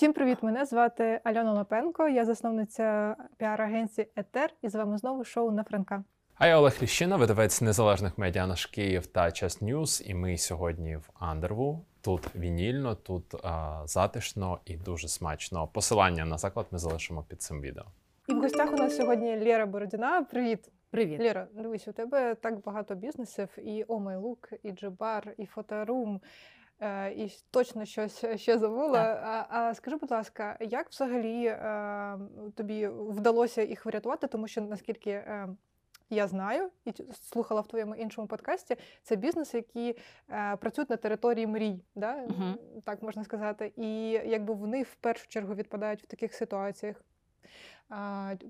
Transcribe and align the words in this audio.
Всім 0.00 0.12
привіт! 0.12 0.38
Мене 0.42 0.64
звати 0.64 1.20
Альона 1.24 1.52
Лапенко. 1.52 2.08
Я 2.08 2.24
засновниця 2.24 3.16
піар-агенції 3.38 4.06
Етер, 4.16 4.50
і 4.62 4.68
з 4.68 4.74
вами 4.74 4.98
знову 4.98 5.24
шоу 5.24 5.50
на 5.50 5.64
Франка. 5.64 6.04
А 6.34 6.46
я 6.46 6.58
Олег 6.58 6.78
Ліщина, 6.82 7.16
видавець 7.16 7.60
незалежних 7.60 8.18
медіа 8.18 8.46
наш 8.46 8.66
Київ 8.66 9.06
та 9.06 9.32
Час 9.32 9.60
News. 9.60 10.02
І 10.06 10.14
ми 10.14 10.36
сьогодні 10.36 10.96
в 10.96 11.10
Андерву. 11.14 11.84
Тут 12.00 12.36
вінільно, 12.36 12.94
тут 12.94 13.34
а, 13.44 13.82
затишно 13.84 14.58
і 14.64 14.76
дуже 14.76 15.08
смачно. 15.08 15.68
Посилання 15.68 16.24
на 16.24 16.38
заклад 16.38 16.66
ми 16.70 16.78
залишимо 16.78 17.24
під 17.28 17.42
цим 17.42 17.60
відео. 17.60 17.84
І 18.28 18.32
в 18.32 18.40
гостях 18.40 18.72
у 18.72 18.76
нас 18.76 18.96
сьогодні 18.96 19.44
Лєра 19.44 19.66
Бородіна. 19.66 20.22
Привіт, 20.22 20.68
Привіт. 20.90 21.20
Лєра. 21.20 21.46
Дивись, 21.54 21.88
у 21.88 21.92
тебе 21.92 22.34
так 22.34 22.62
багато 22.62 22.94
бізнесів: 22.94 23.48
і 23.58 23.84
Oh 23.84 24.20
Look, 24.20 24.58
і 24.62 24.72
G.Bar, 24.72 25.34
і 25.38 25.46
Фоторум. 25.46 26.20
Е, 26.80 27.12
І 27.12 27.30
точно 27.50 27.84
щось 27.84 28.24
ще 28.36 28.58
забула. 28.58 29.00
А, 29.00 29.46
а 29.58 29.74
скажи, 29.74 29.96
будь 29.96 30.10
ласка, 30.10 30.56
як 30.60 30.90
взагалі 30.90 31.46
е, 31.46 32.18
тобі 32.54 32.88
вдалося 32.88 33.62
їх 33.62 33.86
врятувати? 33.86 34.26
Тому 34.26 34.48
що 34.48 34.60
наскільки 34.60 35.10
е, 35.10 35.48
я 36.10 36.28
знаю 36.28 36.70
і 36.84 36.92
слухала 37.12 37.60
в 37.60 37.66
твоєму 37.66 37.94
іншому 37.94 38.26
подкасті, 38.26 38.76
це 39.02 39.16
бізнеси, 39.16 39.56
які 39.56 39.98
е, 40.30 40.56
працюють 40.56 40.90
на 40.90 40.96
території 40.96 41.46
мрій, 41.46 41.84
да? 41.94 42.16
Мгм. 42.16 42.58
так 42.84 43.02
можна 43.02 43.24
сказати. 43.24 43.72
І 43.76 44.10
якби 44.10 44.54
вони 44.54 44.82
в 44.82 44.94
першу 44.94 45.28
чергу 45.28 45.54
відпадають 45.54 46.02
в 46.02 46.06
таких 46.06 46.34
ситуаціях. 46.34 47.04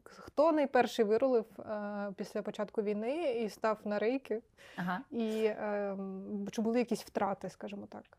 Хто 0.04 0.52
найперший 0.52 1.04
вирулив 1.04 1.60
е, 1.60 2.12
після 2.16 2.42
початку 2.42 2.82
війни 2.82 3.42
і 3.42 3.48
став 3.48 3.78
на 3.84 3.98
рейки? 3.98 4.42
Ага. 4.76 5.00
І 5.10 5.44
е, 5.44 5.96
чи 6.50 6.62
були 6.62 6.78
якісь 6.78 7.02
втрати, 7.02 7.50
скажімо 7.50 7.86
так? 7.86 8.18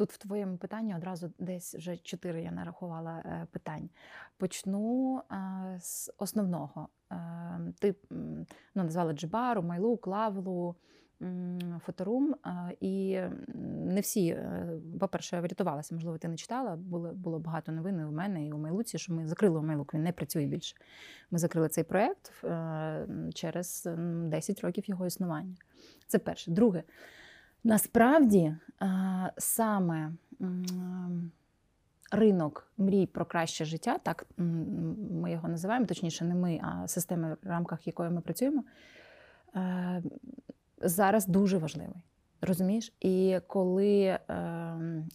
Тут 0.00 0.12
в 0.12 0.18
твоєму 0.18 0.56
питанні 0.56 0.96
одразу 0.96 1.30
десь 1.38 1.74
вже 1.74 1.96
чотири 1.96 2.42
я 2.42 2.50
нарахувала 2.50 3.22
е, 3.24 3.46
питань. 3.50 3.90
Почну 4.36 5.22
е, 5.32 5.78
з 5.80 6.12
основного. 6.18 6.88
Е, 7.12 7.16
Ти 7.78 7.94
ну, 8.10 8.46
назвала 8.74 9.12
Джибару, 9.12 9.62
Майлук, 9.62 10.06
Лавлу, 10.06 10.68
м, 10.68 10.74
Фоторум. 11.86 12.34
е, 12.46 12.76
І 12.80 13.20
не 13.86 14.00
всі, 14.00 14.28
е, 14.28 14.68
по-перше, 15.00 15.36
я 15.36 15.42
врятувалася, 15.42 15.94
можливо, 15.94 16.18
ти 16.18 16.28
не 16.28 16.36
читала. 16.36 16.76
Було, 16.76 17.12
було 17.12 17.38
багато 17.38 17.72
новин 17.72 18.00
і 18.00 18.04
у 18.04 18.10
мене, 18.10 18.46
і 18.46 18.52
у 18.52 18.58
Майлуці, 18.58 18.98
що 18.98 19.14
ми 19.14 19.28
закрили 19.28 19.62
Майлук, 19.62 19.94
він 19.94 20.02
не 20.02 20.12
працює 20.12 20.46
більше. 20.46 20.76
Ми 21.30 21.38
закрили 21.38 21.68
цей 21.68 21.84
проєкт 21.84 22.32
е, 22.44 23.06
через 23.34 23.88
10 24.24 24.60
років 24.60 24.84
його 24.86 25.06
існування. 25.06 25.54
Це 26.06 26.18
перше. 26.18 26.50
Друге. 26.50 26.82
Насправді 27.64 28.56
саме 29.38 30.12
ринок 32.12 32.72
мрій 32.78 33.06
про 33.06 33.24
краще 33.24 33.64
життя, 33.64 33.98
так 33.98 34.26
ми 35.10 35.32
його 35.32 35.48
називаємо, 35.48 35.86
точніше, 35.86 36.24
не 36.24 36.34
ми, 36.34 36.60
а 36.62 36.88
система, 36.88 37.36
в 37.42 37.48
рамках 37.48 37.86
якої 37.86 38.10
ми 38.10 38.20
працюємо, 38.20 38.64
зараз 40.80 41.26
дуже 41.26 41.58
важливий. 41.58 42.02
Розумієш? 42.42 42.92
І 43.00 43.38
коли 43.46 44.02
е, 44.02 44.20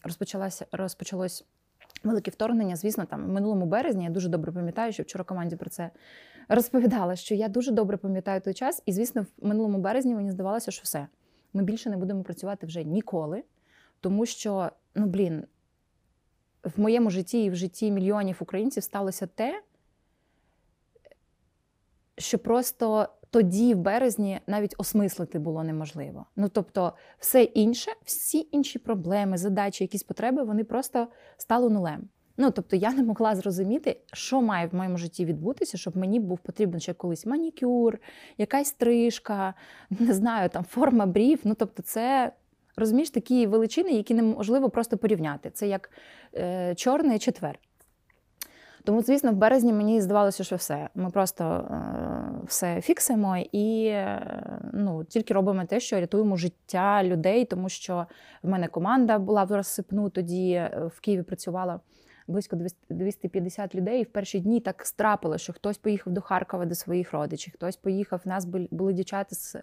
розпочалося, 0.04 0.66
розпочалось 0.72 1.46
велике 2.04 2.32
вторгнення, 2.32 2.76
звісно, 2.76 3.06
там 3.06 3.26
в 3.26 3.30
минулому 3.30 3.66
березні 3.66 4.04
я 4.04 4.10
дуже 4.10 4.30
добре 4.30 4.52
пам'ятаю, 4.52 4.94
що 4.94 5.04
вчора 5.04 5.24
команді 5.24 5.56
про 5.56 5.70
це 5.70 5.90
розповідала, 6.50 7.16
що 7.16 7.36
я 7.36 7.48
дуже 7.48 7.72
добре 7.72 7.98
пам'ятаю 7.98 8.42
той 8.42 8.54
час, 8.54 8.84
і 8.86 8.92
звісно, 8.92 9.26
в 9.38 9.48
минулому 9.48 9.78
березні 9.78 10.16
мені 10.16 10.32
здавалося, 10.32 10.72
що 10.72 10.82
все 10.84 11.08
ми 11.54 11.64
більше 11.64 11.90
не 11.90 11.98
будемо 11.98 12.24
працювати 12.24 12.66
вже 12.66 12.84
ніколи, 12.84 13.44
тому 14.00 14.26
що, 14.26 14.72
ну 14.96 15.06
блін, 15.06 15.44
в 16.64 16.80
моєму 16.80 17.10
житті 17.10 17.44
і 17.44 17.50
в 17.50 17.56
житті 17.56 17.92
мільйонів 17.92 18.38
українців 18.40 18.84
сталося 18.84 19.28
те, 19.28 19.64
що 22.18 22.40
просто 22.40 23.10
тоді, 23.36 23.74
в 23.74 23.78
березні, 23.78 24.40
навіть 24.48 24.76
осмислити 24.78 25.40
було 25.40 25.64
неможливо. 25.64 26.26
Ну 26.36 26.50
тобто, 26.50 26.94
все 27.20 27.44
інше, 27.44 27.92
всі 28.06 28.48
інші 28.52 28.80
проблеми, 28.80 29.38
задачі, 29.38 29.84
якісь 29.84 30.04
потреби, 30.04 30.44
вони 30.44 30.64
просто 30.64 31.08
стали 31.38 31.70
нулем. 31.70 32.10
Ну, 32.38 32.52
тобто 32.52 32.76
я 32.76 32.92
не 32.92 33.04
могла 33.04 33.36
зрозуміти, 33.36 33.98
що 34.14 34.42
має 34.42 34.68
в 34.68 34.76
моєму 34.76 34.98
житті 34.98 35.26
відбутися, 35.26 35.78
щоб 35.78 35.98
мені 35.98 36.20
був 36.20 36.40
потрібен 36.40 36.80
ще 36.80 36.94
колись 36.94 37.26
манікюр, 37.26 38.00
якась 38.38 38.68
стрижка, 38.68 39.54
не 39.90 40.14
знаю, 40.14 40.50
там 40.50 40.64
форма 40.64 41.06
брів. 41.06 41.40
Ну, 41.44 41.54
тобто, 41.54 41.84
це 41.84 42.32
розумієш 42.78 43.10
такі 43.10 43.48
величини, 43.48 43.92
які 43.92 44.14
неможливо 44.14 44.70
просто 44.70 44.98
порівняти. 44.98 45.50
Це 45.50 45.68
як 45.68 45.90
е, 46.36 46.76
чорний 46.76 47.20
четвер. 47.20 47.60
Тому, 48.86 49.02
звісно, 49.02 49.32
в 49.32 49.36
березні 49.36 49.74
мені 49.74 50.02
здавалося, 50.02 50.44
що 50.44 50.56
все. 50.56 50.90
Ми 50.96 51.10
просто 51.10 51.44
е, 51.44 52.46
все 52.48 52.82
фіксимо 52.82 53.38
і 53.52 53.86
е, 53.86 54.70
ну, 54.74 55.04
тільки 55.04 55.34
робимо 55.34 55.66
те, 55.66 55.80
що 55.80 56.00
рятуємо 56.00 56.36
життя 56.36 57.04
людей, 57.04 57.46
тому 57.46 57.70
що 57.70 58.06
в 58.44 58.50
мене 58.50 58.68
команда 58.68 59.20
була 59.20 59.44
в 59.44 59.52
розсипну, 59.52 60.10
тоді 60.10 60.52
е, 60.52 60.90
в 60.96 61.00
Києві 61.00 61.24
працювала 61.24 61.80
близько 62.28 62.58
250 62.90 63.76
людей. 63.76 64.02
І 64.02 64.04
в 64.04 64.12
перші 64.12 64.40
дні 64.40 64.60
так 64.60 64.86
страпило, 64.86 65.38
що 65.38 65.54
хтось 65.54 65.78
поїхав 65.78 66.14
до 66.14 66.22
Харкова 66.22 66.66
до 66.66 66.76
своїх 66.76 67.14
родичів, 67.14 67.54
хтось 67.54 67.76
поїхав. 67.76 68.22
У 68.26 68.30
нас 68.30 68.46
були, 68.72 68.94
дівчата 68.94 69.36
з 69.36 69.56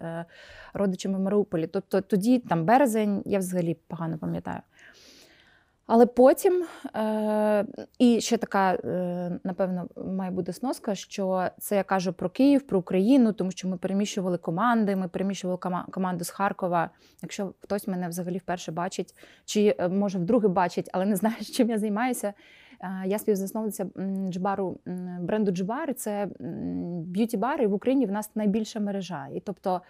родичами 0.73 1.17
в 1.17 1.21
Маріуполі. 1.21 1.67
Тобто 1.67 2.01
тоді, 2.01 2.39
там 2.39 2.65
березень, 2.65 3.21
я 3.25 3.39
взагалі 3.39 3.77
погано 3.87 4.17
пам'ятаю. 4.17 4.59
Але 5.87 6.05
потім, 6.05 6.65
е, 6.95 7.65
і 7.99 8.21
ще 8.21 8.37
така, 8.37 8.73
е, 8.73 9.39
напевно, 9.43 9.87
має 9.97 10.31
бути 10.31 10.53
сноска, 10.53 10.95
що 10.95 11.47
це 11.59 11.75
я 11.75 11.83
кажу 11.83 12.13
про 12.13 12.29
Київ, 12.29 12.67
про 12.67 12.79
Україну, 12.79 13.33
тому 13.33 13.51
що 13.51 13.67
ми 13.67 13.77
переміщували 13.77 14.37
команди, 14.37 14.95
ми 14.95 15.07
переміщували 15.07 15.57
кома- 15.57 15.91
команду 15.91 16.23
з 16.23 16.29
Харкова. 16.29 16.89
Якщо 17.21 17.53
хтось 17.59 17.87
мене 17.87 18.09
взагалі 18.09 18.37
вперше 18.37 18.71
бачить, 18.71 19.15
чи 19.45 19.75
е, 19.79 19.87
може 19.89 20.19
вдруге 20.19 20.47
бачить, 20.47 20.89
але 20.93 21.05
не 21.05 21.15
знає, 21.15 21.35
чим 21.53 21.69
я 21.69 21.77
займаюся. 21.77 22.33
Е, 22.83 23.03
Я 23.05 23.19
співзасновниця 23.19 23.85
G.Bar 24.29 24.71
у 24.71 24.79
бренду 25.19 25.51
G.Bar. 25.51 25.93
Це 25.93 26.27
б'юті-бар, 27.05 27.61
і 27.61 27.67
в 27.67 27.73
Україні 27.73 28.05
в 28.05 28.11
нас 28.11 28.35
найбільша 28.35 28.79
мережа. 28.79 29.27
І 29.33 29.39
тобто 29.39 29.81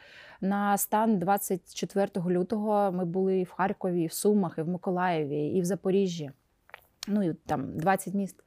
на 0.42 0.78
стан 0.78 1.20
24 1.20 2.08
лютого 2.28 2.92
ми 2.92 3.06
були 3.06 3.44
в 3.44 3.52
Харкові, 3.52 4.08
в 4.08 4.14
Сумах, 4.14 4.56
і 4.58 4.62
в 4.62 4.68
Миколаєві, 4.68 5.48
і 5.48 5.62
в 5.62 5.66
Запоріжжі. 5.66 6.32
Ну 7.08 7.24
і 7.24 7.34
там 7.34 7.78
20 7.78 8.14
міст. 8.14 8.44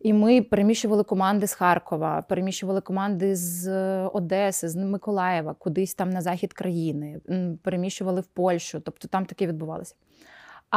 І 0.00 0.12
ми 0.12 0.42
переміщували 0.42 1.04
команди 1.04 1.46
з 1.46 1.54
Харкова, 1.54 2.22
переміщували 2.22 2.80
команди 2.80 3.36
з 3.36 3.70
Одеси, 4.06 4.68
з 4.68 4.76
Миколаєва, 4.76 5.54
кудись 5.54 5.94
там 5.94 6.10
на 6.10 6.20
захід 6.20 6.52
країни, 6.52 7.20
переміщували 7.62 8.20
в 8.20 8.26
Польщу. 8.26 8.80
Тобто 8.80 9.08
там 9.08 9.26
таке 9.26 9.46
відбувалося. 9.46 9.94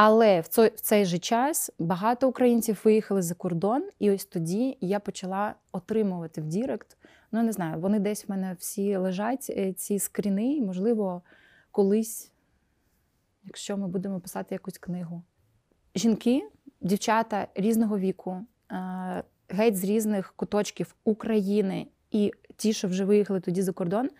Але 0.00 0.40
в 0.40 0.48
цей, 0.48 0.68
в 0.68 0.80
цей 0.80 1.04
же 1.04 1.18
час 1.18 1.70
багато 1.78 2.28
українців 2.28 2.80
виїхали 2.84 3.22
за 3.22 3.34
кордон, 3.34 3.88
і 3.98 4.10
ось 4.10 4.24
тоді 4.24 4.78
я 4.80 5.00
почала 5.00 5.54
отримувати 5.72 6.40
в 6.40 6.46
Direct. 6.46 6.96
Ну, 7.32 7.42
не 7.42 7.52
знаю, 7.52 7.80
вони 7.80 7.98
десь 7.98 8.28
в 8.28 8.30
мене 8.30 8.56
всі 8.58 8.96
лежать, 8.96 9.46
е, 9.50 9.72
ці 9.72 9.98
скріни, 9.98 10.54
і, 10.54 10.62
можливо, 10.62 11.22
колись, 11.70 12.32
якщо 13.44 13.76
ми 13.76 13.88
будемо 13.88 14.20
писати 14.20 14.54
якусь 14.54 14.78
книгу. 14.78 15.22
Жінки, 15.94 16.48
дівчата 16.80 17.48
різного 17.54 17.98
віку, 17.98 18.44
е, 18.72 19.22
геть 19.48 19.76
з 19.76 19.84
різних 19.84 20.32
куточків 20.36 20.94
України 21.04 21.86
і 22.10 22.32
ті, 22.56 22.72
що 22.72 22.88
вже 22.88 23.04
виїхали 23.04 23.40
тоді 23.40 23.62
за 23.62 23.72
кордон, 23.72 24.10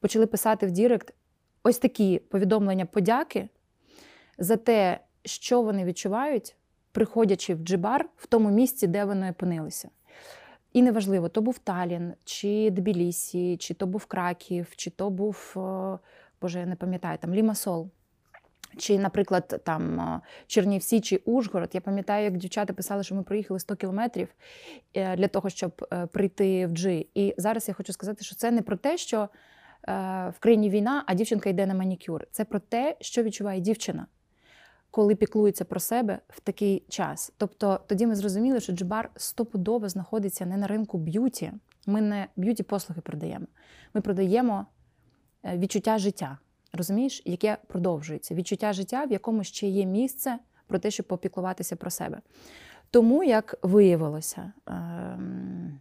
почали 0.00 0.26
писати 0.26 0.66
в 0.66 0.70
Direct 0.70 1.14
ось 1.62 1.78
такі 1.78 2.18
повідомлення 2.18 2.86
подяки 2.86 3.48
за 4.38 4.56
те, 4.56 5.00
що 5.24 5.62
вони 5.62 5.84
відчувають, 5.84 6.56
приходячи 6.92 7.54
в 7.54 7.58
G.Bar 7.58 8.08
в 8.16 8.26
тому 8.26 8.50
місці, 8.50 8.86
де 8.86 9.04
вони 9.04 9.30
опинилися. 9.30 9.88
І 10.72 10.82
неважливо, 10.82 11.28
то 11.28 11.40
був 11.40 11.58
Таллінн, 11.58 12.12
чи 12.24 12.70
Тбілісі, 12.70 13.56
чи 13.56 13.74
то 13.74 13.86
був 13.86 14.04
Краків, 14.04 14.76
чи 14.76 14.90
то 14.90 15.10
був, 15.10 15.54
е, 15.56 15.98
Боже, 16.40 16.60
я 16.60 16.66
не 16.66 16.76
пам'ятаю, 16.76 17.18
там 17.18 17.34
Лімасол. 17.34 17.90
Чи, 18.76 18.98
наприклад, 18.98 19.60
там 19.64 20.00
е, 20.00 20.20
Чернівці 20.46 21.00
чи 21.00 21.16
Ужгород. 21.16 21.70
Я 21.72 21.80
пам'ятаю, 21.80 22.24
як 22.24 22.36
дівчата 22.36 22.72
писали, 22.72 23.02
що 23.02 23.14
ми 23.14 23.22
проїхали 23.22 23.60
100 23.60 23.76
кілометрів 23.76 24.28
е, 24.94 25.16
для 25.16 25.28
того, 25.28 25.50
щоб 25.50 25.88
прийти 26.12 26.66
в 26.66 26.70
G. 26.70 27.06
І 27.14 27.34
зараз 27.36 27.68
я 27.68 27.74
хочу 27.74 27.92
сказати, 27.92 28.24
що 28.24 28.34
це 28.34 28.50
не 28.50 28.62
про 28.62 28.76
те, 28.76 28.96
що 28.96 29.28
в 30.28 30.34
країні 30.40 30.70
війна, 30.70 31.04
а 31.06 31.14
дівчинка 31.14 31.50
йде 31.50 31.66
на 31.66 31.74
манікюр. 31.74 32.26
Це 32.30 32.44
про 32.44 32.58
те, 32.58 32.96
що 33.00 33.22
відчуває 33.22 33.60
дівчина, 33.60 34.06
коли 34.90 35.14
піклується 35.14 35.64
про 35.64 35.80
себе 35.80 36.18
в 36.28 36.40
такий 36.40 36.82
час. 36.88 37.32
Тобто 37.36 37.80
тоді 37.86 38.06
ми 38.06 38.16
зрозуміли, 38.16 38.60
що 38.60 38.72
G.Bar 38.72 39.10
стопудово 39.16 39.88
знаходиться 39.88 40.46
не 40.46 40.56
на 40.56 40.66
ринку 40.66 40.98
б'юті. 40.98 41.52
Ми 41.86 42.00
не 42.00 42.26
б'юті 42.36 42.62
послуги 42.62 43.00
продаємо. 43.00 43.46
Ми 43.94 44.00
продаємо 44.00 44.66
е, 45.44 45.58
відчуття 45.58 45.98
життя, 45.98 46.38
розумієш, 46.72 47.22
яке 47.24 47.58
продовжується. 47.66 48.34
Відчуття 48.34 48.72
життя, 48.72 49.04
в 49.04 49.12
якому 49.12 49.44
ще 49.44 49.68
є 49.68 49.86
місце 49.86 50.38
про 50.66 50.78
те, 50.78 50.90
щоб 50.90 51.06
попіклуватися 51.06 51.76
про 51.76 51.90
себе. 51.90 52.20
Тому, 52.90 53.24
як 53.24 53.58
виявилося, 53.62 54.52
ем, 54.66 55.80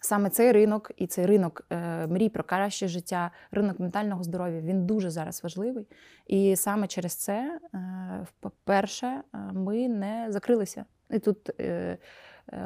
саме 0.00 0.30
цей 0.30 0.52
ринок 0.52 0.90
і 0.96 1.06
цей 1.06 1.26
ринок 1.26 1.66
е, 1.70 2.06
мрій 2.06 2.28
про 2.28 2.44
краще 2.44 2.88
життя, 2.88 3.30
ринок 3.50 3.80
ментального 3.80 4.22
здоров'я, 4.22 4.60
він 4.60 4.86
дуже 4.86 5.10
зараз 5.10 5.42
важливий. 5.42 5.86
І 6.26 6.56
саме 6.56 6.86
через 6.86 7.14
це, 7.14 7.60
е, 7.74 8.26
по-перше, 8.40 9.06
е, 9.06 9.22
ми 9.52 9.88
не 9.88 10.26
закрилися. 10.28 10.84
І 11.10 11.18
тут 11.18 11.50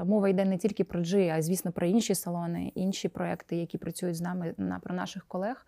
мова 0.05 0.29
йде 0.29 0.45
не 0.45 0.59
тільки 0.59 0.85
про 0.85 1.01
G, 1.01 1.29
а 1.37 1.43
звісно, 1.43 1.73
про 1.73 1.87
інші 1.87 2.15
салони, 2.15 2.73
інші 2.75 3.09
проекти, 3.09 3.57
які 3.57 3.79
працюють 3.79 4.17
з 4.17 4.21
нами 4.21 4.55
на 4.57 4.79
про 4.79 4.95
наших 4.95 5.27
колег. 5.27 5.67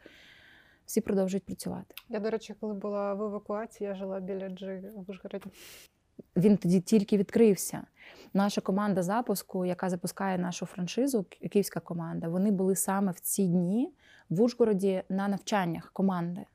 Всі 0.87 1.00
продовжують 1.00 1.44
працювати. 1.44 1.94
Я, 2.08 2.20
до 2.20 2.31
речі, 2.31 2.55
коли 2.60 2.75
була 2.75 3.14
в 3.14 3.22
евакуації, 3.22 3.88
я 3.88 3.94
жила 3.94 4.20
біля 4.20 4.49
Джи 4.49 4.90
в 4.96 5.10
Ужгороді. 5.10 5.46
Він 6.37 6.56
тоді 6.56 6.81
тільки 6.81 7.16
відкрився. 7.16 7.82
Наша 8.34 8.61
команда 8.61 9.02
запуску, 9.02 9.64
яка 9.64 9.90
запускає 9.90 10.38
нашу 10.38 10.66
франшизу, 10.66 11.26
київська 11.50 11.81
команда, 11.81 12.28
вони 12.28 12.50
були 12.50 12.76
саме 12.76 13.12
в 13.12 13.20
ці 13.20 13.46
дні 13.46 13.93
в 14.28 14.43
Ужгороді 14.43 15.02
на 15.08 15.28
навчаннях 15.28 15.93
команди. 15.93 16.46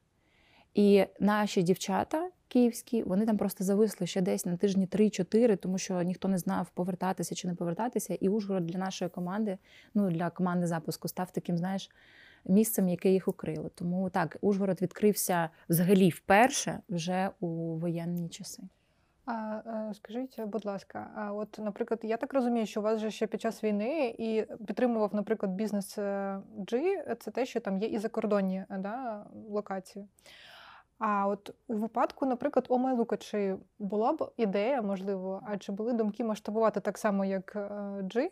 І 0.74 1.06
наші 1.20 1.64
дівчата 1.64 2.30
київські, 2.48 3.04
вони 3.04 3.26
там 3.26 3.38
просто 3.38 3.64
зависли 3.64 4.08
ще 4.08 4.22
десь 4.22 4.46
на 4.46 4.58
тижні 4.58 4.88
3-4, 4.88 5.58
тому 5.58 5.78
що 5.78 6.02
ніхто 6.02 6.28
не 6.28 6.38
знав, 6.38 6.70
повертатися 6.74 7.36
чи 7.36 7.48
не 7.48 7.56
повертатися. 7.56 8.14
І 8.14 8.30
Ужгород 8.30 8.66
для 8.66 8.80
нашої 8.80 9.10
команди, 9.10 9.58
ну 9.94 10.12
для 10.12 10.30
команди 10.30 10.68
запуску, 10.68 11.08
став 11.08 11.32
таким, 11.32 11.58
знаєш, 11.58 11.90
місцем, 12.46 12.90
яке 12.90 13.12
їх 13.12 13.28
укрило. 13.28 13.70
Тому 13.76 14.10
так, 14.10 14.38
Ужгород 14.42 14.82
відкрився 14.82 15.50
взагалі 15.70 16.10
вперше 16.10 16.80
вже 16.90 17.30
у 17.40 17.48
воєнні 17.76 18.30
часи. 18.30 18.64
А 19.32 19.92
скажіть, 19.94 20.42
будь 20.46 20.66
ласка, 20.66 21.12
а 21.16 21.34
от, 21.34 21.60
наприклад, 21.60 22.00
я 22.04 22.18
так 22.18 22.34
розумію, 22.34 22.66
що 22.66 22.80
у 22.80 22.84
вас 22.84 23.00
же 23.00 23.12
ще 23.12 23.28
під 23.28 23.42
час 23.42 23.64
війни 23.64 24.16
і 24.18 24.46
підтримував, 24.68 25.16
наприклад, 25.16 25.52
бізнес 25.52 25.98
е, 25.98 26.40
G, 26.58 27.16
це 27.16 27.32
те, 27.32 27.46
що 27.46 27.60
там 27.60 27.78
є 27.78 27.88
і 27.88 27.98
закордонні 27.98 28.66
е, 28.70 28.78
да, 28.78 29.26
локації. 29.50 30.08
А 31.00 31.28
от 31.28 31.56
у 31.68 31.74
випадку, 31.74 32.26
наприклад, 32.26 32.66
Омайлука, 32.70 33.18
чи 33.18 33.56
була 33.80 34.14
б 34.14 34.32
ідея, 34.38 34.82
можливо, 34.82 35.44
а 35.48 35.58
чи 35.58 35.72
були 35.72 35.94
думки 35.94 36.24
масштабувати 36.24 36.80
так 36.80 36.98
само, 36.98 37.26
як 37.26 37.56
е, 37.56 37.60
G, 38.02 38.30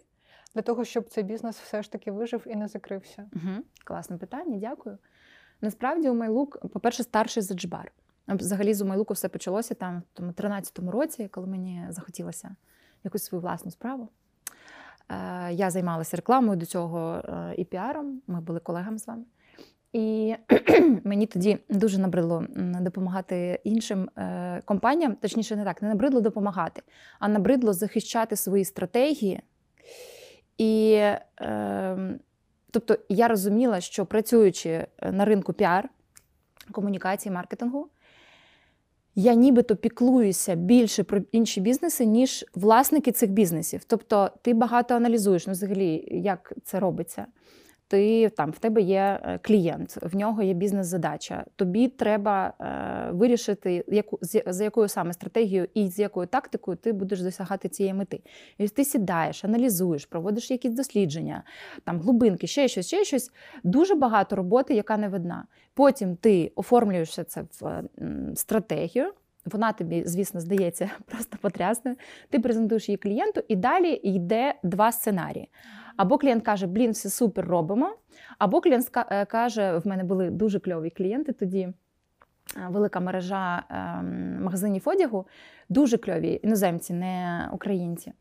для 0.55 0.61
того, 0.61 0.85
щоб 0.85 1.09
цей 1.09 1.23
бізнес 1.23 1.59
все 1.59 1.83
ж 1.83 1.91
таки 1.91 2.11
вижив 2.11 2.43
і 2.45 2.55
не 2.55 2.67
закрився? 2.67 3.29
Угу. 3.33 3.63
Класне 3.83 4.17
питання, 4.17 4.57
дякую. 4.57 4.97
Насправді, 5.61 6.09
у 6.09 6.13
Майлук, 6.13 6.69
по-перше, 6.73 7.03
старший 7.03 7.43
за 7.43 7.55
Джбар. 7.55 7.91
Взагалі 8.27 8.73
з 8.73 8.81
Умайлуку 8.81 9.13
все 9.13 9.29
почалося 9.29 9.73
там 9.73 9.99
в 9.99 10.17
тому 10.17 10.31
13-му 10.31 10.91
році, 10.91 11.27
коли 11.31 11.47
мені 11.47 11.85
захотілося 11.89 12.55
якусь 13.03 13.23
свою 13.23 13.41
власну 13.41 13.71
справу. 13.71 14.09
Е, 15.09 15.53
Я 15.53 15.69
займалася 15.69 16.17
рекламою 16.17 16.57
до 16.57 16.65
цього 16.65 17.13
е, 17.15 17.53
і 17.57 17.63
піаром. 17.65 18.21
Ми 18.27 18.41
були 18.41 18.59
колегами 18.59 18.99
з 18.99 19.07
вами. 19.07 19.23
І 19.93 20.35
мені 21.03 21.25
тоді 21.25 21.57
дуже 21.69 21.97
набридло 21.97 22.45
допомагати 22.81 23.59
іншим 23.63 24.09
е, 24.17 24.61
компаніям, 24.65 25.15
точніше, 25.15 25.55
не 25.55 25.63
так, 25.63 25.81
не 25.81 25.89
набридло 25.89 26.21
допомагати, 26.21 26.81
а 27.19 27.27
набридло 27.27 27.73
захищати 27.73 28.35
свої 28.35 28.65
стратегії. 28.65 29.41
І 30.57 30.91
е, 31.41 32.19
тобто 32.71 32.97
я 33.09 33.27
розуміла, 33.27 33.81
що 33.81 34.05
працюючи 34.05 34.87
на 35.11 35.25
ринку 35.25 35.53
піар, 35.53 35.89
комунікації, 36.71 37.33
маркетингу, 37.33 37.89
я 39.19 39.33
нібито 39.33 39.75
піклуюся 39.75 40.55
більше 40.55 41.03
про 41.03 41.21
інші 41.31 41.61
бізнеси, 41.61 42.05
ніж 42.05 42.45
власники 42.55 43.11
цих 43.11 43.31
бізнесів. 43.31 43.83
Тобто 43.87 44.31
ти 44.41 44.53
багато 44.53 44.95
аналізуєш, 44.95 45.47
ну, 45.47 45.53
взагалі, 45.53 46.07
як 46.11 46.53
це 46.63 46.79
робиться. 46.79 47.25
Ти 47.87 48.29
там 48.29 48.51
в 48.51 48.59
тебе 48.59 48.81
є 48.81 49.19
е, 49.23 49.39
клієнт, 49.41 49.97
в 50.01 50.15
нього 50.15 50.41
є 50.43 50.53
бізнес-задача. 50.53 51.45
Тобі 51.55 51.87
треба 51.87 52.53
е, 52.59 53.11
вирішити, 53.11 53.83
яку 53.87 54.19
з, 54.21 54.43
за 54.47 54.63
якою 54.63 54.87
саме 54.87 55.13
стратегією 55.13 55.67
і 55.73 55.87
з 55.87 55.99
якою 55.99 56.27
тактикою 56.27 56.77
ти 56.77 56.93
будеш 56.93 57.21
досягати 57.21 57.69
цієї 57.69 57.93
мети. 57.93 58.21
І 58.57 58.67
ти 58.67 58.85
сідаєш, 58.85 59.45
аналізуєш, 59.45 60.05
проводиш 60.05 60.51
якісь 60.51 60.73
дослідження, 60.73 61.43
там 61.83 61.99
глибинки, 61.99 62.47
ще 62.47 62.67
щось, 62.67 62.87
ще 62.87 63.03
щось. 63.03 63.31
Дуже 63.63 63.95
багато 63.95 64.35
роботи, 64.35 64.73
яка 64.73 64.97
не 64.97 65.09
видна. 65.09 65.45
Потім 65.73 66.15
ти 66.15 66.51
оформлюєш 66.55 67.19
це 67.27 67.41
в 67.41 67.83
стратегію. 68.35 69.13
Вона 69.51 69.73
тобі, 69.73 70.03
звісно, 70.05 70.39
здається 70.39 70.89
просто 71.05 71.37
потрясною. 71.41 71.97
Ти 72.29 72.39
презентуєш 72.39 72.89
її 72.89 72.97
клієнту, 72.97 73.41
і 73.47 73.55
далі 73.55 73.93
йде 73.93 74.53
два 74.63 74.91
сценарії. 74.91 75.49
Або 75.97 76.17
клієнт 76.17 76.43
каже, 76.43 76.67
блін, 76.67 76.91
все 76.91 77.09
супер 77.09 77.45
робимо. 77.47 77.95
Або 78.37 78.61
клієнт 78.61 78.91
е, 78.95 79.25
каже: 79.25 79.77
в 79.77 79.87
мене 79.87 80.03
були 80.03 80.29
дуже 80.29 80.59
кльові 80.59 80.89
клієнти 80.89 81.33
тоді. 81.33 81.59
е, 81.59 81.73
Велика 82.69 82.99
мережа 82.99 83.63
ем, 83.69 84.43
магазинів 84.43 84.81
одягу, 84.85 85.27
дуже 85.69 85.97
кльові, 85.97 86.39
іноземці, 86.43 86.93
не 86.93 87.49
українці. 87.53 88.13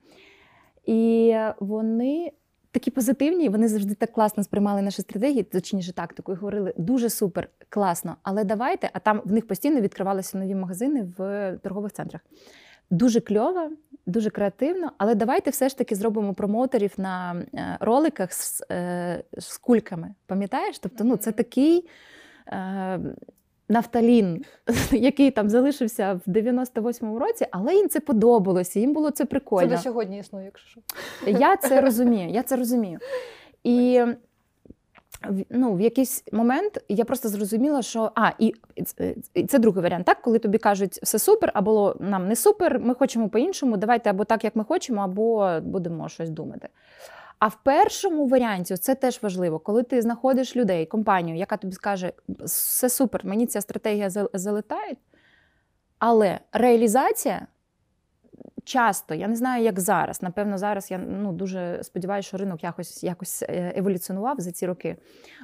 І 0.84 1.37
вони 1.61 2.32
такі 2.76 2.90
позитивні, 2.90 3.49
вони 3.49 3.69
завжди 3.69 3.94
так 3.94 4.12
класно 4.12 4.43
сприймали 4.43 4.82
наші 4.82 5.02
стратегії, 5.02 5.43
точніше 5.43 5.93
тактику, 5.93 6.32
і 6.32 6.34
говорили 6.34 6.75
дуже 6.76 7.11
супер, 7.11 7.49
класно. 7.69 8.17
Але 8.23 8.44
давайте, 8.44 8.90
а 8.93 8.99
там 8.99 9.23
в 9.25 9.32
них 9.32 9.46
постійно 9.46 9.81
відкривалися 9.81 10.38
нові 10.38 10.55
магазини 10.55 11.12
в 11.19 11.52
торгових 11.62 11.93
центрах. 11.93 12.20
Дуже 12.90 13.20
кльово, 13.20 13.70
дуже 14.06 14.31
креативно, 14.31 14.93
але 14.99 15.14
давайте 15.14 15.50
все 15.50 15.69
ж 15.69 15.78
таки 15.78 15.94
зробимо 15.94 16.34
промоутерів 16.34 16.93
на 16.96 17.34
е, 17.34 17.76
роликах 17.81 18.32
з, 18.32 18.62
е, 18.70 19.23
з 19.38 19.58
кульками. 19.58 20.14
Пам'ятаєш? 20.26 20.78
Тобто, 20.78 21.05
ну, 21.05 21.17
це 21.17 21.32
такий. 21.32 21.88
Нафталін, 23.69 24.45
який 24.93 25.31
там 25.31 25.51
залишився 25.51 26.21
в 26.27 26.31
98-му 26.31 27.19
році, 27.19 27.47
але 27.51 27.75
їм 27.75 27.89
це 27.89 28.01
подобалося, 28.01 28.81
їм 28.81 28.93
було 28.93 29.11
це 29.11 29.25
прикольно. 29.25 29.69
Це 29.69 29.76
до 29.76 29.83
сьогодні 29.83 30.19
існує, 30.19 30.45
якщо 30.45 30.69
що. 30.69 30.81
Я 31.31 31.57
це 31.57 31.81
розумію, 31.87 32.31
я 32.31 32.43
це 32.43 32.57
розумію. 32.57 32.99
І 33.64 34.02
ну, 35.50 35.75
в 35.75 35.81
якийсь 35.81 36.25
момент 36.33 36.85
я 36.88 37.05
просто 37.05 37.29
зрозуміла, 37.29 37.83
що 37.83 38.11
а, 38.14 38.31
і 38.38 38.55
це 39.49 39.59
другий 39.59 39.83
варіант, 39.83 40.07
так, 40.07 40.23
коли 40.23 40.38
тобі 40.38 40.59
кажуть, 40.59 40.99
все 41.02 41.19
супер, 41.19 41.50
або 41.55 41.97
нам 42.00 42.29
не 42.29 42.37
супер, 42.37 42.81
ми 42.81 42.95
хочемо 42.95 43.29
по-іншому, 43.29 43.76
давайте 43.76 44.11
або 44.11 44.25
так, 44.25 44.45
як 44.45 44.57
ми 44.57 44.64
хочемо, 44.64 45.00
або 45.00 45.61
будемо 45.62 46.09
щось 46.09 46.31
думати. 46.31 46.69
А 47.38 47.49
в 47.49 47.59
першому 47.62 48.26
варіанті 48.26 48.76
це 48.76 48.95
теж 48.95 49.23
важливо, 49.23 49.59
коли 49.59 49.83
ти 49.83 50.02
знаходиш 50.02 50.57
людей, 50.57 50.87
компанію, 50.87 51.37
яка 51.37 51.57
тобі 51.57 51.75
скаже, 51.75 52.12
все 52.28 52.88
супер, 52.88 53.25
мені 53.25 53.47
ця 53.47 53.61
стратегія 53.61 54.11
залетає, 54.33 54.97
але 55.99 56.40
реалізація 56.52 57.47
часто, 58.64 59.14
я 59.14 59.28
не 59.28 59.37
знаю, 59.37 59.64
як 59.64 59.81
зараз. 59.81 60.23
Напевно, 60.23 60.59
зараз 60.59 60.90
я 60.90 60.99
ну, 60.99 61.33
дуже 61.33 61.78
сподіваюся, 61.83 62.28
що 62.28 62.37
ринок 62.37 62.62
якось, 62.62 63.05
якось 63.05 63.43
е, 63.43 63.73
еволюціонував 63.76 64.40
за 64.40 64.52
ці 64.52 64.66
роки. 64.66 64.97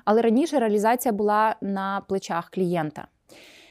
Але 0.05 0.23
раніше 0.23 0.59
реалізація 0.59 1.13
була 1.13 1.57
на 1.61 2.03
плечах 2.09 2.51
клієнта. 2.51 3.07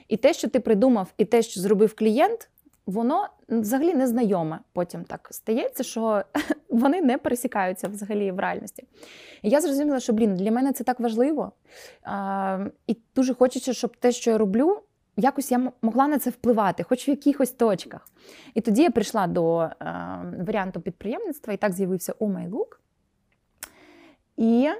І 0.07 0.17
те, 0.17 0.33
що 0.33 0.49
ти 0.49 0.59
придумав, 0.59 1.13
і 1.17 1.25
те, 1.25 1.41
що 1.41 1.61
зробив 1.61 1.95
клієнт, 1.95 2.49
воно 2.85 3.27
взагалі 3.49 3.93
незнайоме. 3.93 4.59
Потім 4.73 5.03
так 5.03 5.27
стається, 5.31 5.83
що 5.83 6.23
вони 6.69 7.01
не 7.01 7.17
пересікаються 7.17 7.87
взагалі 7.87 8.31
в 8.31 8.39
реальності. 8.39 8.87
І 9.41 9.49
я 9.49 9.61
зрозуміла, 9.61 9.99
що 9.99 10.13
блін, 10.13 10.35
для 10.35 10.51
мене 10.51 10.73
це 10.73 10.83
так 10.83 10.99
важливо. 10.99 11.51
А, 12.03 12.65
і 12.87 12.97
дуже 13.15 13.33
хочеться, 13.33 13.73
щоб 13.73 13.97
те, 13.97 14.11
що 14.11 14.31
я 14.31 14.37
роблю, 14.37 14.81
якось 15.17 15.51
я 15.51 15.71
могла 15.81 16.07
на 16.07 16.19
це 16.19 16.29
впливати, 16.29 16.83
хоч 16.83 17.07
в 17.07 17.09
якихось 17.09 17.51
точках. 17.51 18.07
І 18.53 18.61
тоді 18.61 18.81
я 18.81 18.91
прийшла 18.91 19.27
до 19.27 19.59
е, 19.61 19.73
варіанту 20.47 20.81
підприємництва, 20.81 21.53
і 21.53 21.57
так 21.57 21.73
з'явився 21.73 22.13
Умайлук. 22.19 22.81
І 24.37 24.69
е, 24.69 24.79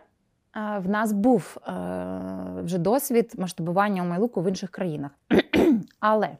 в 0.79 0.89
нас 0.89 1.12
був 1.12 1.58
е, 1.67 1.72
вже 2.63 2.77
досвід 2.77 3.34
масштабування 3.38 4.03
Умайлуку 4.03 4.41
в 4.41 4.50
інших 4.50 4.70
країнах. 4.70 5.12
Але 6.00 6.38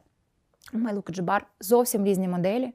Умайлук 0.74 1.10
і 1.10 1.12
Джибар 1.12 1.46
зовсім 1.60 2.04
різні 2.04 2.28
моделі. 2.28 2.72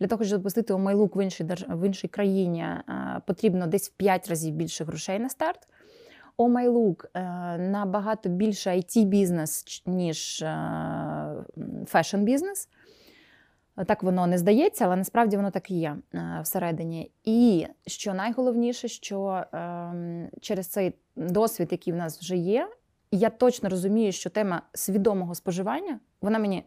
Для 0.00 0.06
того, 0.06 0.24
щоб 0.24 0.38
запустити 0.38 0.74
Умайлук 0.74 1.16
в 1.16 1.24
іншій, 1.24 1.46
в 1.68 1.86
іншій 1.86 2.08
країні, 2.08 2.62
е, 2.62 2.82
потрібно 3.26 3.66
десь 3.66 3.88
в 3.88 3.92
5 3.92 4.28
разів 4.28 4.54
більше 4.54 4.84
грошей 4.84 5.18
на 5.18 5.28
старт. 5.28 5.68
Oh 6.36 6.53
My 6.53 6.71
Look 6.71 7.06
е, 7.14 7.20
набагато 7.58 8.28
більше 8.28 8.70
IT 8.70 9.04
бізнес 9.04 9.82
ніж 9.86 10.44
фешн-бізнес. 11.86 12.68
Так 13.86 14.02
воно 14.02 14.26
не 14.26 14.38
здається, 14.38 14.84
але 14.84 14.96
насправді 14.96 15.36
воно 15.36 15.50
так 15.50 15.70
і 15.70 15.74
є 15.74 15.96
е, 16.14 16.40
всередині. 16.42 17.10
І 17.24 17.66
що 17.86 18.14
найголовніше, 18.14 18.88
що 18.88 19.44
через 20.40 20.66
цей 20.66 20.94
досвід, 21.16 21.68
який 21.70 21.92
в 21.92 21.96
нас 21.96 22.20
вже 22.20 22.36
є, 22.36 22.68
я 23.10 23.30
точно 23.30 23.68
розумію, 23.68 24.12
що 24.12 24.30
тема 24.30 24.62
свідомого 24.74 25.34
споживання 25.34 26.00
вона 26.20 26.38
мені 26.38 26.64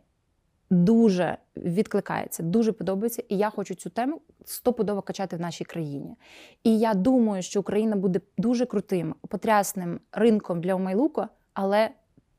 дуже 0.71 1.37
відкликається, 1.57 2.43
дуже 2.43 2.71
подобається, 2.71 3.23
і 3.29 3.37
я 3.37 3.49
хочу 3.49 3.75
цю 3.75 3.89
тему 3.89 4.21
стопудово 4.45 5.01
качати 5.01 5.35
в 5.35 5.41
нашій 5.41 5.63
країні. 5.63 6.15
І 6.63 6.79
я 6.79 6.93
думаю, 6.93 7.43
що 7.43 7.59
Україна 7.59 7.95
буде 7.95 8.21
дуже 8.37 8.65
крутим, 8.65 9.15
потрясним 9.27 9.99
ринком 10.11 10.61
для 10.61 10.75
Омайлука, 10.75 11.29
але 11.53 11.89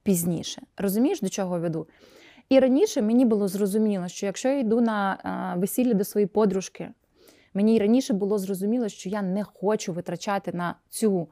пізніше. 0.03 0.63
Розумієш, 0.77 1.21
до 1.21 1.29
чого 1.29 1.59
веду? 1.59 1.87
І 2.49 2.59
раніше 2.59 3.03
мені 3.03 3.25
було 3.25 3.49
зрозуміло, 3.49 4.09
що 4.09 4.27
якщо 4.27 4.49
я 4.49 4.59
йду 4.59 4.81
на 4.81 5.55
весілля 5.59 5.95
до 5.95 6.05
своєї 6.05 6.27
подружки, 6.27 6.91
мені 7.55 7.79
раніше 7.79 8.15
було 8.15 8.39
зрозуміло, 8.39 8.89
що 8.89 9.09
я 9.09 9.23
не 9.23 9.45
хочу 9.45 9.93
витрачати 9.93 10.53
на 10.53 10.75
цю 10.89 11.29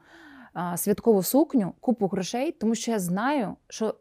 святкову 0.75 1.23
сукню 1.23 1.73
купу 1.79 2.07
грошей, 2.07 2.51
тому 2.51 2.75
що 2.75 2.91
я 2.91 2.99
знаю, 2.99 3.55
що 3.67 3.95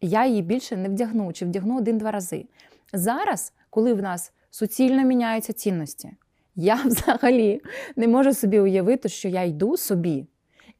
я 0.00 0.26
її 0.26 0.42
більше 0.42 0.76
не 0.76 0.88
вдягну 0.88 1.32
чи 1.32 1.44
вдягну 1.44 1.78
один-два 1.78 2.10
рази. 2.10 2.46
Зараз, 2.92 3.52
коли 3.70 3.94
в 3.94 4.02
нас 4.02 4.32
суцільно 4.50 5.04
міняються 5.04 5.52
цінності, 5.52 6.12
я 6.54 6.74
взагалі 6.84 7.60
не 7.96 8.08
можу 8.08 8.34
собі 8.34 8.60
уявити, 8.60 9.08
що 9.08 9.28
я 9.28 9.42
йду 9.42 9.76
собі 9.76 10.26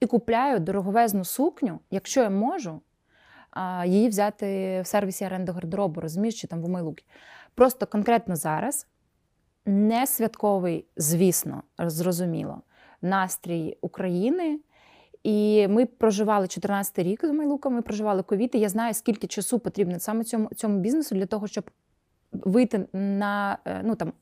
і 0.00 0.06
купляю 0.06 0.60
дороговезну 0.60 1.24
сукню, 1.24 1.80
якщо 1.90 2.22
я 2.22 2.30
можу 2.30 2.80
її 3.86 4.08
взяти 4.08 4.80
в 4.80 4.86
сервісі 4.86 5.26
оренди 5.26 5.52
гардеробу, 5.52 6.00
розумієш, 6.00 6.40
чи 6.40 6.46
там 6.46 6.62
в 6.62 6.64
Умайлукі. 6.64 7.04
Просто 7.54 7.86
конкретно 7.86 8.36
зараз 8.36 8.86
не 9.66 10.06
святковий, 10.06 10.86
звісно, 10.96 11.62
зрозуміло, 11.78 12.62
настрій 13.02 13.78
України. 13.80 14.58
І 15.22 15.68
ми 15.68 15.86
проживали 15.86 16.48
14 16.48 16.98
рік 16.98 17.24
з 17.24 17.30
Майлуком, 17.30 17.74
ми 17.74 17.82
проживали 17.82 18.22
ковід, 18.22 18.50
і 18.54 18.58
я 18.58 18.68
знаю, 18.68 18.94
скільки 18.94 19.26
часу 19.26 19.58
потрібно 19.58 20.00
саме 20.00 20.24
цьому, 20.24 20.48
цьому 20.56 20.78
бізнесу 20.78 21.14
для 21.14 21.26
того, 21.26 21.46
щоб 21.46 21.70
вийти 22.32 22.86
на 22.92 23.58
е, 23.64 23.80
ну 23.84 23.94
там 23.94 24.12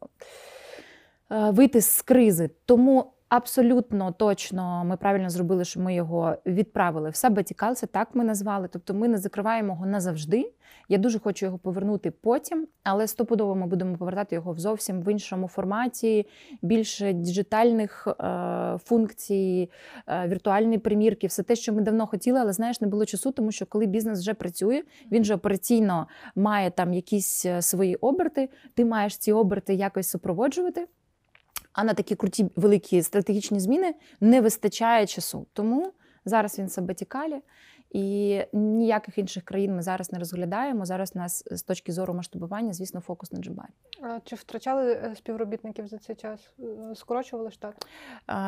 е, 1.31 1.51
вийти 1.51 1.81
з 1.81 2.03
кризи. 2.03 2.51
Тому 2.65 3.13
абсолютно 3.29 4.13
точно 4.13 4.85
ми 4.85 4.97
правильно 4.97 5.31
зробили, 5.31 5.65
що 5.65 5.81
ми 5.81 5.95
його 5.95 6.37
відправили 6.47 7.11
в 7.11 7.17
Сабатікал, 7.17 7.75
це 7.75 7.87
так 7.87 8.09
ми 8.15 8.25
назвали. 8.25 8.69
Тобто 8.73 8.95
ми 8.95 9.09
не 9.09 9.19
закриваємо 9.19 9.73
його 9.73 9.87
назавжди. 9.87 10.53
Я 10.89 10.99
дуже 10.99 11.19
хочу 11.19 11.47
його 11.47 11.59
повернути 11.59 12.11
потім, 12.11 12.67
але 12.83 13.07
стопудово 13.07 13.55
ми 13.55 13.67
будемо 13.67 13.97
повертати 13.97 14.35
його 14.35 14.53
в 14.53 14.59
зовсім 14.59 15.03
в 15.03 15.13
іншому 15.13 15.49
форматі, 15.49 16.27
більше 16.63 17.13
діджитальних 17.13 18.09
е, 18.09 18.79
функцій, 18.85 19.71
е, 20.07 20.29
віртуальні 20.29 20.79
примірки, 20.79 21.27
все 21.27 21.43
те, 21.43 21.57
що 21.57 21.73
ми 21.73 21.83
давно 21.83 22.07
хотіли, 22.07 22.41
але 22.41 22.53
знаєш, 22.53 22.81
не 22.81 22.87
було 22.87 23.05
часу, 23.05 23.33
тому 23.33 23.53
що 23.53 23.67
коли 23.67 23.87
бізнес 23.87 24.21
вже 24.21 24.35
працює, 24.35 24.83
він 25.13 25.25
же 25.25 25.35
операційно 25.35 26.07
має 26.35 26.71
там 26.71 26.93
якісь 26.93 27.47
е, 27.47 27.63
свої 27.63 27.97
оберти. 27.97 28.49
Ти 28.75 28.85
маєш 28.85 29.17
ці 29.17 29.33
оберти 29.33 29.75
якось 29.75 30.09
супроводжувати. 30.09 30.87
А 31.79 31.85
на 31.85 31.95
такі 31.95 32.15
круті 32.15 32.51
великі 32.57 33.03
стратегічні 33.03 33.61
зміни 33.61 33.95
не 34.21 34.41
вистачає 34.41 35.07
часу. 35.07 35.47
Тому 35.53 35.93
зараз 36.25 36.59
він 36.59 36.67
в 36.67 36.71
сабатікалі. 36.71 37.43
І 37.91 38.41
ніяких 38.53 39.19
інших 39.19 39.45
країн 39.45 39.77
ми 39.77 39.83
зараз 39.83 40.13
не 40.13 40.19
розглядаємо. 40.19 40.85
Зараз 40.85 41.13
у 41.15 41.19
нас 41.19 41.45
з 41.51 41.63
точки 41.63 41.93
зору 41.93 42.15
масштабування, 42.15 42.73
звісно, 42.73 43.01
фокус 43.01 43.33
на 43.33 43.39
Джибарі. 43.39 43.69
А 44.03 44.21
Чи 44.25 44.37
втрачали 44.37 44.93
е, 44.93 45.15
співробітників 45.17 45.87
за 45.87 45.99
цей 45.99 46.17
час? 46.17 46.51
Е, 46.61 46.95
Скорочували 46.95 47.51
штат? 47.51 47.87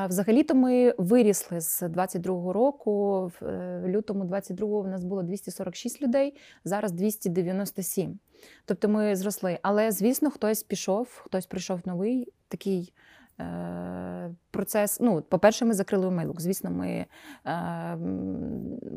Взагалі-то 0.09 0.55
ми 0.55 0.95
вирісли 0.99 1.61
з 1.61 1.83
22-го 1.83 2.53
року. 2.53 3.21
В 3.41 3.45
е, 3.47 3.85
лютому 3.87 4.25
22-го 4.25 4.81
в 4.83 4.89
нас 4.89 5.05
було 5.05 5.23
246 5.23 6.03
людей, 6.03 6.37
зараз 6.65 6.93
297. 6.93 8.19
Тобто 8.65 8.89
ми 8.89 9.17
зросли. 9.17 9.59
Але, 9.63 9.91
звісно, 9.91 10.31
хтось 10.31 10.63
пішов, 10.63 11.23
хтось 11.25 11.47
прийшов 11.47 11.81
новий 11.85 12.33
такий. 12.49 12.93
Е, 13.41 14.35
Процес, 14.51 15.01
ну, 15.01 15.23
по-перше, 15.23 15.65
ми 15.65 15.75
закрили 15.75 16.07
Умейлук. 16.07 16.41
Звісно, 16.41 16.71
ми 16.71 16.89
е, 16.89 17.07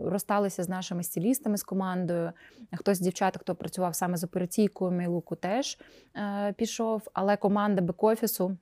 розсталися 0.05 0.63
з 0.63 0.69
нашими 0.69 1.03
стилістами, 1.03 1.57
з 1.57 1.63
командою. 1.63 2.31
Хтось 2.73 2.97
з 2.97 3.01
дівчат, 3.01 3.37
хто 3.37 3.55
працював 3.55 3.95
саме 3.95 4.17
з 4.17 4.23
операційкою 4.23 4.91
Мейлуку, 4.91 5.35
теж 5.35 5.77
е, 6.15 6.53
пішов. 6.57 7.01
Але 7.13 7.37
команда 7.37 7.81
бек-офісу 7.81 8.57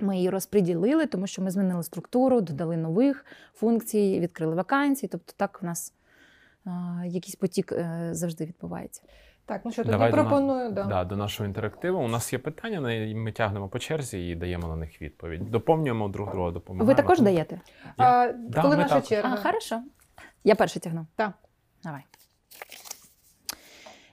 ми 0.00 0.16
її 0.16 0.30
розподілили, 0.30 1.06
тому 1.06 1.26
що 1.26 1.42
ми 1.42 1.50
змінили 1.50 1.82
структуру, 1.82 2.40
додали 2.40 2.76
нових 2.76 3.24
функцій, 3.54 4.20
відкрили 4.20 4.54
вакансії. 4.54 5.08
Тобто, 5.12 5.32
так 5.36 5.62
в 5.62 5.64
нас 5.64 5.94
е, 6.66 6.70
якийсь 7.06 7.36
потік 7.36 7.72
е, 7.72 8.08
завжди 8.12 8.44
відбувається. 8.44 9.02
Так, 9.50 9.60
ну 9.64 9.72
що 9.72 9.82
тоді 9.82 9.90
Давай 9.92 10.10
до 10.10 10.16
пропоную. 10.16 10.70
Да. 10.70 10.84
Да, 10.84 11.04
до 11.04 11.16
нашого 11.16 11.46
інтерактиву. 11.46 11.98
У 12.04 12.08
нас 12.08 12.32
є 12.32 12.38
питання, 12.38 12.80
на 12.80 12.92
які 12.92 13.14
ми 13.14 13.32
тягнемо 13.32 13.68
по 13.68 13.78
черзі 13.78 14.28
і 14.28 14.34
даємо 14.34 14.68
на 14.68 14.76
них 14.76 15.02
відповідь. 15.02 15.50
Доповнюємо 15.50 16.08
друг 16.08 16.30
друга, 16.30 16.50
допомагаємо. 16.50 16.88
Ви 16.88 16.94
також 16.94 17.20
даєте? 17.20 17.60
А, 17.96 18.32
Да, 18.32 18.62
коли 18.62 18.76
наша 18.76 19.00
черга? 19.00 19.34
А, 19.34 19.42
хорошо. 19.42 19.82
Я 20.44 20.54
перше 20.54 20.80
тягну. 20.80 21.06
Так. 21.16 21.32
Давай. 21.84 22.02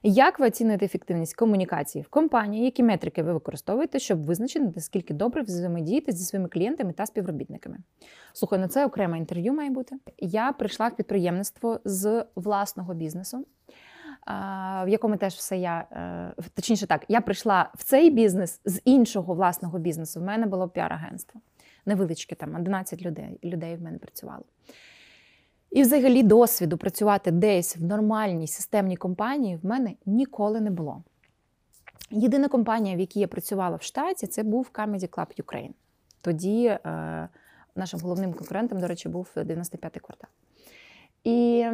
Як 0.03 0.39
ви 0.39 0.47
оцінюєте 0.47 0.85
ефективність 0.85 1.35
комунікації 1.35 2.01
в 2.01 2.07
компанії? 2.07 2.65
Які 2.65 2.83
метрики 2.83 3.23
ви 3.23 3.33
використовуєте, 3.33 3.99
щоб 3.99 4.25
визначити, 4.25 4.71
наскільки 4.75 5.13
добре 5.13 5.41
взаємодієте 5.41 6.11
зі 6.11 6.25
своїми 6.25 6.49
клієнтами 6.49 6.93
та 6.93 7.05
співробітниками? 7.05 7.77
Слухай, 8.33 8.59
ну 8.59 8.67
це 8.67 8.85
окреме 8.85 9.17
інтерв'ю 9.17 9.53
має 9.53 9.69
бути. 9.69 9.95
Я 10.17 10.51
прийшла 10.51 10.87
в 10.87 10.95
підприємництво 10.95 11.79
з 11.85 12.25
власного 12.35 12.93
бізнесу, 12.93 13.45
в 14.85 14.87
якому 14.87 15.17
теж 15.17 15.33
все 15.33 15.57
я 15.57 15.85
е, 15.91 16.41
точніше 16.53 16.87
так, 16.87 17.05
я 17.07 17.21
прийшла 17.21 17.69
в 17.75 17.83
цей 17.83 18.09
бізнес 18.09 18.61
з 18.65 18.81
іншого 18.85 19.33
власного 19.33 19.79
бізнесу. 19.79 20.19
В 20.19 20.23
мене 20.23 20.45
було 20.45 20.69
піар-агентство. 20.69 21.41
Невеличке 21.85 22.35
там 22.35 22.55
11 22.55 23.01
людей, 23.01 23.39
людей 23.43 23.75
в 23.75 23.81
мене 23.81 23.97
працювало. 23.97 24.43
І 25.71 25.81
взагалі 25.81 26.23
досвіду 26.23 26.77
працювати 26.77 27.31
десь 27.31 27.77
в 27.77 27.83
нормальній 27.83 28.47
системній 28.47 28.97
компанії 28.97 29.55
в 29.55 29.65
мене 29.65 29.93
ніколи 30.05 30.61
не 30.61 30.71
було. 30.71 31.03
Єдина 32.11 32.47
компанія, 32.47 32.95
в 32.95 32.99
якій 32.99 33.19
я 33.19 33.27
працювала 33.27 33.75
в 33.75 33.81
штаті, 33.81 34.27
це 34.27 34.43
був 34.43 34.69
Comedy 34.73 35.09
Club 35.09 35.43
Ukraine. 35.43 35.73
Тоді 36.21 36.65
е, 36.65 36.79
нашим 37.75 37.99
головним 37.99 38.33
конкурентом, 38.33 38.79
до 38.79 38.87
речі, 38.87 39.09
був 39.09 39.29
95-й 39.35 39.99
квартал. 39.99 40.29
І 41.23 41.65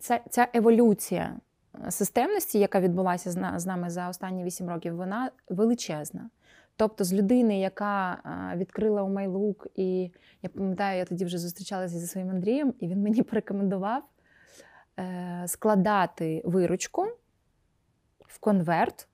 ця, 0.00 0.20
ця 0.30 0.48
еволюція 0.54 1.36
системності, 1.90 2.58
яка 2.58 2.80
відбулася 2.80 3.30
з, 3.56 3.66
нами 3.66 3.90
за 3.90 4.08
останні 4.08 4.44
8 4.44 4.68
років, 4.68 4.96
вона 4.96 5.30
величезна. 5.48 6.30
Тобто 6.76 7.04
з 7.04 7.12
людини, 7.12 7.60
яка 7.60 8.18
відкрила 8.56 9.02
у 9.02 9.08
Майлук, 9.08 9.66
і 9.74 10.10
я 10.42 10.50
пам'ятаю, 10.50 10.98
я 10.98 11.04
тоді 11.04 11.24
вже 11.24 11.38
зустрічалася 11.38 11.98
зі 11.98 12.06
своїм 12.06 12.30
Андрієм, 12.30 12.74
і 12.80 12.88
він 12.88 13.02
мені 13.02 13.22
порекомендував 13.30 14.02
е, 14.98 15.44
складати 15.46 16.42
виручку 16.44 17.06
в 18.26 18.38
конверт 18.38 19.08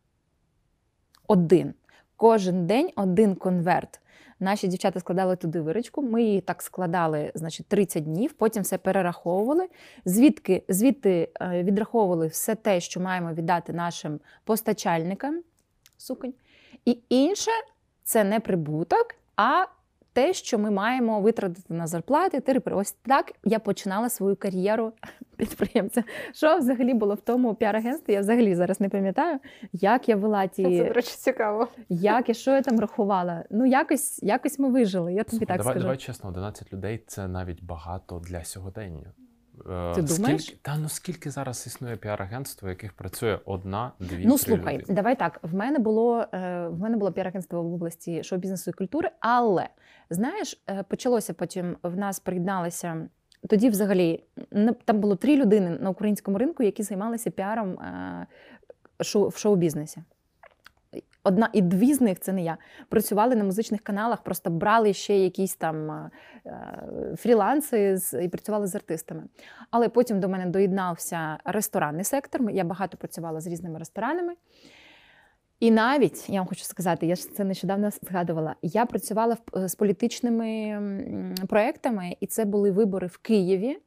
один. 1.28 1.74
Кожен 2.16 2.66
день 2.66 2.90
один 2.96 3.34
конверт. 3.34 4.00
Наші 4.40 4.68
дівчата 4.68 5.00
складали 5.00 5.36
туди 5.36 5.60
виручку. 5.60 6.02
Ми 6.02 6.22
її 6.22 6.40
так 6.40 6.62
складали, 6.62 7.32
значить, 7.34 7.66
30 7.66 8.04
днів, 8.04 8.32
потім 8.32 8.62
все 8.62 8.78
перераховували. 8.78 9.68
Звідки, 10.04 10.62
звідти 10.68 11.28
е, 11.40 11.62
відраховували 11.62 12.26
все 12.26 12.54
те, 12.54 12.80
що 12.80 13.00
маємо 13.00 13.32
віддати 13.32 13.72
нашим 13.72 14.20
постачальникам. 14.44 15.42
Суконь. 15.98 16.34
І 16.84 16.98
інше 17.08 17.50
це 18.04 18.24
не 18.24 18.40
прибуток, 18.40 19.14
а 19.36 19.64
те, 20.14 20.32
що 20.32 20.58
ми 20.58 20.70
маємо 20.70 21.20
витратити 21.20 21.74
на 21.74 21.86
зарплати. 21.86 22.40
Тирипи. 22.40 22.70
Ось 22.70 22.92
так 22.92 23.32
я 23.44 23.58
починала 23.58 24.08
свою 24.08 24.36
кар'єру 24.36 24.92
підприємця. 25.36 26.04
Що 26.32 26.56
взагалі 26.58 26.94
було 26.94 27.14
в 27.14 27.20
тому 27.20 27.54
піар-агентстві? 27.54 28.12
Я 28.12 28.20
взагалі 28.20 28.54
зараз 28.54 28.80
не 28.80 28.88
пам'ятаю, 28.88 29.38
як 29.72 30.08
я 30.08 30.16
вела 30.16 30.46
ті, 30.46 30.62
Це, 30.78 30.84
до 30.84 30.92
речі, 30.92 31.16
цікаво. 31.18 31.68
як 31.88 32.28
і 32.28 32.34
що 32.34 32.50
я 32.50 32.62
там 32.62 32.80
рахувала. 32.80 33.44
Ну, 33.50 33.66
якось, 33.66 34.22
якось 34.22 34.58
ми 34.58 34.70
вижили, 34.70 35.12
я 35.14 35.24
тобі 35.24 35.46
так 35.46 35.56
давай, 35.56 35.72
скажу. 35.72 35.82
давай 35.82 35.96
чесно, 35.96 36.28
11 36.30 36.72
людей 36.72 37.04
це 37.06 37.28
навіть 37.28 37.64
багато 37.64 38.18
для 38.18 38.44
сьогодення. 38.44 39.12
Е, 39.70 39.94
Ти 39.94 40.02
думаєш? 40.02 40.42
Скільки, 40.42 40.58
та 40.62 40.76
ну 40.78 40.88
скільки 40.88 41.30
зараз 41.30 41.66
існує 41.66 41.96
піар-агентство, 41.96 42.68
яких 42.68 42.92
працює 42.92 43.38
одна, 43.44 43.92
дві, 44.00 44.24
Ну, 44.26 44.38
слухай, 44.38 44.78
людини? 44.78 44.94
давай 44.96 45.16
так. 45.18 45.38
В 45.42 45.54
мене 45.54 45.78
було 45.78 46.24
е, 46.32 46.68
в 46.68 46.78
мене 46.80 46.96
було 46.96 47.12
піар-агентство 47.12 47.62
в 47.62 47.74
області 47.74 48.22
шоу-бізнесу 48.22 48.70
і 48.70 48.72
культури, 48.72 49.10
але 49.20 49.68
знаєш, 50.10 50.62
е, 50.70 50.84
почалося 50.88 51.34
потім 51.34 51.76
в 51.82 51.96
нас 51.96 52.20
приєдналися. 52.20 53.08
Тоді, 53.48 53.68
взагалі, 53.68 54.24
там 54.84 55.00
було 55.00 55.16
три 55.16 55.36
людини 55.36 55.70
на 55.70 55.90
українському 55.90 56.38
ринку, 56.38 56.62
які 56.62 56.82
займалися 56.82 57.30
піаром 57.30 57.72
е, 57.72 58.26
в 59.14 59.36
шоу-бізнесі. 59.36 60.02
одна 61.24 61.50
і 61.52 61.62
дві 61.62 61.94
з 61.94 62.00
них 62.00 62.20
це 62.20 62.32
не 62.32 62.42
я. 62.42 62.56
Працювали 62.88 63.36
на 63.36 63.44
музичних 63.44 63.80
каналах, 63.80 64.22
просто 64.22 64.50
брали 64.50 64.92
ще 64.92 65.18
якісь 65.18 65.56
там 65.56 65.90
е, 65.90 66.10
фріланси 67.16 67.98
і 68.22 68.28
працювали 68.28 68.66
з 68.66 68.74
артистами. 68.74 69.22
Але 69.70 69.88
потім 69.88 70.20
до 70.20 70.28
мене 70.28 70.46
доєднався 70.46 71.38
ресторанний 71.44 72.04
сектор. 72.04 72.50
Я 72.50 72.64
багато 72.64 72.96
працювала 72.96 73.40
з 73.40 73.46
різними 73.46 73.78
ресторанами. 73.78 74.34
І 75.60 75.70
навіть 75.70 76.28
я 76.28 76.40
вам 76.40 76.48
хочу 76.48 76.64
сказати, 76.64 77.06
я 77.06 77.14
ж 77.14 77.32
це 77.32 77.44
нещодавно 77.44 77.90
згадувала. 77.90 78.56
Я 78.62 78.86
працювала 78.86 79.36
з 79.54 79.74
політичними 79.74 80.80
проектами, 81.48 82.16
і 82.20 82.26
це 82.26 82.44
були 82.44 82.70
вибори 82.70 83.06
в 83.06 83.18
Києві. 83.18 83.78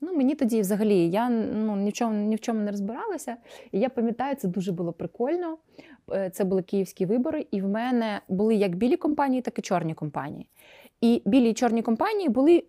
Ну, 0.00 0.14
мені 0.14 0.34
тоді 0.34 0.60
взагалі 0.60 1.10
я 1.10 1.28
ну, 1.30 1.76
ні, 1.76 1.90
в 1.90 1.92
чому, 1.92 2.14
ні 2.14 2.36
в 2.36 2.40
чому 2.40 2.60
не 2.60 2.70
розбиралася. 2.70 3.36
І 3.72 3.80
я 3.80 3.88
пам'ятаю, 3.88 4.36
це 4.36 4.48
дуже 4.48 4.72
було 4.72 4.92
прикольно. 4.92 5.58
Е, 6.12 6.30
Це 6.30 6.44
були 6.44 6.62
київські 6.62 7.06
вибори, 7.06 7.46
і 7.50 7.62
в 7.62 7.68
мене 7.68 8.20
були 8.28 8.54
як 8.54 8.74
білі 8.74 8.96
кампанії, 8.96 9.42
так 9.42 9.58
і 9.58 9.62
чорні 9.62 9.94
кампанії. 9.94 10.48
І 11.00 11.22
білі 11.24 11.50
і 11.50 11.54
чорні 11.54 11.82
кампанії 11.82 12.28
були 12.28 12.64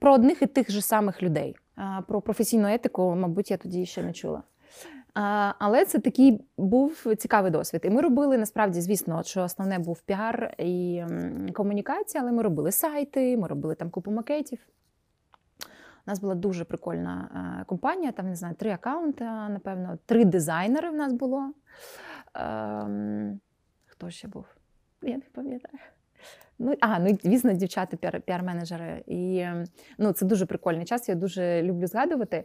про 0.00 0.14
одних 0.14 0.42
і 0.42 0.46
тих 0.46 0.70
же 0.70 0.82
самих 0.82 1.22
людей. 1.22 1.56
А 1.76 2.02
Про 2.08 2.20
професійну 2.20 2.68
етику, 2.68 3.14
мабуть, 3.16 3.50
я 3.50 3.56
тоді 3.56 3.86
ще 3.86 4.02
не 4.02 4.12
чула. 4.12 4.42
Але 5.58 5.84
це 5.84 5.98
такий 5.98 6.40
був 6.58 7.06
цікавий 7.18 7.50
досвід. 7.50 7.80
І 7.84 7.90
ми 7.90 8.02
робили 8.02 8.38
насправді, 8.38 8.80
звісно, 8.80 9.22
що 9.22 9.42
основне 9.42 9.78
був 9.78 10.00
піар 10.00 10.54
і 10.58 11.02
комунікація, 11.52 12.22
але 12.22 12.32
ми 12.32 12.42
робили 12.42 12.72
сайти, 12.72 13.36
ми 13.36 13.48
робили 13.48 13.74
там 13.74 13.90
купу 13.90 14.10
макетів. 14.10 14.58
У 16.06 16.10
нас 16.10 16.20
була 16.20 16.34
дуже 16.34 16.64
прикольна 16.64 17.28
е, 17.60 17.64
компанія, 17.64 18.12
там 18.12 18.28
не 18.28 18.36
знаю, 18.36 18.54
три 18.54 18.70
аккаунти, 18.70 19.24
напевно, 19.24 19.98
три 20.06 20.24
дизайнери 20.24 20.90
в 20.90 20.94
нас 20.94 21.12
було. 21.12 21.52
Ем, 22.34 23.40
хто 23.86 24.10
ще 24.10 24.28
був? 24.28 24.44
Я 25.02 25.14
не 25.14 25.22
пам'ятаю. 25.32 25.78
Ну, 26.58 26.74
а, 26.80 26.98
ну 26.98 27.18
звісно, 27.22 27.52
дівчата, 27.52 27.96
піар- 27.96 28.20
піар-менеджери. 28.20 29.02
І 29.06 29.46
ну, 29.98 30.12
це 30.12 30.26
дуже 30.26 30.46
прикольний 30.46 30.84
час, 30.84 31.08
я 31.08 31.14
дуже 31.14 31.62
люблю 31.62 31.86
згадувати. 31.86 32.44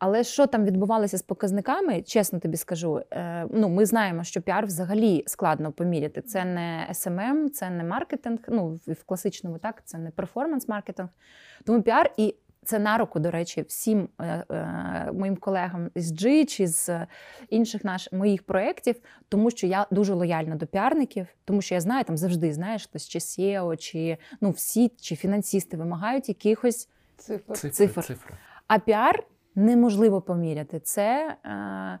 Але 0.00 0.24
що 0.24 0.46
там 0.46 0.64
відбувалося 0.64 1.18
з 1.18 1.22
показниками, 1.22 2.02
чесно 2.02 2.38
тобі 2.38 2.56
скажу, 2.56 3.02
е, 3.12 3.46
ну, 3.50 3.68
ми 3.68 3.86
знаємо, 3.86 4.24
що 4.24 4.42
піар 4.42 4.66
взагалі 4.66 5.24
складно 5.26 5.72
поміряти. 5.72 6.22
Це 6.22 6.44
не 6.44 6.86
SMM, 6.90 7.50
це 7.50 7.70
не 7.70 7.84
маркетинг, 7.84 8.38
ну, 8.48 8.80
в, 8.86 9.04
класичному 9.04 9.58
так, 9.58 9.82
це 9.84 9.98
не 9.98 10.10
performance-маркетинг. 10.10 11.08
Тому 11.64 11.82
піар 11.82 12.10
і 12.16 12.34
це 12.64 12.78
на 12.78 12.98
руку, 12.98 13.20
до 13.20 13.30
речі, 13.30 13.62
всім 13.68 14.08
е, 14.20 14.44
е, 14.50 15.10
моїм 15.12 15.36
колегам 15.36 15.90
із 15.94 16.12
G 16.12 16.46
чи 16.46 16.66
з 16.66 17.06
інших 17.50 17.84
наш, 17.84 18.12
моїх 18.12 18.42
проєктів, 18.42 18.96
тому 19.28 19.50
що 19.50 19.66
я 19.66 19.86
дуже 19.90 20.14
лояльна 20.14 20.54
до 20.54 20.66
піарників, 20.66 21.26
тому 21.44 21.62
що 21.62 21.74
я 21.74 21.80
знаю, 21.80 22.04
там 22.04 22.16
завжди 22.16 22.52
знаєш, 22.52 22.84
хтось 22.84 23.08
чи 23.08 23.18
CEO, 23.18 23.76
чи 23.76 24.16
ну, 24.40 24.50
всі, 24.50 24.88
чи 24.88 25.16
фінансісти 25.16 25.76
вимагають 25.76 26.28
якихось 26.28 26.88
Цифр. 27.16 27.58
Цифр. 27.58 28.02
цифри. 28.02 28.34
а 28.66 28.78
піар 28.78 29.24
неможливо 29.54 30.20
поміряти. 30.20 30.80
Це 30.80 31.36
е, 31.44 31.98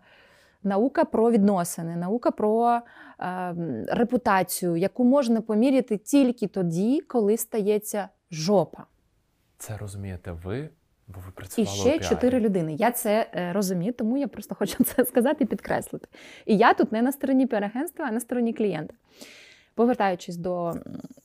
наука 0.62 1.04
про 1.04 1.30
відносини, 1.30 1.96
наука 1.96 2.30
про 2.30 2.80
е, 3.20 3.54
репутацію, 3.88 4.76
яку 4.76 5.04
можна 5.04 5.40
поміряти 5.40 5.96
тільки 5.96 6.46
тоді, 6.46 7.00
коли 7.00 7.36
стається 7.36 8.08
жопа. 8.30 8.84
Це 9.58 9.76
розумієте 9.76 10.32
ви, 10.32 10.68
бо 11.08 11.20
ви 11.20 11.28
І 11.28 11.32
працювали 11.32 11.78
у 11.78 11.80
ще 11.80 11.98
чотири 11.98 12.40
людини. 12.40 12.74
Я 12.74 12.90
це 12.90 13.30
е, 13.34 13.52
розумію, 13.52 13.92
тому 13.92 14.16
я 14.16 14.28
просто 14.28 14.54
хочу 14.54 14.84
це 14.84 15.04
сказати 15.04 15.44
і 15.44 15.46
підкреслити. 15.46 16.08
І 16.46 16.56
я 16.56 16.74
тут 16.74 16.92
не 16.92 17.02
на 17.02 17.12
стороні 17.12 17.46
піарагентства, 17.46 18.06
а 18.08 18.10
на 18.10 18.20
стороні 18.20 18.52
клієнта. 18.52 18.94
Повертаючись 19.74 20.36
до, 20.36 20.74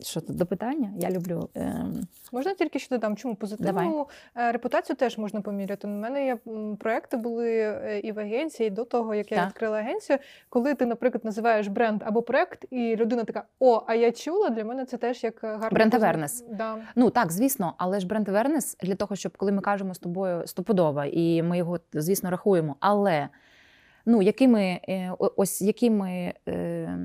що 0.02 0.22
тут, 0.22 0.36
до 0.36 0.46
питання, 0.46 0.92
я 0.98 1.12
люблю. 1.12 1.50
ем, 1.56 2.08
Можна 2.32 2.54
тільки 2.54 2.80
ще 2.80 2.96
додам, 2.96 3.16
чому 3.18 3.36
позитивну 3.36 4.08
е, 4.38 4.52
репутацію 4.52 4.96
теж 4.96 5.18
можна 5.18 5.42
поміряти. 5.42 5.88
У 5.88 5.90
мене 5.90 6.26
є 6.26 6.38
проекти 6.80 7.18
були 7.18 7.52
е, 7.60 8.00
і 8.04 8.12
в 8.12 8.20
агенції, 8.20 8.68
і 8.68 8.70
до 8.70 8.86
того, 8.86 9.16
як 9.16 9.32
я 9.32 9.38
Так. 9.38 9.48
відкрила 9.48 9.78
агенцію. 9.78 10.20
Коли 10.50 10.74
ти, 10.76 10.86
наприклад, 10.86 11.26
називаєш 11.26 11.68
бренд 11.68 12.04
або 12.06 12.22
проект, 12.22 12.66
і 12.72 12.96
людина 12.96 13.24
така: 13.24 13.44
О, 13.60 13.84
а 13.88 13.96
я 13.96 14.12
чула, 14.12 14.50
для 14.50 14.64
мене 14.66 14.86
це 14.86 14.98
теж 14.98 15.24
як 15.24 15.44
е, 15.44 15.48
гарна 15.48 15.70
Бренд 15.70 15.94
awareness. 15.94 16.56
Да. 16.56 16.78
Ну 16.96 17.10
так, 17.10 17.32
звісно, 17.32 17.74
але 17.78 18.00
ж 18.00 18.08
бренд 18.08 18.30
awareness 18.30 18.86
для 18.86 18.96
того, 18.96 19.16
щоб 19.16 19.38
коли 19.38 19.52
ми 19.52 19.62
кажемо 19.62 19.94
з 19.94 20.00
тобою 20.00 20.48
стопудово, 20.48 21.04
і 21.04 21.44
ми 21.44 21.58
його, 21.58 21.80
звісно, 21.94 22.30
рахуємо. 22.30 22.76
Але 22.80 23.30
ну, 24.06 24.22
якими, 24.22 24.62
е, 24.90 25.12
ось 25.18 25.62
якими 25.62 26.34
е, 26.48 27.00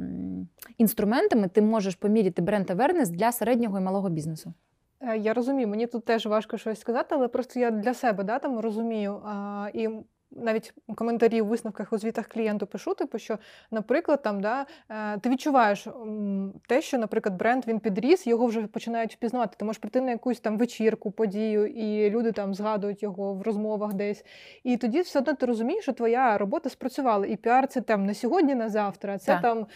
інструментами 0.79 1.49
ти 1.49 1.63
можеш 1.63 1.95
поміряти 1.95 2.43
бренд 2.43 2.71
awareness 2.71 3.09
для 3.09 3.33
середнього 3.33 3.79
і 3.79 3.81
малого 3.81 4.09
бізнесу? 4.09 4.53
Е, 5.01 5.17
Я 5.19 5.35
розумію, 5.35 5.69
мені 5.69 5.87
тут 5.87 6.05
теж 6.05 6.27
важко 6.27 6.59
щось 6.59 6.81
сказати, 6.81 7.15
але 7.15 7.29
просто 7.29 7.61
я 7.61 7.71
для 7.71 7.95
себе 7.95 8.25
да, 8.25 8.39
там 8.39 8.61
розумію. 8.61 9.21
А, 9.25 9.69
і 9.75 9.89
навіть 10.33 10.75
коментарі 10.95 11.41
у 11.41 11.47
висновках 11.47 11.93
у 11.93 11.99
звітах 11.99 12.27
клієнту 12.27 12.67
пишу, 12.67 12.95
типу, 12.95 13.19
що, 13.19 13.39
наприклад, 13.71 14.23
там, 14.23 14.41
да, 14.41 14.67
е, 14.91 15.19
ти 15.19 15.31
відчуваєш 15.31 15.89
те, 16.67 16.83
що, 16.83 16.99
наприклад, 16.99 17.37
бренд 17.37 17.67
він 17.67 17.81
підріс, 17.81 18.27
його 18.27 18.47
вже 18.47 18.67
починають 18.67 19.15
впізнавати. 19.15 19.57
Ти 19.59 19.65
можеш 19.65 19.81
прийти 19.81 20.01
на 20.01 20.11
якусь 20.11 20.41
там 20.41 20.59
вечірку, 20.59 21.11
подію, 21.11 21.67
і 21.67 22.11
люди 22.11 22.33
там 22.33 22.55
згадують 22.55 23.03
його 23.03 23.35
в 23.35 23.43
розмовах 23.43 23.95
десь. 23.95 24.25
І 24.65 24.77
тоді 24.77 25.01
все 25.01 25.19
одно 25.19 25.35
ти 25.35 25.47
розумієш, 25.47 25.83
що 25.83 25.93
твоя 25.93 26.39
робота 26.39 26.71
спрацювала. 26.71 27.27
І 27.27 27.37
піар 27.37 27.69
це 27.69 27.81
там 27.81 28.07
не 28.07 28.15
сьогодні, 28.15 28.55
на 28.55 28.69
завтра, 28.69 29.19
це 29.19 29.33
Так. 29.33 29.43
там 29.43 29.67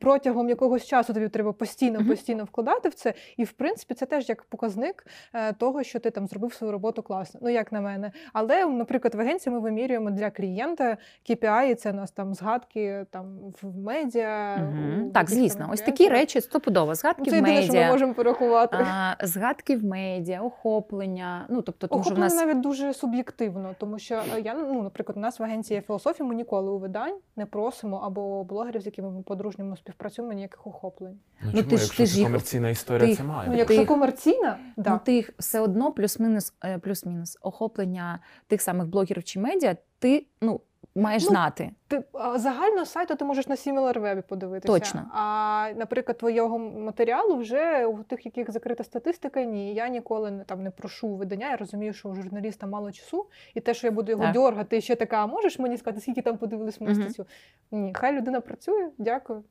протягом 0.00 0.48
якогось 0.48 0.84
часу 0.84 1.14
тобі 1.14 1.28
треба 1.28 1.52
постійно, 1.52 2.06
постійно 2.08 2.44
вкладати 2.44 2.88
в 2.88 2.94
це. 2.94 3.14
І 3.36 3.44
в 3.44 3.52
принципі, 3.52 3.94
це 3.94 4.06
теж 4.06 4.28
як 4.28 4.42
показник 4.42 5.06
е, 5.34 5.52
того, 5.52 5.82
що 5.82 5.98
ти 5.98 6.10
там 6.10 6.26
зробив 6.26 6.54
свою 6.54 6.72
роботу 6.72 7.02
класно. 7.02 7.40
Ну 7.42 7.48
як 7.48 7.72
на 7.72 7.80
мене. 7.80 8.12
Але, 8.32 8.66
наприклад, 8.66 9.14
в 9.14 9.20
агенції 9.20 9.52
ми 9.52 9.60
вимірюємо 9.60 9.95
для 10.00 10.30
клієнта 10.30 10.96
KPI, 11.30 11.74
це 11.74 11.90
у 11.90 11.94
нас 11.94 12.10
там 12.10 12.34
згадки 12.34 13.06
там 13.10 13.38
в 13.62 13.78
медіа. 13.78 14.56
Мгм. 14.56 15.06
у 15.06 15.10
Так, 15.10 15.30
звісно, 15.30 15.60
там 15.60 15.70
ось 15.70 15.80
такі 15.80 16.08
речі 16.08 16.40
стопудово. 16.40 16.86
Ну, 16.86 16.94
Згадки 16.94 17.30
Це 17.30 17.30
в 17.30 17.34
єдине, 17.34 17.62
що 17.62 17.72
ми 17.72 17.86
можемо 17.90 18.14
порахувати. 18.14 18.76
а, 18.80 19.16
згадки 19.26 19.76
в 19.76 19.84
медіа, 19.84 20.40
охоплення. 20.42 21.46
Ну 21.48 21.62
тобто, 21.62 21.86
тому 21.86 22.02
що 22.04 22.10
в 22.10 22.12
Охоплення 22.12 22.34
нас 22.34 22.46
навіть 22.46 22.60
дуже 22.60 22.94
суб'єктивно, 22.94 23.74
тому 23.78 23.98
що 23.98 24.14
е, 24.14 24.40
я 24.40 24.54
ну, 24.54 24.82
наприклад, 24.82 25.16
у 25.16 25.20
нас 25.20 25.40
в 25.40 25.42
агенції 25.42 25.76
є 25.76 25.82
філософія, 25.82 26.28
ми 26.28 26.34
ніколи 26.34 26.70
у 26.70 26.78
видань 26.78 27.16
не 27.36 27.46
просимо 27.46 27.96
або 27.96 28.44
блогерів, 28.44 28.80
з 28.82 28.86
якими 28.86 29.10
ми 29.10 29.22
по-дружньому 29.22 29.76
співпрацюємо, 29.76 30.32
ніяких 30.32 30.66
охоплень. 30.66 31.18
Ну, 31.42 31.50
Ну, 31.54 31.58
чому, 31.58 31.70
ти 31.70 31.76
ж- 31.76 31.82
якщо 31.82 32.02
ти 32.02 32.06
ж 32.06 32.22
комерційна 32.24 32.68
історія, 32.68 33.08
ти- 33.08 33.14
це 33.16 33.22
має. 33.22 33.50
Ну, 33.50 33.56
якщо 33.56 33.74
їх- 33.80 33.88
комерційна, 33.88 34.58
да. 34.76 34.90
Ну, 34.90 35.00
ти 35.04 35.14
їх 35.14 35.30
все 35.38 35.60
одно 35.60 35.92
плюс-мінус, 35.92 36.54
е, 36.64 36.78
плюс-мінус 36.78 37.38
охоплення 37.42 38.18
тих 38.46 38.62
самих 38.62 38.86
блогерів 38.86 39.24
чи 39.24 39.40
медіа, 39.40 39.76
ти 39.98 40.26
ну, 40.40 40.60
маєш 40.94 41.22
Ну, 41.22 41.28
знати. 41.28 41.70
Ти 41.88 42.04
загально 42.34 42.86
сайту 42.86 43.16
ти 43.16 43.24
можеш 43.24 43.48
на 43.48 43.54
SimilarWeb 43.54 44.22
подивитися. 44.22 44.78
Точно. 44.78 45.10
А, 45.12 45.68
наприклад, 45.76 46.18
твоєго 46.18 46.58
матеріалу 46.58 47.36
вже 47.36 47.86
у 47.86 48.02
тих, 48.02 48.26
яких 48.26 48.50
закрита 48.50 48.84
статистика, 48.84 49.44
ні. 49.44 49.74
Я 49.74 49.88
ніколи 49.88 50.30
не 50.30 50.44
там 50.44 50.62
не 50.62 50.70
прошу 50.70 51.08
видання. 51.08 51.50
Я 51.50 51.56
розумію, 51.56 51.92
що 51.92 52.08
у 52.08 52.14
журналіста 52.14 52.66
мало 52.66 52.92
часу, 52.92 53.26
і 53.54 53.60
те, 53.60 53.74
що 53.74 53.86
я 53.86 53.90
буду 53.90 54.10
його 54.10 54.24
Так. 54.24 54.32
дергати, 54.32 54.76
і 54.76 54.80
ще 54.80 54.96
така, 54.96 55.16
а 55.16 55.26
можеш 55.26 55.58
мені 55.58 55.76
сказати, 55.76 56.00
скільки 56.00 56.22
там 56.22 56.38
подивились 56.38 56.80
мою 56.80 56.94
угу. 56.94 57.02
статтю? 57.02 57.26
Ні, 57.70 57.92
хай 57.96 58.12
людина 58.12 58.40
працює. 58.40 58.90
Дякую. 58.98 59.44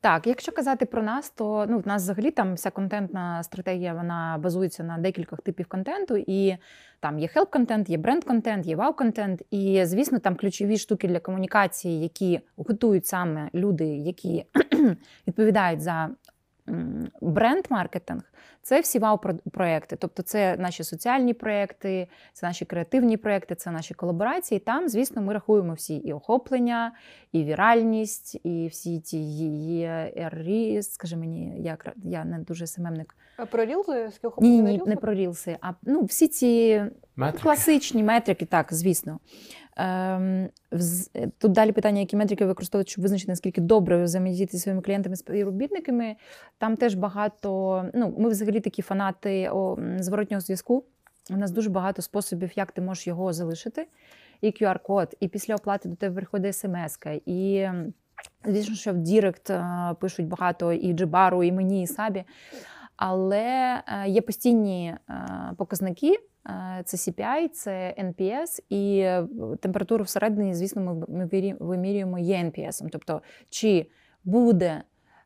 Так, 0.00 0.26
якщо 0.26 0.52
казати 0.52 0.86
про 0.86 1.02
нас, 1.02 1.30
то 1.30 1.66
ну, 1.68 1.78
в 1.78 1.86
нас 1.86 2.02
взагалі 2.02 2.30
там 2.30 2.54
вся 2.54 2.70
контентна 2.70 3.42
стратегія 3.42 3.94
вона 3.94 4.38
базується 4.42 4.84
на 4.84 4.98
декількох 4.98 5.40
типів 5.40 5.66
контенту, 5.66 6.16
і 6.26 6.56
там 7.00 7.18
є 7.18 7.28
хелп-контент, 7.28 7.90
є 7.90 7.96
бренд-контент, 7.96 8.66
є 8.66 8.76
вау-контент. 8.76 9.42
І, 9.50 9.84
звісно, 9.84 10.18
там 10.18 10.36
ключові 10.36 10.78
штуки 10.78 11.08
для 11.08 11.20
комунікації, 11.20 12.02
які 12.02 12.40
готують 12.56 13.06
саме 13.06 13.50
люди, 13.54 13.84
які 13.84 14.44
відповідають 15.26 15.80
за 15.80 16.10
бренд-маркетинг, 17.20 18.22
це 18.62 18.80
всі 18.80 18.98
вау-проекти. 18.98 19.96
Тобто, 19.96 20.22
це 20.22 20.56
наші 20.56 20.84
соціальні 20.84 21.34
проекти, 21.34 22.08
це 22.32 22.46
наші 22.46 22.64
креативні 22.64 23.16
проекти, 23.16 23.54
це 23.54 23.70
наші 23.70 23.94
колаборації. 23.94 24.60
Там, 24.60 24.88
звісно, 24.88 25.22
ми 25.22 25.32
рахуємо 25.32 25.74
всі 25.74 25.96
і 25.96 26.12
охоплення, 26.12 26.92
і 27.32 27.44
віральність, 27.44 28.40
і 28.44 28.68
всі 28.68 29.00
ті 29.00 29.18
RE, 30.16 30.82
скажи 30.82 31.16
мені, 31.16 31.62
я, 31.62 31.78
я 32.04 32.24
не 32.24 32.38
дуже 32.38 32.66
семемник. 32.66 33.16
А 33.36 33.46
про 33.46 33.64
рілзи 33.64 34.10
Ні, 34.38 34.62
ні, 34.62 34.72
ні, 34.72 34.82
не 34.86 34.96
про 34.96 35.14
рілси, 35.14 35.56
а 35.60 35.72
ну, 35.82 36.04
всі 36.04 36.28
ці 36.28 36.82
Метрики. 37.16 37.42
класичні 37.42 38.02
метрики, 38.02 38.46
так, 38.46 38.74
звісно. 38.74 39.18
Ем, 39.76 40.48
вз- 40.72 41.30
тут 41.38 41.52
далі 41.52 41.72
питання, 41.72 42.00
які 42.00 42.16
метрики 42.16 42.46
використовують, 42.46 42.88
щоб 42.88 43.02
визначити, 43.02 43.32
наскільки 43.32 43.60
добре 43.60 44.04
взаємодіяти 44.04 44.56
зі 44.56 44.62
своїми 44.62 44.82
клієнтами 44.82 45.16
співробітниками. 45.16 46.16
Там 46.58 46.76
теж 46.76 46.94
багато. 46.94 47.84
Ну, 47.94 48.14
ми 48.18 48.28
взагалі 48.28 48.60
такі 48.60 48.82
фанати 48.82 49.50
зворотнього 49.98 50.40
зв'язку. 50.40 50.84
У 51.30 51.36
нас 51.36 51.50
дуже 51.50 51.70
багато 51.70 52.02
способів, 52.02 52.50
як 52.56 52.72
ти 52.72 52.80
можеш 52.80 53.06
його 53.06 53.32
залишити. 53.32 53.86
І 54.40 54.46
QR-код, 54.46 55.16
і 55.20 55.28
після 55.28 55.54
оплати 55.54 55.88
до 55.88 55.96
тебе 55.96 56.14
приходить 56.14 56.56
смс, 56.56 56.98
і 57.26 57.68
Звісно, 58.44 58.74
що 58.74 58.92
в 58.92 58.98
Direct 58.98 59.50
е, 59.50 59.94
пишуть 60.00 60.26
багато 60.26 60.72
і 60.72 60.92
G.Bar 60.92 61.28
у, 61.28 61.42
і 61.42 61.52
мені, 61.52 61.82
і 61.82 61.86
Сабі. 61.86 62.24
Але 62.96 63.82
е, 63.86 64.08
є 64.08 64.20
постійні 64.20 64.96
е, 65.10 65.24
показники. 65.58 66.16
Е, 66.48 66.82
Це 66.84 66.96
CPI, 66.96 67.48
це 67.48 67.94
NPS, 67.98 68.60
і 68.68 68.98
е, 68.98 69.28
температуру 69.60 70.04
всередині, 70.04 70.54
звісно, 70.54 71.06
ми, 71.08 71.54
вимірюємо 71.60 72.18
є 72.18 72.36
NPS. 72.36 72.88
Тобто, 72.92 73.22
чи 73.50 73.86
буде 74.24 74.82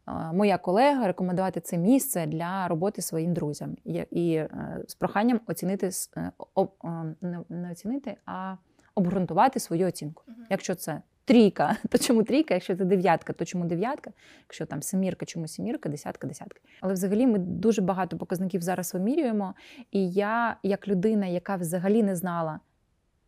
е, 0.09 0.13
моя 0.33 0.59
колега 0.59 1.07
рекомендувати 1.07 1.61
це 1.61 1.79
місце 1.79 2.27
для 2.27 2.69
роботи 2.69 3.03
своїм 3.03 3.35
друзям. 3.35 3.77
І, 4.11 4.43
з 4.87 4.95
проханням 4.95 5.41
оцінити 5.47 5.91
не 7.49 7.71
оцінити, 7.71 8.17
а 8.27 8.57
обґрунтувати 8.95 9.61
свою 9.61 9.89
оцінку. 9.89 10.23
Якщо 10.51 10.75
це 10.75 11.03
трійка, 11.25 11.77
то 11.91 11.99
чому 11.99 12.23
трійка? 12.23 12.55
Якщо 12.55 12.77
це 12.77 12.85
дев'ятка, 12.85 13.33
то 13.33 13.45
чому 13.45 13.65
дев'ятка? 13.65 14.11
Якщо 14.41 14.67
там 14.67 14.83
семірка, 14.83 15.27
чому 15.27 15.49
семірка, 15.49 15.89
десятка, 15.89 16.27
десятка. 16.27 16.61
Але 16.81 16.93
взагалі 16.93 17.27
ми 17.27 17.39
дуже 17.39 17.83
багато 17.83 18.19
показників 18.19 18.63
зараз 18.63 18.95
вимірюємо. 18.95 19.55
І 19.91 20.11
я, 20.11 20.57
як 20.63 20.89
людина, 20.89 21.27
яка 21.27 21.57
взагалі 21.57 22.03
не 22.03 22.17
знала, 22.17 22.61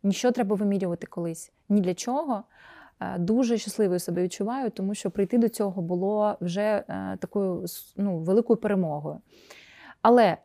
ні 0.03 0.13
що 0.13 0.31
треба 0.31 0.55
вимірювати 0.55 1.07
колись, 1.07 1.51
ні 1.69 1.81
для 1.81 1.93
чого. 1.93 2.43
е, 2.99 3.17
Дуже 3.19 3.57
щасливою 3.57 3.99
себе 3.99 4.23
відчуваю, 4.23 4.69
тому 4.69 4.95
що 4.95 5.11
прийти 5.11 5.37
до 5.37 5.49
цього 5.49 5.81
було 5.81 6.37
вже 6.41 6.83
е, 6.89 7.17
такою 7.21 7.65
ну, 7.95 8.17
великою 8.17 8.57
перемогою. 8.57 9.21
Але 10.01 10.37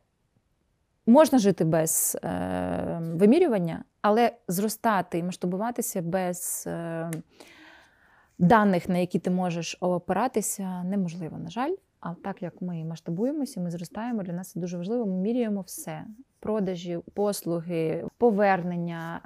можна 1.06 1.38
жити 1.38 1.64
без 1.64 2.18
е, 2.24 3.00
вимірювання, 3.14 3.84
але 4.02 4.32
зростати 4.48 5.18
і 5.18 5.22
масштабуватися 5.22 6.02
без 6.02 6.64
е, 6.66 7.10
даних, 8.38 8.88
на 8.88 8.98
які 8.98 9.18
ти 9.18 9.30
можеш 9.30 9.76
опиратися, 9.80 10.82
неможливо, 10.82 11.38
на 11.38 11.50
жаль. 11.50 11.74
А 12.00 12.14
так 12.14 12.42
як 12.42 12.62
ми 12.62 12.84
масштабуємося, 12.84 13.60
ми 13.60 13.70
зростаємо, 13.70 14.22
для 14.22 14.32
нас 14.32 14.50
це 14.50 14.60
дуже 14.60 14.78
важливо. 14.78 15.06
Ми 15.06 15.12
міряємо 15.12 15.60
все: 15.60 16.04
продажі, 16.40 16.98
послуги, 17.14 18.04
повернення, 18.18 19.20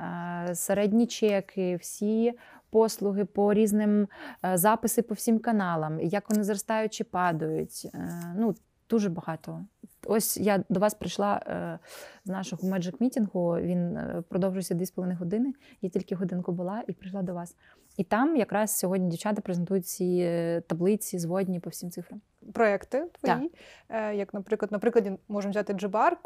е, 0.50 0.54
середні 0.54 1.06
чеки, 1.06 1.76
всі 1.76 2.32
послуги 2.70 3.24
по 3.24 3.54
різним 3.54 4.08
е, 4.44 4.56
записи 4.56 5.02
по 5.02 5.14
всім 5.14 5.38
каналам, 5.38 6.00
як 6.00 6.30
вони 6.30 6.44
зростають 6.44 6.92
чи 6.92 7.04
падають. 7.04 7.90
Е, 7.94 8.34
Ну, 8.36 8.54
дуже 8.90 9.08
багато. 9.08 9.64
Ось 10.08 10.36
я 10.36 10.64
до 10.68 10.80
вас 10.80 10.94
прийшла 10.94 11.40
е, 11.46 11.78
з 12.26 12.28
нашого 12.28 12.68
magic 12.68 12.94
мітингу. 13.00 13.56
Він 13.60 13.96
е, 13.96 14.22
продовжується 14.28 14.74
2,5 14.74 15.16
години. 15.16 15.54
Я 15.82 15.88
тільки 15.88 16.14
годинку 16.14 16.52
була 16.52 16.82
і 16.88 16.92
прийшла 16.92 17.22
до 17.22 17.34
вас. 17.34 17.56
І 17.96 18.04
там 18.04 18.36
якраз 18.36 18.78
сьогодні 18.78 19.08
дівчата 19.08 19.40
презентують 19.40 19.86
ці 19.86 20.18
е, 20.20 20.60
таблиці, 20.60 21.18
зводні 21.18 21.60
по 21.60 21.70
всім 21.70 21.90
цифрам. 21.90 22.20
проекти 22.52 23.06
твої, 23.20 23.52
е, 23.88 24.14
як, 24.14 24.34
наприклад, 24.34 24.72
на 24.72 24.78
прикладі 24.78 25.12
можемо 25.28 25.50
взяти 25.50 25.72
G.Bar, 25.72 26.18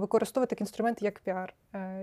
використовувати 0.00 0.56
інструмент 0.60 1.02
як 1.02 1.20
піар. 1.20 1.54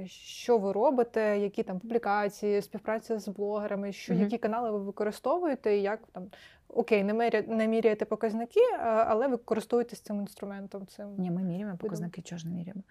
Що 0.05 0.57
ви 0.57 0.71
робите, 0.71 1.39
які 1.39 1.63
там 1.63 1.79
публікації, 1.79 2.61
співпраця 2.61 3.19
з 3.19 3.27
блогерами, 3.27 3.91
що 3.91 4.13
Мгм. 4.13 4.23
які 4.23 4.37
канали 4.37 4.71
ви 4.71 4.79
використовуєте, 4.79 5.77
і 5.77 5.81
як 5.81 5.99
там 6.11 6.27
окей, 6.69 7.03
не 7.03 7.13
міря, 7.13 7.43
не 7.47 7.67
міряєте 7.67 8.05
показники, 8.05 8.59
але 8.83 9.27
ви 9.27 9.37
користуєтесь 9.37 9.99
цим 9.99 10.19
інструментом. 10.19 10.87
Цим 10.87 11.15
Ні, 11.17 11.31
ми 11.31 11.41
міряємо 11.41 11.77
показники, 11.77 12.21
чого 12.21 12.39
ж 12.39 12.47
не 12.47 12.53
міряємо. 12.53 12.81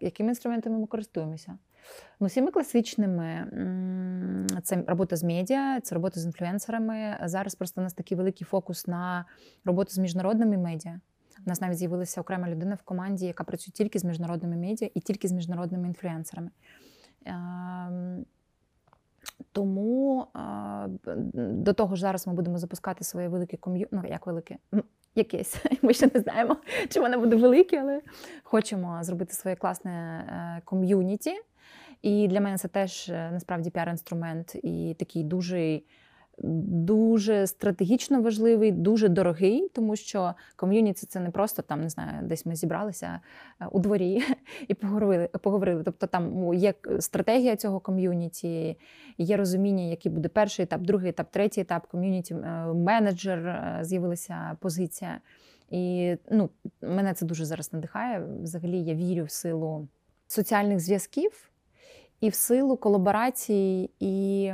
Якими 0.00 0.28
інструментами 0.28 0.78
ми 0.78 0.86
користуємося? 0.86 1.58
Ну, 2.20 2.26
всіми 2.26 2.50
класичними 2.50 3.46
це 4.62 4.84
робота 4.86 5.16
з 5.16 5.22
медіа, 5.24 5.80
це 5.80 5.94
робота 5.94 6.20
з 6.20 6.26
інфлюенсерами. 6.26 7.18
Зараз 7.24 7.54
просто 7.54 7.80
у 7.80 7.84
нас 7.84 7.94
такий 7.94 8.16
великий 8.16 8.44
фокус 8.44 8.86
на 8.86 9.24
роботу 9.64 9.90
з 9.90 9.98
міжнародними 9.98 10.58
медіа. 10.58 11.00
У 11.46 11.48
нас 11.48 11.60
навіть 11.60 11.78
з'явилася 11.78 12.20
окрема 12.20 12.48
людина 12.48 12.74
в 12.74 12.82
команді, 12.82 13.26
яка 13.26 13.44
працює 13.44 13.72
тільки 13.72 13.98
з 13.98 14.04
міжнародними 14.04 14.56
медіа 14.56 14.90
і 14.94 15.00
тільки 15.00 15.28
з 15.28 15.32
міжнародними 15.32 15.88
інфлюенсерами. 15.88 16.50
Тому 19.52 20.26
до 21.34 21.72
того 21.72 21.94
ж 21.96 22.00
зараз 22.00 22.26
ми 22.26 22.32
будемо 22.32 22.58
запускати 22.58 23.04
своє 23.04 23.28
велике 23.28 23.56
ком'ю... 23.56 23.88
Ну, 23.90 24.02
як 24.08 24.26
велике? 24.26 24.56
Якесь. 25.18 25.56
Ми 25.82 25.92
ще 25.94 26.10
не 26.14 26.20
знаємо, 26.20 26.56
чи 26.88 27.00
воно 27.00 27.18
буде 27.18 27.36
велике, 27.36 27.80
але 27.80 28.00
хочемо 28.42 28.98
зробити 29.02 29.34
своє 29.34 29.56
класне 29.56 29.90
е, 29.90 30.62
ком'юніті. 30.64 31.34
І 32.02 32.28
для 32.28 32.40
мене 32.40 32.58
це 32.58 32.68
теж 32.68 33.08
е, 33.08 33.30
насправді 33.32 33.70
піар-інструмент 33.70 34.60
і 34.62 34.94
такий 34.98 35.24
дуже, 35.24 35.80
дуже 36.42 37.46
стратегічно 37.46 38.22
важливий, 38.22 38.72
дуже 38.72 39.08
дорогий, 39.08 39.68
тому 39.74 39.96
що 39.96 40.34
ком'юніті 40.56 41.06
це 41.06 41.20
не 41.20 41.30
просто 41.30 41.62
там, 41.62 41.80
не 41.80 41.88
знаю, 41.88 42.12
десь 42.22 42.46
ми 42.46 42.56
зібралися 42.56 43.20
е, 43.60 43.66
у 43.72 43.80
дворі 43.80 44.22
і 44.68 44.74
поговорили. 44.74 45.28
поговорили. 45.42 45.82
Тобто 45.84 46.06
там 46.06 46.54
є 46.54 46.74
стратегія 47.00 47.56
цього 47.56 47.80
ком'юніті, 47.80 48.76
є 49.18 49.36
розуміння, 49.36 49.84
який 49.84 50.12
буде 50.12 50.28
перший 50.28 50.62
етап, 50.62 50.80
другий 50.80 51.10
етап, 51.10 51.26
третій 51.30 51.60
етап, 51.60 51.86
ком'юніті 51.86 52.34
е, 52.34 52.66
менеджер, 52.74 53.38
е, 53.38 53.78
з'явилася 53.82 54.56
позиція. 54.60 55.20
І 55.70 56.16
ну, 56.30 56.50
мене 56.82 57.14
це 57.14 57.26
дуже 57.26 57.44
зараз 57.44 57.72
надихає. 57.72 58.24
Взагалі 58.42 58.82
я 58.82 58.94
вірю 58.94 59.24
в 59.24 59.30
силу 59.30 59.88
соціальних 60.26 60.80
зв'язків 60.80 61.50
і 62.20 62.28
в 62.28 62.34
силу 62.34 62.76
колаборації 62.76 63.90
і 64.00 64.52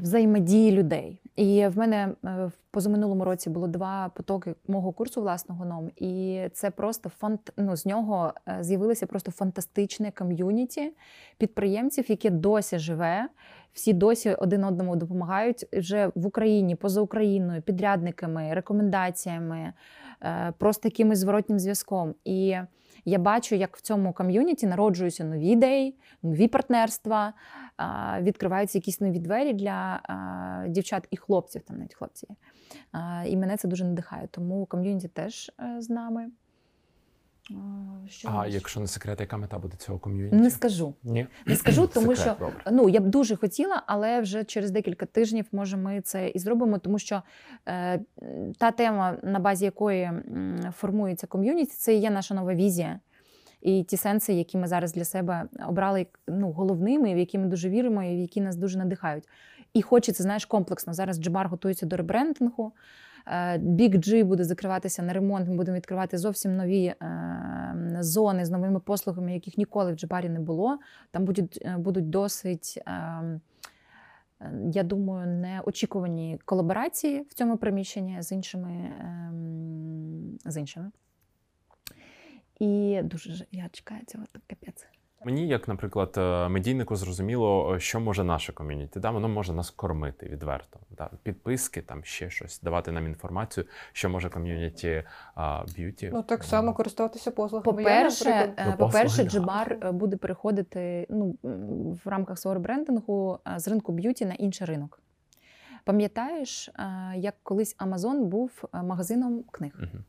взаємодії 0.00 0.72
людей. 0.72 1.20
І 1.36 1.66
в 1.66 1.78
мене 1.78 1.96
е, 1.96 2.46
в 2.46 2.52
позаминулому 2.70 3.24
році 3.24 3.50
було 3.50 3.66
два 3.66 4.10
потоки 4.14 4.54
мого 4.68 4.92
курсу 4.92 5.20
власного 5.20 5.64
ном, 5.64 5.90
і 5.96 6.42
це 6.52 6.70
просто 6.70 7.08
фант... 7.08 7.52
ну, 7.56 7.76
з 7.76 7.86
нього 7.86 8.34
е, 8.48 8.58
з'явилося 8.60 9.06
просто 9.06 9.30
фантастичне 9.30 10.10
ком'юніті 10.10 10.92
підприємців, 11.38 12.10
яке 12.10 12.30
досі 12.30 12.78
живе. 12.78 13.28
Всі 13.72 13.92
досі 13.92 14.34
один 14.34 14.64
одному 14.64 14.96
допомагають 14.96 15.66
вже 15.72 16.10
в 16.14 16.26
Україні, 16.26 16.74
поза 16.74 17.00
Україною, 17.00 17.62
підрядниками, 17.62 18.54
рекомендаціями, 18.54 19.72
е, 20.22 20.52
просто 20.58 20.88
якимось 20.88 21.18
зворотнім 21.18 21.58
зв'язком. 21.58 22.14
І 22.24 22.56
я 23.04 23.18
бачу, 23.18 23.54
як 23.54 23.76
в 23.76 23.80
цьому 23.80 24.12
ком'юніті 24.12 24.66
народжуються 24.66 25.24
нові 25.24 25.46
ідеї, 25.46 25.98
нові 26.22 26.48
партнерства, 26.48 27.32
відкриваються 28.20 28.78
якісь 28.78 29.00
нові 29.00 29.18
двері 29.18 29.52
для 29.52 30.00
дівчат 30.68 31.08
і 31.10 31.16
хлопців, 31.16 31.62
там 31.62 31.78
навіть 31.78 31.94
хлопці. 31.94 32.28
І 33.26 33.36
мене 33.36 33.56
це 33.56 33.68
дуже 33.68 33.84
надихає. 33.84 34.28
Тому 34.30 34.66
ком'юніті 34.66 35.08
теж 35.08 35.52
е, 35.60 35.80
з 35.80 35.90
нами. 35.90 36.30
А, 37.50 38.08
Що 38.08 38.28
А 38.28 38.46
якщо 38.46 38.80
не 38.80 38.86
секрет, 38.86 39.20
яка 39.20 39.36
мета 39.36 39.58
буде 39.58 39.76
цього 39.76 39.98
ком'юніті? 39.98 40.36
не 40.36 40.50
скажу. 40.50 40.94
Ні. 41.02 41.26
Не 41.46 41.56
скажу, 41.56 41.86
тому 41.94 42.16
Секрет, 42.16 42.36
що 42.36 42.46
добре. 42.46 42.62
ну 42.72 42.88
я 42.88 43.00
б 43.00 43.06
дуже 43.06 43.36
хотіла, 43.36 43.82
але 43.86 44.20
вже 44.20 44.44
через 44.44 44.70
декілька 44.70 45.06
тижнів 45.06 45.46
може 45.52 45.76
ми 45.76 46.00
це 46.00 46.28
і 46.28 46.38
зробимо, 46.38 46.78
тому 46.78 46.98
що 46.98 47.22
е, 47.68 48.00
та 48.58 48.70
тема, 48.70 49.16
на 49.22 49.38
базі 49.38 49.64
якої 49.64 50.12
формується 50.72 51.26
ком'юніті, 51.26 51.72
це 51.76 51.94
і 51.94 51.98
є 52.00 52.10
наша 52.10 52.34
нова 52.34 52.54
візія. 52.54 53.00
І 53.62 53.82
ті 53.82 53.96
сенси, 53.96 54.32
які 54.32 54.58
ми 54.58 54.66
зараз 54.66 54.92
для 54.92 55.04
себе 55.04 55.44
обрали 55.66 56.06
ну, 56.28 56.52
головними, 56.52 57.14
в 57.14 57.18
які 57.18 57.38
ми 57.38 57.46
дуже 57.46 57.68
віримо, 57.68 58.02
і 58.02 58.16
в 58.16 58.18
які 58.18 58.40
нас 58.40 58.56
дуже 58.56 58.78
надихають. 58.78 59.28
І 59.74 59.82
хочеться, 59.82 60.22
знаєш, 60.22 60.44
комплексно. 60.44 60.94
Зараз 60.94 61.20
Джибар 61.20 61.48
готується 61.48 61.86
до 61.86 61.96
ребрендингу. 61.96 62.72
Е, 63.26 63.58
Big 63.58 63.94
G 63.98 64.24
буде 64.24 64.44
закриватися 64.44 65.02
на 65.02 65.12
ремонт. 65.12 65.48
Ми 65.48 65.54
будемо 65.56 65.76
відкривати 65.76 66.18
зовсім 66.18 66.56
нові 66.56 66.84
е, 66.84 66.96
зони 68.00 68.44
з 68.44 68.50
новими 68.50 68.80
послугами, 68.80 69.34
яких 69.34 69.58
ніколи 69.58 69.92
в 69.92 69.96
Джибарі 69.96 70.28
не 70.28 70.40
було. 70.40 70.78
Там 71.10 71.24
будуть, 71.24 71.58
е, 71.62 71.76
будуть 71.78 72.10
досить. 72.10 72.82
е, 72.86 72.90
е, 72.92 73.40
Я 74.72 74.82
думаю, 74.82 75.26
неочікувані 75.26 76.38
колаборації 76.44 77.22
в 77.30 77.34
цьому 77.34 77.56
приміщенні 77.56 78.22
з 78.22 78.32
іншими. 78.32 78.90
ем, 79.00 80.38
З 80.44 80.56
іншими. 80.60 80.90
І 82.60 83.00
дуже 83.04 83.46
я 83.52 83.68
чекаю 83.72 84.00
цього 84.06 84.24
капець. 84.46 84.86
Мені, 85.26 85.48
як, 85.48 85.68
наприклад, 85.68 86.14
е, 86.16 86.48
медійнику, 86.48 86.96
зрозуміло, 86.96 87.74
е, 87.74 87.80
що 87.80 88.00
може 88.00 88.24
наше 88.24 88.52
ком'юніті. 88.52 89.00
Да? 89.00 89.10
Воно 89.10 89.28
може 89.28 89.52
нас 89.52 89.70
кормити 89.70 90.26
відверто. 90.26 90.80
Да? 90.90 91.10
Підписки, 91.22 91.82
там 91.82 92.04
ще 92.04 92.30
щось, 92.30 92.60
давати 92.60 92.92
нам 92.92 93.06
інформацію, 93.06 93.66
що 93.92 94.10
може 94.10 94.30
ком'юніті 94.30 95.04
б'юті. 95.76 96.10
Ну 96.12 96.22
так 96.22 96.44
само 96.44 96.74
користуватися 96.74 97.30
послугами. 97.30 97.64
По-перше, 97.64 98.30
е, 98.30 98.66
Ну, 98.66 98.76
по-перше, 98.76 99.02
послуги. 99.02 99.30
G.Bar 99.30 99.78
е, 99.82 99.92
буде 99.92 100.16
переходити 100.16 101.06
ну, 101.10 101.36
в 102.04 102.08
рамках 102.08 102.38
свого 102.38 102.60
брендингу 102.60 103.38
з 103.56 103.68
ринку 103.68 103.92
б'юті 103.92 104.26
на 104.26 104.34
інший 104.34 104.66
ринок. 104.66 105.00
Пам'ятаєш, 105.86 106.68
е, 106.68 106.72
як 107.16 107.34
колись 107.42 107.74
Amazon 107.78 108.24
був 108.24 108.64
е, 108.74 108.82
магазином 108.82 109.44
книг, 109.50 109.72
Мгм. 109.78 110.04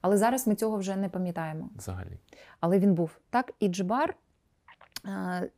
але 0.00 0.16
зараз 0.16 0.46
ми 0.46 0.54
цього 0.54 0.76
вже 0.76 0.96
не 0.96 1.08
пам'ятаємо. 1.08 1.70
Взагалі. 1.76 2.18
Але 2.60 2.78
він 2.78 2.94
був 2.94 3.10
так. 3.30 3.52
І 3.60 3.68
G.Bar 3.68 4.10
е, 4.10 4.14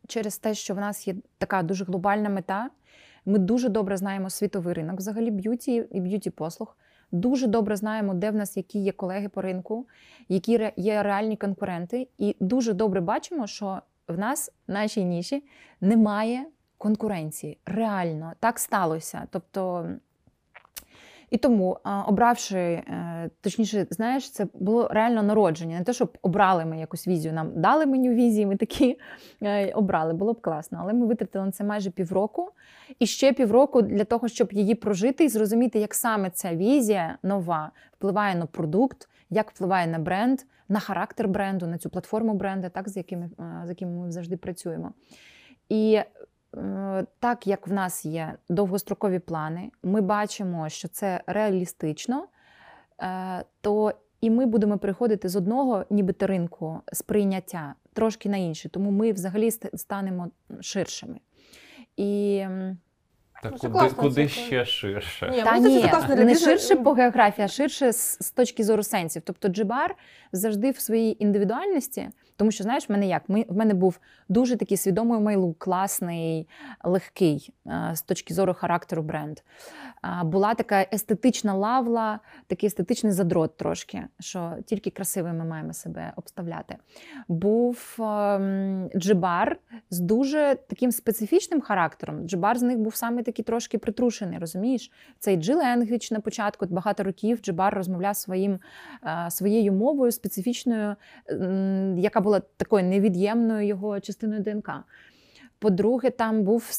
через 0.09 0.39
те, 0.39 0.55
що 0.55 0.75
в 0.75 0.77
нас 0.77 1.09
є 1.09 1.15
така 1.39 1.63
дуже 1.63 1.85
глобальна 1.85 2.29
мета, 2.29 2.71
Ми 3.27 3.39
дуже 3.39 3.69
добре 3.69 3.97
знаємо 3.97 4.31
світовий 4.31 4.75
ринок, 4.75 4.99
взагалі 4.99 5.31
б'юті 5.31 5.87
і 5.91 6.01
б'юті 6.01 6.31
послуг. 6.31 6.77
Дуже 7.13 7.47
добре 7.47 7.77
знаємо, 7.77 8.15
де 8.15 8.31
в 8.31 8.35
нас 8.35 8.57
які 8.57 8.79
є 8.79 8.93
колеги 8.93 9.29
по 9.29 9.43
ринку, 9.43 9.87
які 10.29 10.73
є 10.77 11.03
реальні 11.03 11.37
конкуренти, 11.37 12.09
і 12.19 12.37
дуже 12.41 12.73
добре 12.73 13.01
бачимо, 13.01 13.47
що 13.47 13.81
в 14.09 14.19
нас 14.19 14.53
в 14.69 14.73
нашій 14.73 15.05
ніші 15.05 15.45
немає 15.81 16.47
конкуренції. 16.79 17.59
Реально 17.67 18.33
так 18.41 18.59
сталося. 18.59 19.27
Тобто, 19.31 19.89
і 21.31 21.37
тому, 21.37 21.79
обравши, 22.07 22.59
е, 22.59 23.31
точніше, 23.41 23.87
знаєш, 23.91 24.31
це 24.31 24.47
було 24.55 24.89
реально 24.89 25.23
народження. 25.23 25.79
Не 25.79 25.85
те, 25.85 25.93
щоб 25.93 26.19
обрали 26.23 26.65
ми 26.65 26.79
якусь 26.79 27.09
візію, 27.09 27.35
нам 27.35 27.51
дали 27.57 27.87
меню 27.87 28.15
візії, 28.15 28.47
ми 28.47 28.57
такі 28.57 28.99
е, 29.43 29.73
обрали, 29.73 30.13
було 30.13 30.33
б 30.33 30.41
класно. 30.41 30.79
Але 30.81 30.93
ми 30.93 31.07
витратили 31.07 31.45
на 31.45 31.53
це 31.53 31.65
майже 31.65 31.91
півроку. 31.91 32.51
І 32.99 33.07
ще 33.07 33.33
півроку 33.33 33.83
для 33.83 34.05
того, 34.05 34.29
щоб 34.29 34.53
її 34.53 34.75
прожити 34.75 35.25
і 35.25 35.29
зрозуміти, 35.29 35.79
як 35.79 35.95
саме 35.95 36.31
ця 36.31 36.55
візія 36.55 37.19
нова 37.23 37.71
впливає 37.93 38.35
на 38.35 38.47
продукт, 38.47 39.09
як 39.31 39.51
впливає 39.51 39.87
на 39.87 39.99
бренд, 39.99 40.41
на 40.69 40.81
характер 40.81 41.29
бренду, 41.29 41.67
на 41.67 41.79
цю 41.79 41.91
платформу 41.91 42.35
бренду, 42.35 42.69
так, 42.69 42.89
з 42.89 42.97
якими, 42.97 43.31
е, 43.41 43.67
з 43.67 43.69
якими 43.69 43.91
ми 43.91 44.13
завжди 44.13 44.37
працюємо. 44.37 44.93
І 45.69 46.01
так 47.19 47.47
як 47.47 47.67
в 47.67 47.73
нас 47.73 48.05
є 48.05 48.35
довгострокові 48.49 49.19
плани, 49.19 49.71
ми 49.83 50.01
бачимо, 50.01 50.69
що 50.69 50.89
це 50.89 51.21
реалістично, 51.27 52.27
е, 53.03 53.45
то 53.61 53.93
і 54.21 54.31
ми 54.31 54.47
будемо 54.47 54.79
переходити 54.79 55.29
з 55.29 55.37
одного, 55.37 55.85
нібито 55.91 56.27
ринку 56.27 56.81
сприйняття 56.93 57.75
трошки 57.93 58.29
на 58.29 58.37
інший. 58.37 58.71
Тому 58.71 58.91
ми 58.91 59.13
взагалі 59.13 59.51
станемо 59.51 60.31
ширшими. 60.61 61.21
І 61.97 62.37
м, 62.45 62.79
Та 63.43 63.51
Ну, 63.51 63.59
це 63.59 63.67
куди, 63.69 63.79
класно, 63.79 64.03
куди 64.03 64.15
це 64.15 64.29
ще 64.29 64.65
ширше? 64.65 65.31
Ні, 65.33 65.43
та 65.43 65.59
ні, 65.59 65.83
це 65.83 65.89
класно 65.89 66.17
не 66.17 66.35
ширше 66.35 66.77
по 66.77 66.93
географії, 66.93 67.45
а 67.45 67.49
ширше 67.49 67.93
з, 67.93 68.19
з 68.21 68.31
точки 68.31 68.65
зору 68.65 68.83
сенсів. 68.83 69.23
Тобто 69.27 69.49
джибар 69.49 69.95
завжди 70.33 70.71
в 70.71 70.79
своїй 70.79 71.23
індивідуальності, 71.25 72.09
тому 72.37 72.51
що 72.51 72.65
знаєш, 72.65 72.89
в 72.89 72.93
мене 72.93 73.07
як? 73.07 73.23
Ми, 73.29 73.45
в 73.49 73.57
мене 73.57 73.75
був 73.75 73.99
дуже 74.29 74.57
такий 74.57 74.77
свідомий 74.77 75.21
мейлук, 75.21 75.59
класний, 75.59 76.49
легкий 76.85 77.53
е, 77.67 77.91
з 77.95 78.03
точки 78.03 78.35
зору 78.35 78.55
характеру 78.55 79.03
бренд. 79.03 79.39
Була 80.25 80.55
така 80.55 80.87
естетична 80.93 81.55
лавла, 81.55 82.21
такий 82.47 82.67
естетичний 82.67 83.13
задрот 83.13 83.57
трошки, 83.57 84.05
що 84.21 84.55
тільки 84.67 84.91
красивими 84.91 85.45
маємо 85.45 85.73
себе 85.73 86.13
обставляти. 86.17 86.77
Був 87.29 87.97
ем, 88.01 88.91
джибар 88.97 89.57
з 89.91 90.01
дуже 90.01 90.57
таким 90.69 90.93
специфічним 90.93 91.61
характером. 91.61 92.29
Джибар 92.29 92.59
з 92.59 92.63
них 92.63 92.79
був 92.79 92.95
саме 92.95 93.23
такий 93.23 93.45
трошки 93.45 93.79
притрушений, 93.79 94.39
розумієш? 94.39 94.91
Цей 95.19 95.37
Джил 95.37 95.61
Енгвіч 95.61 96.11
на 96.11 96.21
початку 96.21 96.67
багато 96.67 97.03
років 97.03 97.39
Джибар 97.43 97.75
розмовляв 97.75 98.17
своїм, 98.17 98.59
е, 99.05 99.31
своєю 99.31 99.73
мовою 99.73 100.13
специфічною, 100.13 100.97
яка 101.97 102.21
була 102.25 102.41
такою 102.57 102.85
невід'ємною 102.85 103.67
його 103.67 104.01
частиною 104.01 104.41
ДНК. 104.41 104.71
По-друге, 105.59 106.11
там 106.11 106.43
був 106.43 106.71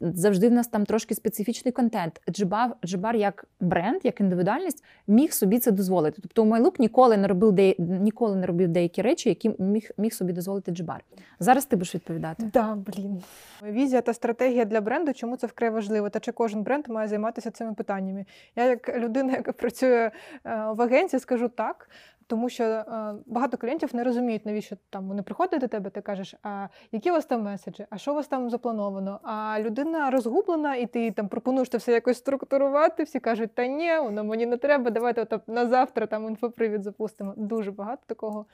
завжди 0.00 0.48
в 0.48 0.52
нас 0.52 0.68
там 0.68 0.86
трошки 0.86 1.14
специфічний 1.14 1.72
контент. 1.72 2.20
Джибар, 2.30 2.76
Джибар 2.84 3.16
як 3.16 3.44
бренд, 3.60 4.00
як 4.04 4.20
індивідуальність 4.20 4.84
міг 5.06 5.32
собі 5.32 5.58
це 5.58 5.70
дозволити. 5.70 6.22
Тобто 6.22 6.44
Майлук 6.44 6.78
ніколи 6.78 7.16
не 7.16 7.28
робив 7.28 7.52
де, 7.52 7.74
ніколи 7.78 8.36
не 8.36 8.46
робив 8.46 8.68
деякі 8.68 9.02
речі, 9.02 9.28
які 9.28 9.50
міг, 9.58 9.90
міг 9.98 10.14
собі 10.14 10.32
дозволити 10.32 10.72
Джибар. 10.72 11.04
Зараз 11.40 11.64
ти 11.64 11.76
будеш 11.76 11.94
відповідати. 11.94 12.50
Да, 12.52 12.74
блін. 12.74 13.22
Візія 13.62 14.00
та 14.00 14.14
стратегія 14.14 14.64
для 14.64 14.80
бренду, 14.80 15.12
чому 15.12 15.36
це 15.36 15.46
вкрай 15.46 15.70
важливо? 15.70 16.10
Та 16.10 16.20
чи 16.20 16.32
кожен 16.32 16.62
бренд 16.62 16.88
має 16.88 17.08
займатися 17.08 17.50
цими 17.50 17.74
питаннями? 17.74 18.24
Я, 18.56 18.64
як 18.64 18.96
людина, 18.98 19.32
яка 19.32 19.52
працює 19.52 20.10
е, 20.10 20.10
в 20.44 20.82
агенції, 20.82 21.20
скажу 21.20 21.48
так. 21.48 21.88
Тому 22.26 22.48
що 22.48 22.64
е, 22.64 22.84
багато 23.26 23.56
клієнтів 23.56 23.96
не 23.96 24.04
розуміють, 24.04 24.46
навіщо 24.46 24.76
там 24.90 25.08
вони 25.08 25.22
приходять 25.22 25.60
до 25.60 25.68
тебе, 25.68 25.90
ти 25.90 26.00
кажеш, 26.00 26.34
а 26.42 26.68
які 26.92 27.10
у 27.10 27.14
вас 27.14 27.26
там 27.26 27.42
меседжі, 27.42 27.86
а 27.90 27.98
що 27.98 28.12
у 28.12 28.14
вас 28.14 28.26
там 28.26 28.50
заплановано? 28.50 29.20
А 29.22 29.60
людина 29.60 30.10
розгублена, 30.10 30.76
і 30.76 30.86
ти 30.86 31.10
там 31.10 31.28
пропонуєш 31.28 31.68
це 31.68 31.78
все 31.78 31.92
якось 31.92 32.18
структурувати. 32.18 33.02
Всі 33.02 33.20
кажуть, 33.20 33.54
та 33.54 33.66
ні, 33.66 33.98
воно 33.98 34.24
мені 34.24 34.46
не 34.46 34.56
треба, 34.56 34.90
давайте 34.90 35.26
от, 35.30 35.48
на 35.48 35.66
завтра 35.66 36.06
там 36.06 36.28
інфопривід 36.28 36.82
запустимо. 36.82 37.34
Дуже 37.36 37.70
багато 37.70 38.02
такого. 38.06 38.46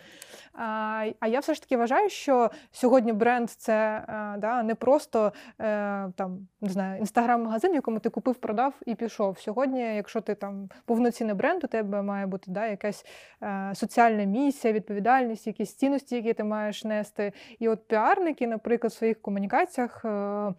А, 0.53 1.11
а 1.21 1.27
я 1.27 1.41
все 1.41 1.55
ж 1.55 1.63
таки 1.63 1.77
вважаю, 1.77 2.09
що 2.09 2.51
сьогодні 2.73 3.13
бренд 3.13 3.51
це 3.51 4.05
е, 4.09 4.35
да, 4.39 4.63
не 4.63 4.75
просто 4.75 5.33
е, 5.61 6.13
там, 6.17 6.49
не 6.61 6.69
знаю, 6.69 7.01
інстаграм-магазин, 7.01 7.75
якому 7.75 7.99
ти 7.99 8.11
купив, 8.11 8.35
продав 8.35 8.75
і 8.87 8.95
пішов. 8.95 9.39
Сьогодні, 9.39 9.97
якщо 9.97 10.21
ти 10.21 10.35
там 10.35 10.69
повноцінний 10.85 11.35
бренд, 11.35 11.65
у 11.65 11.67
тебе 11.67 12.03
має 12.03 12.27
бути 12.27 12.51
да, 12.51 12.67
якась 12.67 13.07
е, 13.43 13.47
соціальна 13.75 14.25
місія, 14.25 14.73
відповідальність, 14.75 15.47
якісь 15.47 15.75
цінності, 15.75 16.17
які 16.17 16.35
ти 16.35 16.45
маєш 16.45 16.85
нести. 16.85 17.33
І 17.59 17.69
от 17.69 17.89
піарники, 17.89 18.47
наприклад, 18.47 18.93
в 18.93 18.97
своїх 18.97 19.23
комунікаціях. 19.23 20.05
е, 20.05 20.09
е, 20.09 20.55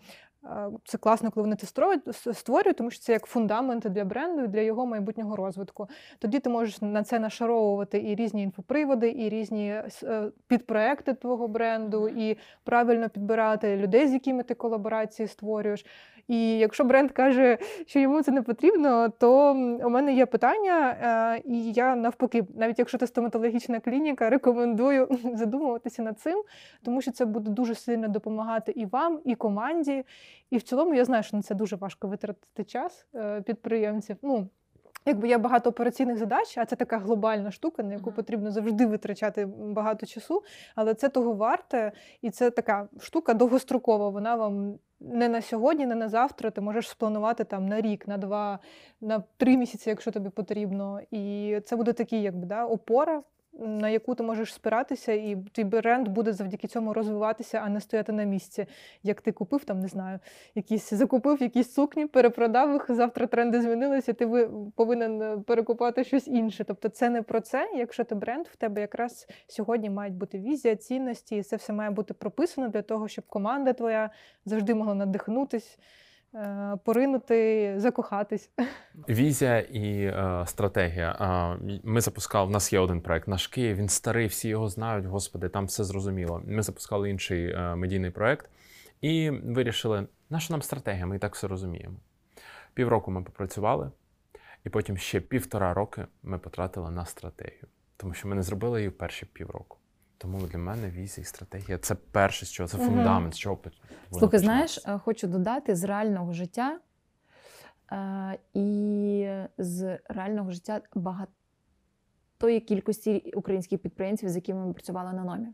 Це 0.85 0.97
класно, 0.97 1.31
коли 1.31 1.43
вони 1.43 1.55
це 1.55 1.67
створюють, 2.33 2.77
тому 2.77 2.91
що 2.91 3.03
це 3.03 3.13
як 3.13 3.25
фундамент 3.25 3.83
для 3.89 4.05
бренду, 4.05 4.43
і 4.43 4.47
для 4.47 4.61
його 4.61 4.85
майбутнього 4.85 5.35
розвитку. 5.35 5.87
Тоді 6.19 6.39
ти 6.39 6.49
можеш 6.49 6.81
на 6.81 7.03
це 7.03 7.19
нашаровувати 7.19 7.97
і 8.11 8.15
різні 8.15 8.43
інфоприводи, 8.43 9.09
і 9.17 9.29
різні 9.29 9.69
е, 10.03 10.31
підпроекти 10.47 11.13
твого 11.13 11.47
бренду, 11.47 12.09
і 12.09 12.37
правильно 12.63 13.09
підбирати 13.09 13.77
людей, 13.77 14.07
з 14.07 14.13
якими 14.13 14.43
ти 14.43 14.53
колаборації 14.53 15.27
створюєш. 15.27 15.85
І 16.29 16.57
якщо 16.57 16.83
бренд 16.83 17.11
каже, 17.11 17.57
що 17.85 17.99
йому 17.99 18.23
це 18.23 18.31
не 18.31 18.41
потрібно, 18.41 19.09
то 19.09 19.51
у 19.83 19.89
мене 19.89 20.13
є 20.13 20.25
питання, 20.25 20.97
е, 21.35 21.41
і 21.45 21.71
я 21.71 21.95
навпаки, 21.95 22.43
навіть 22.55 22.79
якщо 22.79 22.97
це 22.97 23.07
стоматологічна 23.07 23.79
клініка, 23.79 24.29
рекомендую 24.29 25.07
задумуватися 25.33 26.01
над 26.01 26.19
цим, 26.19 26.43
тому 26.83 27.01
що 27.01 27.11
це 27.11 27.25
буде 27.25 27.51
дуже 27.51 27.75
сильно 27.75 28.07
допомагати 28.07 28.71
і 28.71 28.85
вам, 28.85 29.19
і 29.25 29.35
команді. 29.35 30.03
І 30.49 30.57
в 30.57 30.61
цілому 30.61 30.93
я 30.93 31.05
знаю, 31.05 31.23
що 31.23 31.37
на 31.37 31.43
це 31.43 31.55
дуже 31.55 31.75
важко 31.75 32.07
витратити 32.07 32.63
час 32.63 33.07
е, 33.15 33.41
підприємців. 33.41 34.17
Ну, 34.21 34.47
Якби 35.05 35.27
є 35.27 35.37
багато 35.37 35.69
операційних 35.69 36.17
задач, 36.17 36.57
а 36.57 36.65
це 36.65 36.75
така 36.75 36.97
глобальна 36.97 37.51
штука, 37.51 37.83
на 37.83 37.93
яку 37.93 38.11
потрібно 38.11 38.51
завжди 38.51 38.85
витрачати 38.85 39.45
багато 39.45 40.05
часу, 40.05 40.43
але 40.75 40.93
це 40.93 41.09
того 41.09 41.33
варте, 41.33 41.91
і 42.21 42.29
це 42.29 42.49
така 42.49 42.87
штука 42.99 43.33
довгострокова. 43.33 44.09
Вона 44.09 44.35
вам 44.35 44.79
не 44.99 45.29
на 45.29 45.41
сьогодні, 45.41 45.85
не 45.85 45.95
на 45.95 46.09
завтра. 46.09 46.51
Ти 46.51 46.61
можеш 46.61 46.89
спланувати 46.89 47.43
там 47.43 47.67
на 47.67 47.81
рік, 47.81 48.07
на 48.07 48.17
два, 48.17 48.59
на 49.01 49.23
три 49.37 49.57
місяці, 49.57 49.89
якщо 49.89 50.11
тобі 50.11 50.29
потрібно. 50.29 50.99
І 51.11 51.55
це 51.65 51.75
буде 51.75 51.93
такий, 51.93 52.21
якби 52.21 52.45
да, 52.45 52.65
опора. 52.65 53.23
На 53.53 53.89
яку 53.89 54.15
ти 54.15 54.23
можеш 54.23 54.53
спиратися, 54.53 55.13
і 55.13 55.37
твій 55.51 55.63
бренд 55.63 56.07
буде 56.07 56.33
завдяки 56.33 56.67
цьому 56.67 56.93
розвиватися, 56.93 57.61
а 57.65 57.69
не 57.69 57.81
стояти 57.81 58.11
на 58.11 58.23
місці. 58.23 58.65
Як 59.03 59.21
ти 59.21 59.31
купив, 59.31 59.63
там 59.63 59.79
не 59.79 59.87
знаю, 59.87 60.19
якісь 60.55 60.93
закупив 60.93 61.41
якісь 61.41 61.73
сукні, 61.73 62.05
перепродав 62.05 62.73
їх. 62.73 62.85
Завтра 62.91 63.27
тренди 63.27 63.61
змінилися. 63.61 64.13
Ти 64.13 64.25
ви 64.25 64.49
повинен 64.75 65.21
е, 65.21 65.37
перекупати 65.37 66.03
щось 66.03 66.27
інше. 66.27 66.63
Тобто, 66.63 66.89
це 66.89 67.09
не 67.09 67.21
про 67.21 67.41
це. 67.41 67.69
Якщо 67.75 68.03
ти 68.03 68.15
бренд, 68.15 68.47
в 68.47 68.55
тебе 68.55 68.81
якраз 68.81 69.27
сьогодні 69.47 69.89
мають 69.89 70.15
бути 70.15 70.39
візія, 70.39 70.75
цінності, 70.75 71.35
і 71.37 71.43
це 71.43 71.55
все 71.55 71.73
має 71.73 71.89
бути 71.91 72.13
прописано 72.13 72.69
для 72.69 72.81
того, 72.81 73.07
щоб 73.07 73.25
команда 73.27 73.73
твоя 73.73 74.09
завжди 74.45 74.75
могла 74.75 74.93
надихнутись, 74.93 75.77
поринути, 76.83 77.73
закохатись. 77.77 78.51
Візія 79.09 79.59
і 79.59 80.03
е, 80.03 80.43
стратегія. 80.47 81.11
Е, 81.61 81.79
ми 81.83 82.01
запускали, 82.01 82.47
в 82.47 82.51
нас 82.51 82.73
є 82.73 82.79
один 82.79 83.01
проект 83.01 83.27
наш 83.27 83.47
Київ, 83.47 83.77
він 83.77 83.89
старий, 83.89 84.27
всі 84.27 84.49
його 84.49 84.69
знають, 84.69 85.05
господи, 85.05 85.49
там 85.49 85.65
все 85.65 85.83
зрозуміло. 85.83 86.41
Ми 86.45 86.61
запускали 86.61 87.09
інший 87.09 87.51
е, 87.51 87.75
медійний 87.75 88.11
проект 88.11 88.49
і 89.01 89.29
вирішили, 89.29 90.07
наша 90.29 90.53
нам 90.53 90.61
стратегія, 90.61 91.05
ми 91.05 91.15
і 91.15 91.19
так 91.19 91.35
все 91.35 91.47
розуміємо. 91.47 91.95
Півроку 92.73 93.11
ми 93.11 93.23
попрацювали, 93.23 93.91
і 94.65 94.69
потім 94.69 94.97
ще 94.97 95.19
півтора 95.19 95.73
роки 95.73 96.05
ми 96.23 96.37
потратили 96.37 96.91
на 96.91 97.05
стратегію, 97.05 97.67
тому 97.97 98.13
що 98.13 98.27
ми 98.27 98.35
не 98.35 98.43
зробили 98.43 98.79
її 98.79 98.89
в 98.89 98.97
перші 98.97 99.25
півроку. 99.25 99.78
Тому 100.21 100.47
для 100.47 100.59
мене 100.59 100.89
візія 100.89 101.21
і 101.21 101.25
стратегія 101.25 101.77
це 101.77 101.95
перше, 101.95 102.45
з 102.45 102.51
чого 102.51 102.69
це 102.69 102.77
фундамент, 102.77 103.33
з 103.33 103.37
чого 103.37 103.59
Слухай, 104.11 104.39
знаєш, 104.39 104.79
е, 104.85 104.99
хочу 104.99 105.27
додати 105.27 105.75
з 105.75 105.83
реального 105.83 106.33
життя 106.33 106.79
е, 107.91 108.37
і 108.53 109.29
з 109.57 109.99
реального 110.09 110.51
життя 110.51 110.81
багатої 110.95 112.59
кількості 112.59 113.33
українських 113.35 113.79
підприємців, 113.79 114.29
з 114.29 114.35
якими 114.35 114.65
ми 114.65 114.73
працювали 114.73 115.13
на 115.13 115.23
номі. 115.23 115.47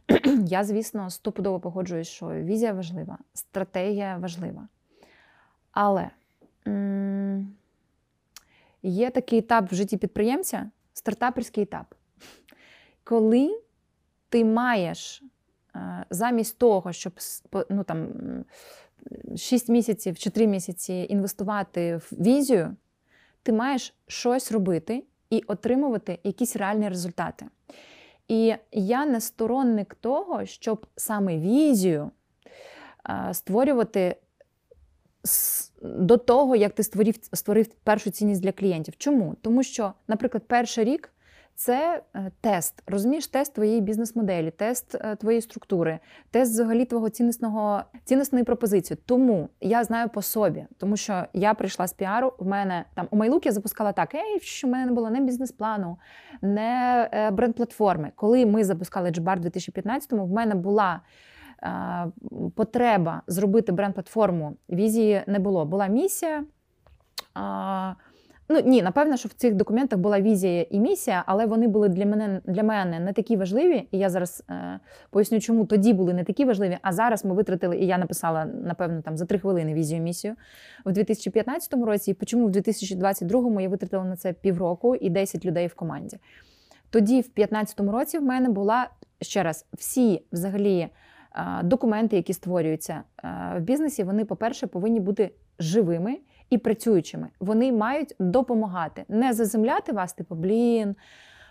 Я, 0.46 0.64
звісно, 0.64 1.10
стопудово 1.10 1.60
погоджуюсь, 1.60 2.08
що 2.08 2.30
візія 2.30 2.72
важлива, 2.72 3.18
стратегія 3.34 4.16
важлива. 4.16 4.68
Але 5.72 6.10
м, 6.66 7.54
є 8.82 9.10
такий 9.10 9.38
етап 9.38 9.72
в 9.72 9.74
житті 9.74 9.96
підприємця 9.96 10.70
стартаперський 10.92 11.62
етап, 11.62 11.94
коли 13.04 13.62
ти 14.32 14.44
маєш 14.44 15.22
е, 15.76 16.04
замість 16.10 16.58
того, 16.58 16.92
щоб 16.92 17.12
ну, 17.70 17.84
там, 17.84 18.08
6 19.36 19.68
місяців 19.68 20.18
чи 20.18 20.30
3 20.30 20.46
місяці 20.46 21.06
інвестувати 21.10 21.96
в 21.96 22.12
візію, 22.12 22.76
ти 23.42 23.52
маєш 23.52 23.94
щось 24.06 24.52
робити 24.52 25.04
і 25.30 25.42
отримувати 25.46 26.18
якісь 26.24 26.56
реальні 26.56 26.88
результати. 26.88 27.46
І 28.28 28.54
я 28.72 29.06
не 29.06 29.20
сторонник 29.20 29.94
того, 29.94 30.46
щоб 30.46 30.86
саме 30.96 31.38
візію 31.38 32.10
створювати 33.32 34.16
до 35.82 36.16
того, 36.16 36.56
як 36.56 36.72
ти 36.72 36.82
створив, 36.82 37.14
створив 37.32 37.66
першу 37.66 38.10
цінність 38.10 38.42
для 38.42 38.52
клієнтів. 38.52 38.96
Чому? 38.96 39.36
Тому 39.42 39.62
що, 39.62 39.92
наприклад, 40.08 40.44
перший 40.46 40.84
рік 40.84 41.11
це 41.54 42.02
е, 42.14 42.30
тест. 42.40 42.82
Розумієш, 42.86 43.26
тест 43.26 43.54
твоєї 43.54 43.80
бізнес-моделі, 43.80 44.50
тест 44.50 44.94
е, 44.94 45.16
твоєї 45.16 45.42
структури, 45.42 45.98
тест 46.30 46.52
взагалі 46.52 46.84
твого 46.84 47.08
цінностного 47.08 47.82
цінностної 48.04 48.44
пропозиції. 48.44 48.98
Тому 49.06 49.48
я 49.60 49.84
знаю 49.84 50.08
по 50.08 50.22
собі, 50.22 50.66
тому 50.78 50.96
що 50.96 51.24
я 51.32 51.54
прийшла 51.54 51.86
з 51.86 51.92
піару. 51.92 52.32
В 52.38 52.46
мене 52.46 52.84
там 52.94 53.08
у 53.10 53.16
Майлук 53.16 53.46
я 53.46 53.52
запускала 53.52 53.92
так: 53.92 54.14
ей, 54.14 54.40
що 54.40 54.68
в 54.68 54.70
мене 54.70 54.86
не 54.86 54.92
було 54.92 55.10
не 55.10 55.20
бізнес-плану, 55.20 55.98
не 56.42 57.08
е, 57.12 57.30
бренд-платформи. 57.30 58.12
Коли 58.14 58.46
ми 58.46 58.64
запускали 58.64 59.10
Джбар 59.10 59.40
2015-му, 59.40 60.26
в 60.26 60.30
мене 60.30 60.54
була. 60.54 61.00
Потреба 62.54 63.22
зробити 63.26 63.72
бренд-платформу 63.72 64.56
візії 64.68 65.22
не 65.26 65.38
було. 65.38 65.64
Була 65.64 65.86
місія. 65.86 66.44
Ну 68.52 68.60
ні, 68.64 68.82
напевно, 68.82 69.16
що 69.16 69.28
в 69.28 69.32
цих 69.32 69.54
документах 69.54 69.98
була 69.98 70.20
візія 70.20 70.66
і 70.70 70.80
місія, 70.80 71.24
але 71.26 71.46
вони 71.46 71.68
були 71.68 71.88
для 71.88 72.06
мене 72.06 72.40
для 72.44 72.62
мене 72.62 73.00
не 73.00 73.12
такі 73.12 73.36
важливі. 73.36 73.88
І 73.90 73.98
я 73.98 74.10
зараз 74.10 74.44
е, 74.50 74.80
поясню, 75.10 75.40
чому 75.40 75.66
тоді 75.66 75.92
були 75.92 76.14
не 76.14 76.24
такі 76.24 76.44
важливі. 76.44 76.78
А 76.82 76.92
зараз 76.92 77.24
ми 77.24 77.34
витратили, 77.34 77.78
і 77.78 77.86
я 77.86 77.98
написала 77.98 78.44
напевно 78.44 79.02
там 79.02 79.16
за 79.16 79.26
три 79.26 79.38
хвилини 79.38 79.74
візію 79.74 79.98
і 79.98 80.00
місію 80.00 80.34
в 80.84 80.92
2015 80.92 81.74
році. 81.74 82.16
І 82.20 82.24
чому 82.24 82.46
в 82.46 82.50
2022 82.50 83.62
я 83.62 83.68
витратила 83.68 84.04
на 84.04 84.16
це 84.16 84.32
півроку 84.32 84.94
і 84.94 85.10
10 85.10 85.44
людей 85.44 85.66
в 85.66 85.74
команді. 85.74 86.18
Тоді, 86.90 87.20
в 87.20 87.32
2015 87.34 87.80
році, 87.80 88.18
в 88.18 88.22
мене 88.22 88.48
була 88.48 88.88
ще 89.20 89.42
раз 89.42 89.66
всі 89.72 90.22
взагалі 90.32 90.78
е, 90.78 90.90
документи, 91.62 92.16
які 92.16 92.32
створюються 92.32 93.02
е, 93.24 93.28
в 93.58 93.60
бізнесі, 93.60 94.04
вони, 94.04 94.24
по-перше, 94.24 94.66
повинні 94.66 95.00
бути 95.00 95.30
живими 95.58 96.18
і 96.52 96.58
працюючими. 96.58 97.28
Вони 97.40 97.72
мають 97.72 98.14
допомагати, 98.18 99.04
не 99.08 99.32
заземляти 99.32 99.92
вас, 99.92 100.12
типу, 100.12 100.34
блін. 100.34 100.96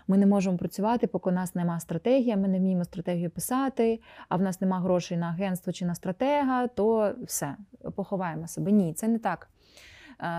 Ми 0.08 0.18
не 0.18 0.26
можемо 0.26 0.56
працювати, 0.58 1.06
поки 1.06 1.30
у 1.30 1.32
нас 1.32 1.54
нема 1.54 1.80
стратегії, 1.80 2.36
ми 2.36 2.48
не 2.48 2.58
вміємо 2.58 2.84
стратегію 2.84 3.30
писати, 3.30 4.00
а 4.28 4.36
в 4.36 4.42
нас 4.42 4.60
нема 4.60 4.80
грошей 4.80 5.16
на 5.18 5.26
агентство 5.28 5.72
чи 5.72 5.86
на 5.86 5.94
стратега, 5.94 6.66
то 6.66 7.14
все, 7.26 7.56
поховаємо 7.96 8.48
себе. 8.48 8.72
Ні, 8.72 8.94
це 8.94 9.08
не 9.08 9.18
так. 9.18 9.48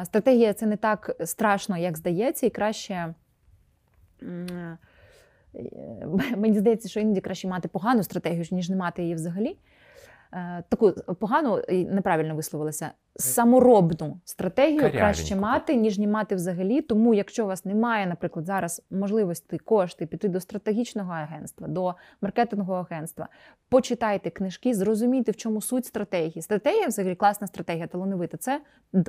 Е, 0.01 0.05
Стратегія 0.05 0.53
це 0.53 0.65
не 0.65 0.77
так 0.77 1.15
страшно, 1.25 1.77
як 1.77 1.97
здається, 1.97 2.45
і 2.45 2.49
краще. 2.49 3.13
е, 4.23 4.77
Мені 6.37 6.59
здається, 6.59 6.89
що 6.89 6.99
іноді 6.99 7.21
краще 7.21 7.47
мати 7.47 7.67
погану 7.67 8.03
стратегію, 8.03 8.45
ніж 8.51 8.69
не 8.69 8.75
мати 8.75 9.01
її 9.01 9.15
взагалі. 9.15 9.57
Е, 10.33 10.63
Таку 10.69 10.91
погану 10.91 11.59
і 11.59 11.85
неправильно 11.85 12.35
висловилася. 12.35 12.91
Саморобну 13.15 14.19
стратегію 14.25 14.91
краще 14.91 15.35
мати, 15.35 15.75
ніж 15.75 15.99
не 15.99 16.07
мати 16.07 16.35
взагалі. 16.35 16.81
Тому, 16.81 17.13
якщо 17.13 17.43
у 17.43 17.47
вас 17.47 17.65
немає, 17.65 18.07
наприклад, 18.07 18.45
зараз 18.45 18.81
можливості 18.91 19.57
кошти 19.57 20.05
піти 20.05 20.27
до 20.27 20.39
стратегічного 20.39 21.11
агентства, 21.11 21.67
до 21.67 21.95
маркетингового 22.21 22.87
агентства, 22.91 23.27
почитайте 23.69 24.29
книжки, 24.29 24.73
зрозумійте, 24.73 25.31
в 25.31 25.35
чому 25.35 25.61
суть 25.61 25.85
стратегії. 25.85 26.41
Стратегія, 26.41 26.87
взагалі, 26.87 27.15
класна 27.15 27.47
стратегія, 27.47 27.87
талановита. 27.87 28.37
Це 28.37 28.61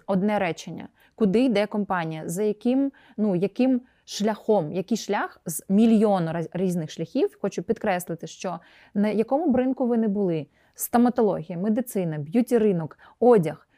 одне 0.07 0.39
речення. 0.39 0.89
Куди 1.15 1.45
йде 1.45 1.67
компанія, 1.67 2.23
за 2.27 2.43
яким, 2.43 2.93
ну, 3.17 3.37
яким 3.37 3.81
шляхом, 4.05 4.73
який 4.73 4.97
шлях 4.97 5.41
з 5.47 5.65
мільйону 5.69 6.33
різних 6.53 6.91
шляхів. 6.91 7.39
Хочу 7.41 7.63
підкреслити, 7.63 8.27
що 8.27 8.59
на 8.95 9.09
якому 9.09 9.53
б 9.53 9.57
ринку 9.57 9.87
ви 9.87 9.97
не 9.97 10.09
були: 10.09 10.47
стоматологія, 10.75 11.59
медицина, 11.59 12.19
б'юті 12.19 12.59
ринок, 12.59 12.99
одяг. 13.21 13.69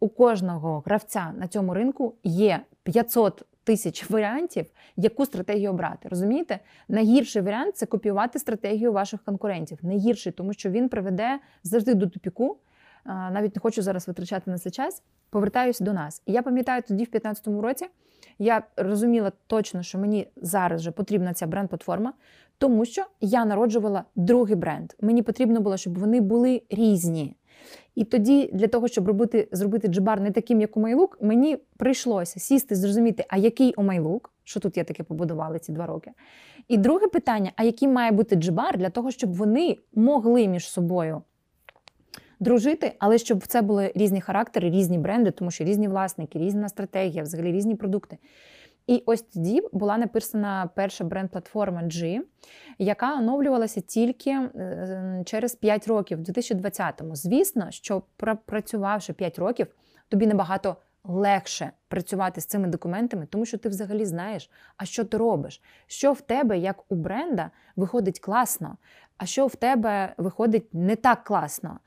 У 0.00 0.08
кожного 0.08 0.82
гравця 0.86 1.32
на 1.38 1.48
цьому 1.48 1.74
ринку 1.74 2.14
є 2.24 2.60
500 2.82 3.42
тисяч 3.64 4.10
варіантів, 4.10 4.66
яку 4.96 5.26
стратегію 5.26 5.70
обрати. 5.70 6.08
Розумієте? 6.08 6.58
Найгірший 6.88 7.42
варіант 7.42 7.76
це 7.76 7.86
копіювати 7.86 8.38
стратегію 8.38 8.92
ваших 8.92 9.22
конкурентів. 9.24 9.78
Найгірший, 9.82 10.32
тому 10.32 10.52
що 10.52 10.70
він 10.70 10.88
приведе 10.88 11.38
завжди 11.62 11.94
до 11.94 12.06
тупіку. 12.06 12.58
Навіть 13.06 13.56
не 13.56 13.60
хочу 13.60 13.82
зараз 13.82 14.08
витрачати 14.08 14.50
на 14.50 14.58
це 14.58 14.70
час. 14.70 15.02
Повертаюся 15.30 15.84
до 15.84 15.92
нас. 15.92 16.22
І 16.26 16.32
я 16.32 16.42
пам'ятаю, 16.42 16.82
тоді, 16.82 17.04
в 17.04 17.10
2015 17.10 17.46
році, 17.62 17.86
я 18.38 18.62
розуміла 18.76 19.32
точно, 19.46 19.82
що 19.82 19.98
мені 19.98 20.28
зараз 20.36 20.80
вже 20.80 20.90
потрібна 20.90 21.34
ця 21.34 21.46
бренд-платформа, 21.46 22.12
тому 22.62 22.84
що 22.84 23.02
я 23.20 23.44
народжувала 23.44 24.04
другий 24.16 24.56
бренд. 24.56 24.92
Мені 25.00 25.22
потрібно 25.22 25.60
було, 25.60 25.76
щоб 25.76 25.98
вони 25.98 26.20
були 26.20 26.62
різні. 26.70 27.36
І 27.94 28.04
тоді, 28.04 28.50
для 28.52 28.66
того, 28.66 28.88
щоб 28.88 29.08
робити, 29.08 29.48
зробити 29.52 29.88
джибар 29.88 30.20
не 30.20 30.30
таким, 30.30 30.60
як 30.60 30.76
у 30.76 30.80
Майлук, 30.80 31.18
мені 31.22 31.58
прийшлося 31.76 32.40
сісти, 32.40 32.74
зрозуміти, 32.74 33.24
а 33.28 33.36
який 33.36 33.74
у 33.74 33.82
Майлук, 33.82 34.32
що 34.44 34.60
тут 34.60 34.76
я 34.76 34.84
таке 34.84 35.02
побудувала 35.02 35.58
ці 35.58 35.72
два 35.72 35.86
роки. 35.86 36.10
І 36.68 36.76
друге 36.76 37.06
питання: 37.06 37.52
а 37.56 37.64
який 37.64 37.88
має 37.88 38.12
бути 38.12 38.36
джибар 38.36 38.78
для 38.78 38.90
того, 38.90 39.10
щоб 39.10 39.34
вони 39.34 39.76
могли 39.94 40.48
між 40.48 40.68
собою 40.68 41.22
дружити, 42.40 42.92
але 42.98 43.18
щоб 43.18 43.46
це 43.46 43.62
були 43.62 43.92
різні 43.94 44.20
характери, 44.20 44.70
різні 44.70 44.98
бренди, 44.98 45.30
тому 45.30 45.50
що 45.50 45.64
різні 45.64 45.88
власники, 45.88 46.38
різна 46.38 46.68
стратегія, 46.68 47.22
взагалі 47.22 47.52
різні 47.52 47.74
продукти. 47.74 48.18
І 48.86 49.02
ось 49.06 49.22
тоді 49.22 49.62
була 49.72 49.98
написана 49.98 50.70
перша 50.74 51.04
бренд-платформа 51.04 51.82
G, 51.82 52.20
яка 52.78 53.18
оновлювалася 53.18 53.80
тільки 53.80 54.30
е, 54.30 55.22
через 55.26 55.54
5 55.54 55.88
років, 55.88 56.18
в 56.18 56.22
2020-му. 56.22 57.16
Звісно, 57.16 57.70
що 57.70 58.02
пропрацювавши 58.16 59.12
5 59.12 59.38
років, 59.38 59.66
тобі 60.08 60.26
набагато 60.26 60.76
легше 61.04 61.70
працювати 61.88 62.40
з 62.40 62.46
цими 62.46 62.68
документами, 62.68 63.26
тому 63.26 63.46
що 63.46 63.58
ти 63.58 63.68
взагалі 63.68 64.04
знаєш, 64.04 64.50
а 64.76 64.84
що 64.84 65.04
ти 65.04 65.16
робиш, 65.16 65.62
що 65.86 66.12
в 66.12 66.20
тебе, 66.20 66.58
як 66.58 66.92
у 66.92 66.94
бренда, 66.94 67.50
виходить 67.76 68.20
класно, 68.20 68.76
а 69.16 69.26
що 69.26 69.46
в 69.46 69.56
тебе 69.56 70.14
виходить 70.18 70.74
не 70.74 70.96
так 70.96 71.24
класно, 71.24 71.78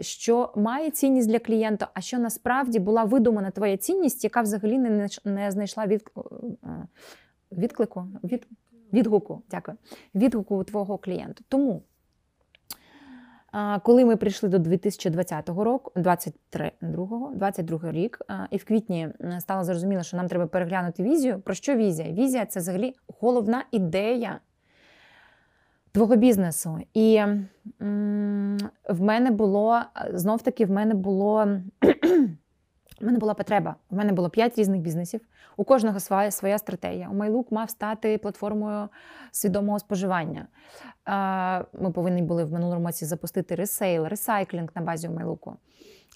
що 0.00 0.52
має 0.56 0.90
цінність 0.90 1.28
для 1.28 1.38
клієнта, 1.38 1.88
а 1.94 2.00
що 2.00 2.18
насправді 2.18 2.78
була 2.78 3.04
видумана 3.04 3.50
твоя 3.50 3.76
цінність, 3.76 4.24
яка 4.24 4.40
взагалі 4.40 4.78
не, 5.24 5.50
знайшла 5.50 5.86
від, 5.86 6.10
е, 6.16 6.86
відклику, 7.52 8.06
від, 8.24 8.46
відгуку. 8.92 9.42
Дякую. 9.50 9.76
Відгуку 10.14 10.56
у 10.56 10.64
твого 10.64 10.98
клієнта. 10.98 11.44
Тому. 11.48 11.82
Коли 13.82 14.04
ми 14.04 14.16
прийшли 14.16 14.48
до 14.48 14.58
2020 14.58 15.48
року, 15.48 15.92
23, 15.96 16.72
22 16.80 17.92
рік, 17.92 18.18
і 18.50 18.56
в 18.56 18.64
квітні 18.64 19.08
стало 19.38 19.64
зрозуміло, 19.64 20.02
що 20.02 20.16
нам 20.16 20.28
треба 20.28 20.46
переглянути 20.46 21.02
візію. 21.02 21.40
Про 21.40 21.54
що 21.54 21.76
візія? 21.76 22.12
Візія 22.12 22.46
це 22.46 22.60
взагалі 22.60 22.94
головна 23.20 23.64
ідея 23.70 24.40
твого 25.92 26.16
бізнесу. 26.16 26.78
І 26.94 27.22
в 28.88 29.00
мене 29.00 29.30
було 29.30 29.80
знов 30.12 30.42
таки, 30.42 30.66
в 30.66 30.70
мене 30.70 30.94
було. 30.94 31.48
В 33.00 33.04
мене 33.04 33.18
була 33.18 33.34
потреба. 33.34 33.76
У 33.90 33.96
мене 33.96 34.12
було 34.12 34.30
п'ять 34.30 34.58
різних 34.58 34.80
бізнесів. 34.80 35.20
У 35.56 35.64
кожного 35.64 36.00
своя 36.00 36.30
своя 36.30 36.58
стратегія. 36.58 37.08
UMYLOOK 37.08 37.52
мав 37.52 37.70
стати 37.70 38.18
платформою 38.18 38.88
свідомого 39.30 39.78
споживання. 39.78 40.46
Ми 41.80 41.90
повинні 41.92 42.22
були 42.22 42.44
в 42.44 42.52
минулому 42.52 42.86
році 42.86 43.04
запустити 43.04 43.54
ресейл, 43.54 44.04
ресайклінг 44.04 44.68
на 44.74 44.82
базі 44.82 45.08
у 45.08 45.12
Майлуку. 45.12 45.56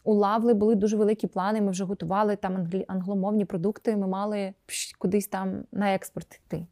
У 0.04 0.14
Лавли 0.14 0.54
були 0.54 0.74
дуже 0.74 0.96
великі 0.96 1.26
плани. 1.26 1.60
Ми 1.60 1.70
вже 1.70 1.84
готували 1.84 2.36
там 2.36 2.68
англомовні 2.88 3.44
продукти. 3.44 3.96
Ми 3.96 4.06
мали 4.06 4.54
кудись 4.98 5.26
там 5.26 5.64
на 5.72 5.94
експорт 5.94 6.40
йти. 6.46 6.66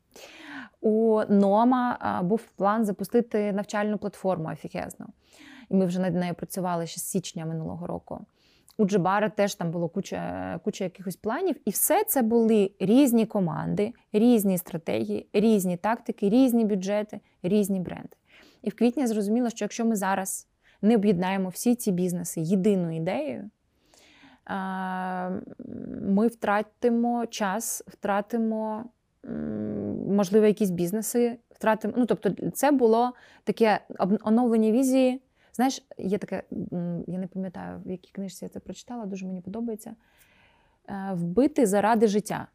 У 0.81 1.23
Нома 1.29 2.21
був 2.25 2.43
план 2.57 2.85
запустити 2.85 3.53
навчальну 3.53 3.99
платформу 3.99 4.49
офігезну. 4.49 5.07
І 5.69 5.75
ми 5.75 5.87
вже 5.87 6.01
над 6.01 6.15
нею 6.15 6.35
працювали 6.35 6.87
ще 6.87 7.01
з 7.01 7.05
січня 7.05 7.47
минулого 7.47 7.87
року. 7.87 8.27
У 8.81 8.87
Джибара 8.87 9.29
теж 9.29 9.55
там 9.55 9.70
було 9.70 9.89
куча, 9.89 10.61
куча 10.64 10.85
якихось 10.85 11.16
планів, 11.16 11.57
і 11.64 11.70
все 11.70 12.05
це 12.05 12.22
були 12.22 12.70
різні 12.81 13.26
команди, 13.26 13.93
різні 14.12 14.59
стратегії, 14.59 15.29
різні 15.33 15.76
тактики, 15.76 16.29
різні 16.29 16.64
бюджети, 16.64 17.20
різні 17.43 17.81
бренди. 17.81 18.16
І 18.62 18.70
в 18.70 18.74
квітні 18.74 19.03
я 19.03 19.07
зрозуміла, 19.07 19.51
що 19.51 19.64
якщо 19.64 19.85
ми 19.85 19.97
зараз 19.97 20.49
не 20.83 20.95
об'єднаємо 20.95 21.49
всі 21.49 21.74
ці 21.74 21.93
бізнеси 21.93 22.41
єдиною 22.41 22.97
ідеєю, 22.97 23.51
ми 26.03 26.26
втратимо 26.26 27.26
час, 27.26 27.85
втратимо, 27.87 28.85
можливо, 30.09 30.47
якісь 30.47 30.70
бізнеси, 30.70 31.39
втратимо. 31.51 31.95
Ну, 31.97 32.07
тобто, 32.07 32.51
це 32.51 32.70
було 32.70 33.12
таке 33.45 33.81
оновлення 34.22 34.70
візії 34.70 35.20
Знаєш, 35.59 35.87
є 35.99 36.19
таке, 36.19 36.43
я 37.07 37.19
не 37.19 37.27
пам'ятаю, 37.27 37.83
в 37.87 37.91
якій 37.91 38.11
книжці 38.13 38.45
я 38.45 38.49
це 38.49 38.61
прочитала, 38.61 39.07
дуже 39.07 39.27
мені 39.27 39.41
подобається. 39.41 39.95
Е, 40.89 41.11
Вбити 41.13 41.67
заради 41.67 42.07
життя. 42.07 42.47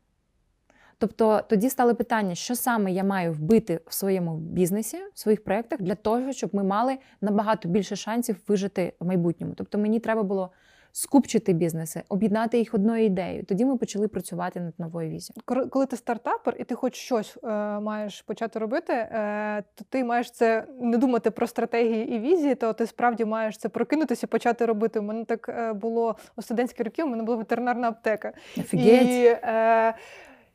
Тобто 0.98 1.42
тоді 1.50 1.70
стало 1.70 1.96
питання, 1.96 2.36
що 2.36 2.56
саме 2.56 2.92
я 2.92 3.04
маю 3.04 3.34
вбити 3.34 3.80
в 3.86 3.94
своєму 3.94 4.38
бізнесі, 4.38 4.98
в 5.14 5.20
своїх 5.20 5.44
проєктах 5.44 5.82
для 5.82 5.96
того, 5.96 6.34
щоб 6.34 6.56
ми 6.56 6.64
мали 6.64 6.98
набагато 7.22 7.70
більше 7.70 7.96
шансів 7.96 8.44
вижити 8.48 8.94
в 9.00 9.06
майбутньому. 9.06 9.54
Тобто 9.54 9.78
мені 9.78 10.00
треба 10.00 10.24
було 10.24 10.52
скупчити 10.96 11.54
бізнеси, 11.54 12.04
об'єднати 12.10 12.58
їх 12.58 12.74
одною 12.74 13.06
ідеєю. 13.06 13.44
Тоді 13.46 13.66
ми 13.66 13.78
почали 13.78 14.08
працювати 14.08 14.60
над 14.60 14.74
новою 14.80 15.10
візією. 15.10 15.70
Коли 15.70 15.86
ти 15.86 15.98
стартапер 15.98 16.56
і 16.60 16.64
ти 16.64 16.76
хоч 16.76 16.96
щось 16.96 17.38
е, 17.44 17.48
маєш 17.80 18.22
почати 18.22 18.60
робити, 18.60 18.94
е, 18.94 19.64
то 19.76 19.86
ти 19.90 20.04
маєш 20.04 20.32
це 20.32 20.66
не 20.80 20.98
думати 20.98 21.32
про 21.32 21.48
стратегії 21.48 22.16
і 22.16 22.20
візії, 22.20 22.56
то 22.56 22.74
ти 22.74 22.88
справді 22.88 23.26
маєш 23.26 23.58
це 23.58 23.70
прокинутися 23.70 24.28
і 24.28 24.30
почати 24.30 24.66
робити. 24.66 25.00
У 25.00 25.04
мене 25.04 25.26
так 25.26 25.50
е, 25.50 25.74
було 25.74 26.16
у 26.36 26.42
студентські 26.42 26.84
роки, 26.84 27.04
у 27.04 27.08
мене 27.08 27.24
була 27.24 27.38
ветеринарна 27.38 27.88
аптека. 27.88 28.34
Офігеть. 28.58 29.10
І 29.10 29.26
е, 29.26 29.94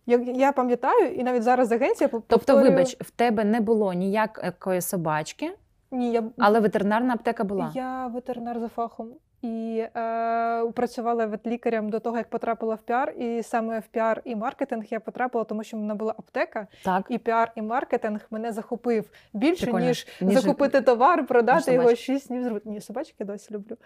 я, 0.06 0.18
я 0.34 0.52
пам'ятаю, 0.52 1.14
і 1.14 1.22
навіть 1.22 1.42
зараз 1.42 1.72
агенція 1.72 2.08
по- 2.08 2.22
Тобто, 2.26 2.56
вибач, 2.56 2.96
в 3.00 3.10
тебе 3.10 3.44
не 3.44 3.60
було 3.60 3.92
ніякої 3.92 4.80
собачки, 4.80 5.50
ні, 5.90 6.12
я, 6.12 6.24
але 6.38 6.60
ветеринарна 6.60 7.14
аптека 7.14 7.44
була. 7.44 7.72
я 7.74 8.06
ветеринар 8.06 8.60
за 8.60 8.68
фахом. 8.68 9.08
І 9.42 9.84
е, 9.96 10.64
працювала 10.74 11.26
ветлікарем 11.26 11.90
до 11.90 12.00
того, 12.00 12.16
як 12.16 12.30
потрапила 12.30 12.74
в 12.74 12.82
піар. 12.82 13.10
І 13.18 13.42
саме 13.42 13.78
в 13.78 13.86
піар 13.86 14.22
і 14.24 14.36
маркетинг 14.36 14.84
я 14.90 15.00
потрапила, 15.00 15.44
тому 15.44 15.64
що 15.64 15.76
в 15.76 15.80
мене 15.80 15.94
була 15.94 16.14
аптека, 16.18 16.66
Так. 16.84 17.06
і 17.08 17.18
піар 17.18 17.52
і 17.56 17.62
маркетинг 17.62 18.26
мене 18.30 18.52
захопив 18.52 19.10
більше, 19.32 19.62
Прикольно. 19.62 19.86
ніж, 19.86 20.06
закупити 20.20 20.80
товар, 20.80 21.26
продати 21.26 21.72
його 21.72 21.94
шість 21.94 22.28
днів. 22.28 22.44
зробити. 22.44 22.68
Ні, 22.68 22.80
собачки 22.80 23.24
досі 23.24 23.54
люблю. 23.54 23.76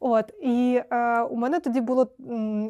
От 0.00 0.32
і 0.42 0.80
е, 0.90 1.20
у 1.22 1.36
мене 1.36 1.60
тоді 1.60 1.80
було 1.80 2.08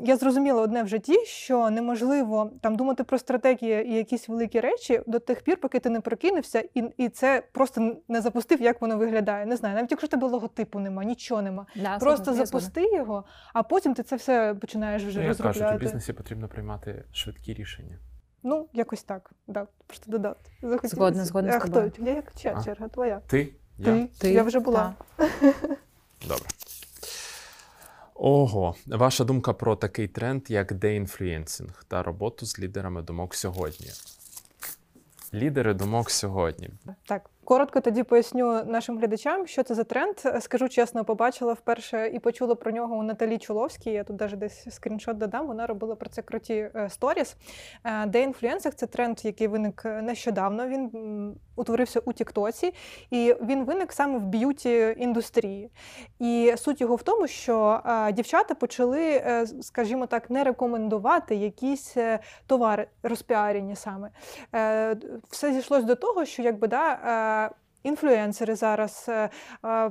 я 0.05 0.16
зрозуміла 0.16 0.62
одне 0.62 0.83
в 0.83 0.89
житті, 0.89 1.24
що 1.24 1.70
неможливо 1.70 2.51
там 2.61 2.77
думати 2.77 3.05
про 3.05 3.18
стратегії 3.18 3.89
і 3.89 3.95
якісь 3.95 4.29
великі 4.29 4.61
речі 4.61 5.01
до 5.07 5.18
тих 5.18 5.43
пір, 5.43 5.57
поки 5.57 5.79
ти 5.79 5.91
не 5.91 6.01
прокинувся, 6.01 6.64
і, 6.74 6.85
і 6.97 7.09
це 7.09 7.43
просто 7.53 7.97
не 8.09 8.20
запустив, 8.20 8.62
як 8.62 8.81
воно 8.81 8.97
виглядає. 8.99 9.47
Не 9.47 9.57
знаю, 9.57 9.74
навіть 9.74 9.91
якщо 9.91 10.09
тебе 10.09 10.29
логотипу 10.29 10.79
нема, 10.79 11.05
нічого 11.05 11.43
нема. 11.43 11.66
Да, 11.77 11.99
Просто 12.24 12.46
запусти 12.46 12.96
його, 12.96 13.24
а 13.52 13.62
потім 13.62 13.94
ти 13.94 14.02
це 14.02 14.16
все 14.16 14.54
починаєш 14.60 15.04
вже 15.04 15.20
Ну, 15.20 15.26
як 15.28 15.36
кажуть, 15.36 15.72
у 15.74 15.78
бізнесі 15.78 16.12
потрібно 16.12 16.48
приймати 16.48 17.04
швидкі 17.12 17.54
рішення. 17.54 17.98
Ну, 18.42 18.68
якось 18.72 19.02
так. 19.02 19.30
Да, 19.46 19.66
просто 19.86 20.10
додати. 20.10 20.50
Захотілося. 20.62 20.96
Згодна, 20.96 21.24
згодна 21.24 21.52
з 21.52 21.54
а 21.54 21.58
тобою. 21.60 21.90
хто? 21.94 22.04
Я 22.04 22.14
як 22.14 22.32
А. 22.56 22.64
черга 22.64 22.88
твоя. 22.88 23.20
Ти? 23.26 23.48
Я? 23.78 23.84
Ти. 23.84 24.08
Ти? 24.18 24.32
Я 24.32 24.42
вже 24.42 24.60
була. 24.60 24.94
Так. 25.16 25.28
Добре. 26.28 26.46
Ого, 28.14 28.74
ваша 28.86 29.24
думка 29.24 29.52
про 29.52 29.76
такий 29.76 30.08
тренд, 30.08 30.50
як 30.50 30.74
деінфлюєнсинг 30.74 31.84
та 31.88 32.02
роботу 32.02 32.46
з 32.46 32.58
лідерами 32.58 33.02
думок 33.02 33.34
сьогодні. 33.34 33.86
Лідери 35.34 35.74
думок 35.74 36.10
сьогодні. 36.10 36.70
Так, 37.06 37.30
коротко 37.47 37.80
тоді 37.80 38.03
поясню 38.03 38.64
нашим 38.64 38.99
глядачам, 38.99 39.47
що 39.47 39.62
це 39.62 39.74
за 39.74 39.84
тренд. 39.84 40.16
Скажу 40.40 40.68
чесно, 40.68 41.05
побачила 41.05 41.53
вперше 41.53 42.11
і 42.14 42.18
почула 42.18 42.55
про 42.55 42.72
нього 42.72 42.97
у 42.97 43.03
Наталі 43.03 43.38
Чуловській. 43.38 43.90
Я 43.90 44.05
тут 44.05 44.20
навіть 44.20 44.38
десь 44.38 44.74
скріншот 44.74 45.18
додам. 45.18 45.47
Вона 45.47 45.66
робила 45.66 45.94
про 45.94 46.11
це 46.11 46.22
круті 46.22 46.55
е, 46.55 46.88
сторіс. 46.90 47.36
Е, 47.84 48.07
Деінфлюенсинг 48.07 48.74
це 48.74 48.86
тренд, 48.86 49.24
який 49.24 49.47
виник 49.47 49.84
нещодавно. 49.84 50.66
Він 50.66 50.90
утворився 51.57 52.01
у 52.05 52.12
Тіктоці, 52.12 52.74
і 53.11 53.34
він 53.42 53.64
виник 53.64 53.92
саме 53.92 54.18
в 54.18 54.22
б'юті 54.22 54.94
індустрії. 54.99 55.70
І 56.18 56.55
суть 56.57 56.80
його 56.80 56.94
в 56.94 57.03
тому, 57.03 57.26
що 57.26 57.80
е, 57.86 58.12
дівчата 58.12 58.55
почали, 58.55 59.03
е, 59.03 59.47
скажімо 59.62 60.07
так, 60.07 60.30
не 60.30 60.44
рекомендувати 60.44 61.36
якісь 61.36 61.97
товари 62.47 62.86
розпіарені 63.03 63.76
саме. 63.76 64.11
Все 65.28 65.53
зійшлось 65.53 65.84
до 65.84 65.94
того, 65.94 66.24
що 66.24 66.42
якби 66.42 66.68
да. 66.68 66.99
Інфлюенсери 67.87 68.55
зараз 68.55 69.07
е, 69.09 69.12
е, 69.64 69.91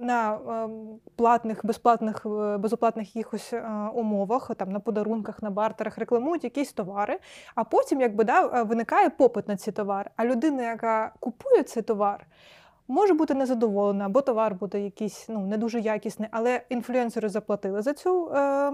на 0.00 0.34
е, 0.34 0.68
платних, 1.16 1.66
безплатних, 1.66 2.26
безоплатних 2.58 3.16
якихось 3.16 3.54
умовах, 3.94 4.50
там 4.56 4.72
на 4.72 4.80
подарунках, 4.80 5.42
на 5.42 5.50
бартерах 5.50 5.98
рекламують 5.98 6.44
якісь 6.44 6.72
товари, 6.72 7.18
а 7.54 7.64
потім 7.64 8.00
якби 8.00 8.24
да, 8.24 8.62
виникає 8.62 9.10
попит 9.10 9.48
на 9.48 9.56
ці 9.56 9.72
товари. 9.72 10.10
А 10.16 10.24
людина, 10.24 10.62
яка 10.62 11.12
купує 11.20 11.62
цей 11.62 11.82
товар, 11.82 12.26
може 12.88 13.14
бути 13.14 13.34
незадоволена, 13.34 14.06
або 14.06 14.20
товар 14.20 14.54
буде 14.54 14.80
якийсь 14.80 15.26
ну, 15.28 15.46
не 15.46 15.56
дуже 15.56 15.80
якісний, 15.80 16.28
але 16.32 16.62
інфлюенсери 16.68 17.28
заплатили 17.28 17.82
за 17.82 17.94
цю. 17.94 18.28
Е, 18.28 18.72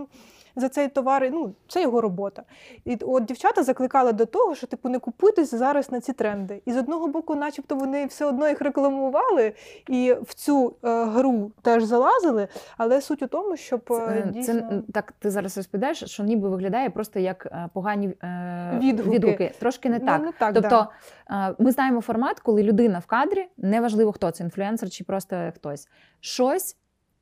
за 0.56 0.68
цей 0.68 0.88
товар, 0.88 1.30
ну 1.32 1.54
це 1.68 1.82
його 1.82 2.00
робота. 2.00 2.42
І 2.84 2.98
от 3.00 3.24
дівчата 3.24 3.62
закликали 3.62 4.12
до 4.12 4.26
того, 4.26 4.54
що 4.54 4.66
типу 4.66 4.88
не 4.88 4.98
купуйтесь 4.98 5.54
зараз 5.54 5.92
на 5.92 6.00
ці 6.00 6.12
тренди. 6.12 6.62
І 6.64 6.72
з 6.72 6.76
одного 6.76 7.08
боку, 7.08 7.34
начебто, 7.34 7.76
вони 7.76 8.06
все 8.06 8.24
одно 8.24 8.48
їх 8.48 8.60
рекламували 8.60 9.52
і 9.88 10.14
в 10.22 10.34
цю 10.34 10.74
е, 10.84 11.04
гру 11.04 11.52
теж 11.62 11.84
залазили. 11.84 12.48
Але 12.76 13.00
суть 13.00 13.22
у 13.22 13.26
тому, 13.26 13.56
щоб 13.56 13.80
е, 13.90 14.22
Це, 14.24 14.30
дійсно 14.30 14.54
це 14.54 14.92
так 14.92 15.12
ти 15.18 15.30
зараз 15.30 15.56
розповідаєш, 15.56 16.04
що 16.04 16.24
ніби 16.24 16.48
виглядає 16.48 16.90
просто 16.90 17.18
як 17.18 17.46
е, 17.46 17.68
погані 17.72 18.08
е, 18.22 18.78
Відгуки. 18.82 19.52
Трошки 19.58 19.88
не 19.88 19.98
Ну, 19.98 20.06
так. 20.06 20.22
не 20.22 20.32
так 20.32 20.54
тобто 20.54 20.86
да. 21.30 21.48
е, 21.48 21.54
ми 21.58 21.70
знаємо 21.70 22.00
формат, 22.00 22.40
коли 22.40 22.62
людина 22.62 22.98
в 22.98 23.06
кадрі, 23.06 23.48
неважливо 23.56 24.12
хто 24.12 24.30
це 24.30 24.44
інфлюенсер 24.44 24.90
чи 24.90 25.04
просто 25.04 25.52
хтось, 25.54 25.88
щось 26.20 26.76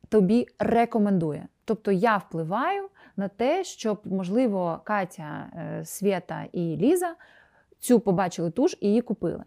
тобі 0.08 0.46
рекомендує. 0.58 1.46
Тобто 1.64 1.92
я 1.92 2.16
впливаю 2.16 2.88
на 3.18 3.28
те, 3.28 3.64
щоб, 3.64 4.00
можливо, 4.04 4.80
Катя, 4.84 5.46
е, 5.56 5.84
Свєта 5.84 6.44
і 6.52 6.60
Ліза 6.60 7.14
цю 7.78 8.00
побачили 8.00 8.50
ту 8.50 8.68
ж 8.68 8.76
і 8.80 8.88
її 8.88 9.00
купили. 9.00 9.44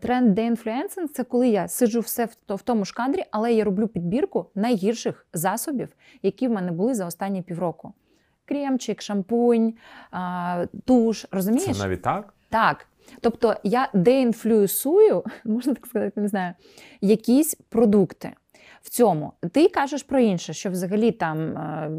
Тренд 0.00 0.34
деінфлюенсинг 0.34 1.08
це 1.08 1.24
коли 1.24 1.48
я 1.48 1.68
сиджу 1.68 2.00
все 2.00 2.28
в 2.48 2.62
тому 2.62 2.84
ж 2.84 2.94
кадрі, 2.94 3.24
але 3.30 3.52
я 3.52 3.64
роблю 3.64 3.88
підбірку 3.88 4.46
найгірших 4.54 5.26
засобів, 5.32 5.88
які 6.22 6.48
в 6.48 6.50
мене 6.50 6.72
були 6.72 6.94
за 6.94 7.06
останні 7.06 7.42
півроку. 7.42 7.92
Кремчик, 8.44 9.02
шампунь, 9.02 9.74
туш. 10.84 11.26
Розумієш? 11.30 11.76
Це 11.76 11.82
навіть 11.82 12.02
так? 12.02 12.34
Так. 12.48 12.86
Тобто 13.20 13.56
я 13.62 13.88
деінфлюєсую, 13.94 15.24
можна 15.44 15.74
так 15.74 15.86
сказати, 15.86 16.20
не 16.20 16.28
знаю, 16.28 16.54
якісь 17.00 17.54
продукти. 17.54 18.32
В 18.84 18.88
цьому 18.88 19.32
ти 19.52 19.68
кажеш 19.68 20.02
про 20.02 20.20
інше, 20.20 20.52
що 20.52 20.70
взагалі 20.70 21.12
там 21.12 21.56
е, 21.56 21.90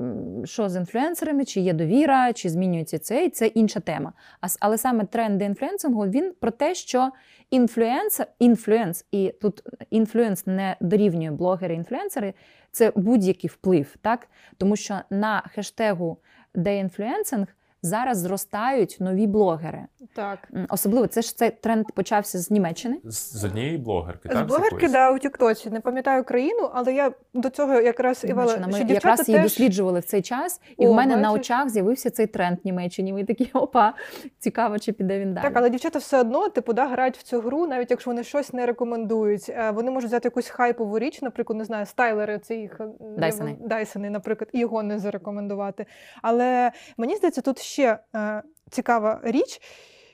що 0.46 0.70
з 0.70 0.76
інфлюенсерами, 0.76 1.46
чи 1.46 1.60
є 1.60 1.74
довіра, 1.74 2.34
чи 2.34 2.50
змінюється 2.50 3.00
це, 3.00 3.26
і 3.26 3.30
це 3.30 3.48
інша 3.48 3.80
тема. 3.80 4.14
Але 4.60 4.78
саме 4.78 5.06
тренд 5.06 5.38
деінфлюенсингу 5.38 6.08
він 6.08 6.34
про 6.40 6.52
те, 6.52 6.76
що 6.76 7.12
інфлюенсер, 7.50 8.28
інфлюенс, 8.40 9.06
і 9.12 9.34
тут 9.42 9.62
інфлюенс 9.90 10.48
не 10.48 10.78
дорівнює 10.82 11.32
блогери-інфлюенсери, 11.32 12.34
це 12.72 12.92
будь-який 12.96 13.50
вплив, 13.50 13.96
так? 14.02 14.28
Тому 14.58 14.76
що 14.76 15.00
на 15.10 15.42
хештегу 15.42 16.18
деінфлюенсинг 16.56 17.48
зараз 17.86 18.18
зростають 18.18 18.98
нові 19.00 19.28
блогери. 19.28 19.86
так. 20.16 20.50
Особливо 20.70 21.08
це 21.08 21.22
ж 21.22 21.38
цей 21.38 21.50
тренд 21.52 21.86
почався 21.96 22.40
з 22.40 22.52
Німеччини. 22.52 22.98
З, 23.04 23.40
з 23.40 23.44
однієї 23.44 23.78
блогерки, 23.78 24.30
З 24.30 24.32
так? 24.32 24.48
блогерки, 24.48 24.76
якоїсь? 24.76 24.92
да, 24.92 25.12
у 25.12 25.20
Тіктоці. 25.20 25.70
Не 25.70 25.80
пам'ятаю 25.80 26.24
країну, 26.24 26.70
але 26.74 26.94
я 26.94 27.12
до 27.34 27.50
цього 27.50 27.74
якраз 27.74 28.24
Івала, 28.24 28.42
Німеччина. 28.54 28.68
що 28.78 28.84
Ми 28.84 28.88
дівчата 28.88 29.10
якраз 29.10 29.30
її 29.30 29.42
досліджували 29.42 30.00
в 30.00 30.06
цей 30.06 30.22
час, 30.22 30.62
і 30.78 30.88
О, 30.88 30.92
в 30.92 30.96
мене 30.96 31.18
на 31.18 31.32
очах 31.32 31.70
з'явився 31.70 32.10
цей 32.10 32.28
тренд 32.28 32.58
Німеччині. 32.66 33.14
Ми 33.14 33.24
такі 33.24 33.50
опа, 33.54 33.94
цікаво, 34.40 34.80
чи 34.80 34.92
піде 34.92 35.20
він 35.20 35.34
далі. 35.34 35.44
Так, 35.44 35.54
але 35.56 35.70
дівчата 35.70 36.00
все 36.00 36.20
одно 36.20 36.50
типу, 36.50 36.74
да, 36.74 36.88
грають 36.88 37.18
в 37.18 37.24
цю 37.24 37.42
гру, 37.42 37.68
навіть 37.68 37.92
якщо 37.92 38.10
вони 38.10 38.24
щось 38.24 38.54
не 38.54 38.66
рекомендують. 38.66 39.46
Е, 39.50 39.72
Вони 39.72 39.92
можуть 39.92 40.08
взяти 40.10 40.28
якусь 40.28 40.48
хайпову 40.50 41.00
річ, 41.00 41.22
наприклад, 41.22 41.58
не 41.60 41.66
знаю, 41.66 41.86
стайлери 41.86 42.40
це 42.40 42.56
їх 42.56 42.78
е, 42.82 42.88
Дайсони. 43.18 43.56
Дайсони, 43.60 44.10
наприклад, 44.10 44.50
і 44.54 44.60
його 44.60 44.84
не 44.84 45.00
зарекомендувати. 45.00 45.86
Але 46.22 46.72
мені 46.98 47.16
здається, 47.16 47.42
тут 47.42 47.60
ще 47.76 48.00
е, 48.16 48.44
цікава 48.70 49.20
річ, 49.24 49.62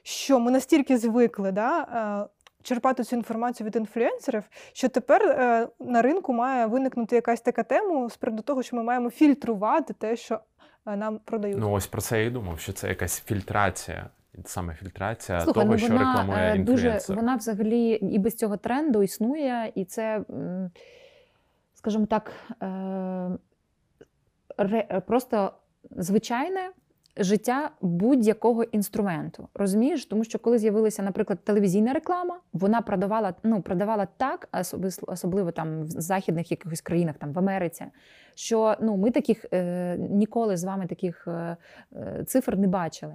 що 0.03 0.39
ми 0.39 0.51
настільки 0.51 0.97
звикли 0.97 1.51
да, 1.51 1.81
е, 1.81 2.27
черпати 2.63 3.03
цю 3.03 3.15
інформацію 3.15 3.67
від 3.67 3.75
інфлюенсерів, 3.75 4.43
що 4.73 4.89
тепер 4.89 5.23
е, 5.23 5.67
на 5.79 6.01
ринку 6.01 6.33
має 6.33 6.65
виникнути 6.65 7.15
якась 7.15 7.41
така 7.41 7.63
тема 7.63 8.09
з 8.09 8.17
приводу 8.17 8.43
того, 8.43 8.63
що 8.63 8.75
ми 8.75 8.83
маємо 8.83 9.09
фільтрувати 9.09 9.93
те, 9.93 10.15
що 10.15 10.39
е, 10.85 10.95
нам 10.95 11.19
продають. 11.25 11.57
Ну 11.57 11.71
ось 11.71 11.87
про 11.87 12.01
це 12.01 12.19
я 12.19 12.25
і 12.25 12.29
думав, 12.29 12.59
що 12.59 12.73
це 12.73 12.87
якась 12.87 13.21
фільтрація. 13.21 14.09
Саме 14.45 14.73
фільтрація 14.73 15.41
Слухай, 15.41 15.63
того, 15.63 15.73
ну 15.73 15.77
що 15.77 15.93
рекламує 15.93 16.53
е, 16.53 16.57
дуже 16.57 16.99
вона 17.07 17.35
взагалі 17.35 17.89
і 17.89 18.19
без 18.19 18.35
цього 18.35 18.57
тренду 18.57 19.03
існує, 19.03 19.71
і 19.75 19.85
це, 19.85 20.21
скажімо 21.73 22.05
так, 22.05 22.31
е, 22.63 23.37
просто 25.07 25.53
звичайне 25.97 26.69
життя 27.17 27.71
будь-якого 27.81 28.63
інструменту. 28.63 29.47
Розумієш? 29.53 30.05
Тому 30.05 30.23
що 30.23 30.39
коли 30.39 30.57
з'явилася, 30.57 31.03
наприклад, 31.03 31.39
телевізійна 31.43 31.93
реклама, 31.93 32.39
вона 32.53 32.81
продавала, 32.81 33.33
ну, 33.43 33.61
продавала 33.61 34.07
так, 34.17 34.49
особливо 35.07 35.51
там 35.51 35.83
в 35.83 35.89
західних 35.89 36.51
якихось 36.51 36.81
країнах, 36.81 37.15
там 37.17 37.33
в 37.33 37.39
Америці, 37.39 37.85
що 38.35 38.75
ну, 38.81 38.97
ми 38.97 39.11
таких 39.11 39.45
е, 39.53 39.97
ніколи 39.97 40.57
з 40.57 40.63
вами 40.63 40.87
таких 40.87 41.27
е, 41.27 41.57
е, 41.95 42.23
цифр 42.27 42.55
не 42.55 42.67
бачили. 42.67 43.13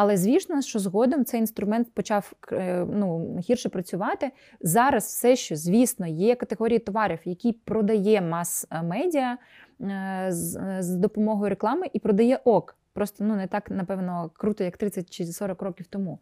Але 0.00 0.16
звісно, 0.16 0.62
що 0.62 0.78
згодом 0.78 1.24
цей 1.24 1.40
інструмент 1.40 1.94
почав 1.94 2.32
е, 2.52 2.86
ну, 2.92 3.38
гірше 3.48 3.68
працювати. 3.68 4.30
Зараз 4.60 5.04
все, 5.04 5.36
що 5.36 5.56
звісно, 5.56 6.06
є 6.06 6.34
категорії 6.34 6.78
товарів, 6.78 7.18
які 7.24 7.52
продає 7.52 8.20
мас-медіа 8.20 9.38
е, 9.80 10.26
з, 10.30 10.76
з 10.82 10.94
допомогою 10.94 11.50
реклами 11.50 11.86
і 11.92 11.98
продає 11.98 12.40
ок. 12.44 12.77
Просто 12.92 13.24
ну 13.24 13.36
не 13.36 13.46
так 13.46 13.70
напевно 13.70 14.30
круто, 14.34 14.64
як 14.64 14.76
30 14.76 15.10
чи 15.10 15.26
40 15.26 15.62
років 15.62 15.86
тому. 15.86 16.18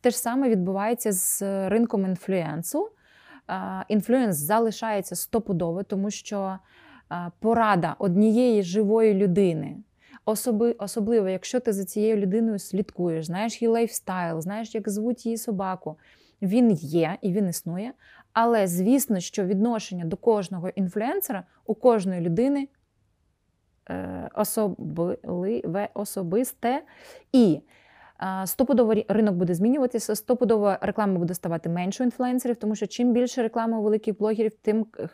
Те 0.00 0.10
ж 0.10 0.18
саме 0.18 0.48
відбувається 0.48 1.12
з 1.12 1.42
ринком 1.68 2.04
інфлюенсу. 2.04 2.90
Інфлюенс 3.88 4.36
залишається 4.36 5.16
стопудово, 5.16 5.82
тому 5.82 6.10
що 6.10 6.58
порада 7.40 7.96
однієї 7.98 8.62
живої 8.62 9.14
людини, 9.14 9.76
особи, 10.24 10.72
особливо, 10.72 11.28
якщо 11.28 11.60
ти 11.60 11.72
за 11.72 11.84
цією 11.84 12.16
людиною 12.16 12.58
слідкуєш, 12.58 13.26
знаєш 13.26 13.62
її 13.62 13.72
лайфстайл, 13.72 14.40
знаєш, 14.40 14.74
як 14.74 14.88
звуть 14.88 15.26
її 15.26 15.38
собаку, 15.38 15.98
він 16.42 16.70
є 16.72 17.18
і 17.22 17.32
він 17.32 17.48
існує. 17.48 17.92
Але 18.32 18.66
звісно, 18.66 19.20
що 19.20 19.44
відношення 19.44 20.04
до 20.04 20.16
кожного 20.16 20.68
інфлюенсера 20.68 21.44
у 21.66 21.74
кожної 21.74 22.20
людини 22.20 22.68
особливе, 24.34 25.88
особисте. 25.94 26.82
І 27.32 27.60
е, 28.42 28.46
стопудово 28.46 28.94
ринок 29.08 29.34
буде 29.34 29.54
змінюватися, 29.54 30.14
стопудово 30.16 30.76
реклама 30.80 31.18
буде 31.18 31.34
ставати 31.34 31.68
менше 31.68 32.04
інфлюенсерів, 32.04 32.56
тому 32.56 32.74
що 32.74 32.86
чим 32.86 33.12
більше 33.12 33.42
реклами 33.42 33.78
у 33.78 33.82
великих 33.82 34.18
блогерів, 34.18 34.52
тим 34.62 34.86
е, 34.98 35.08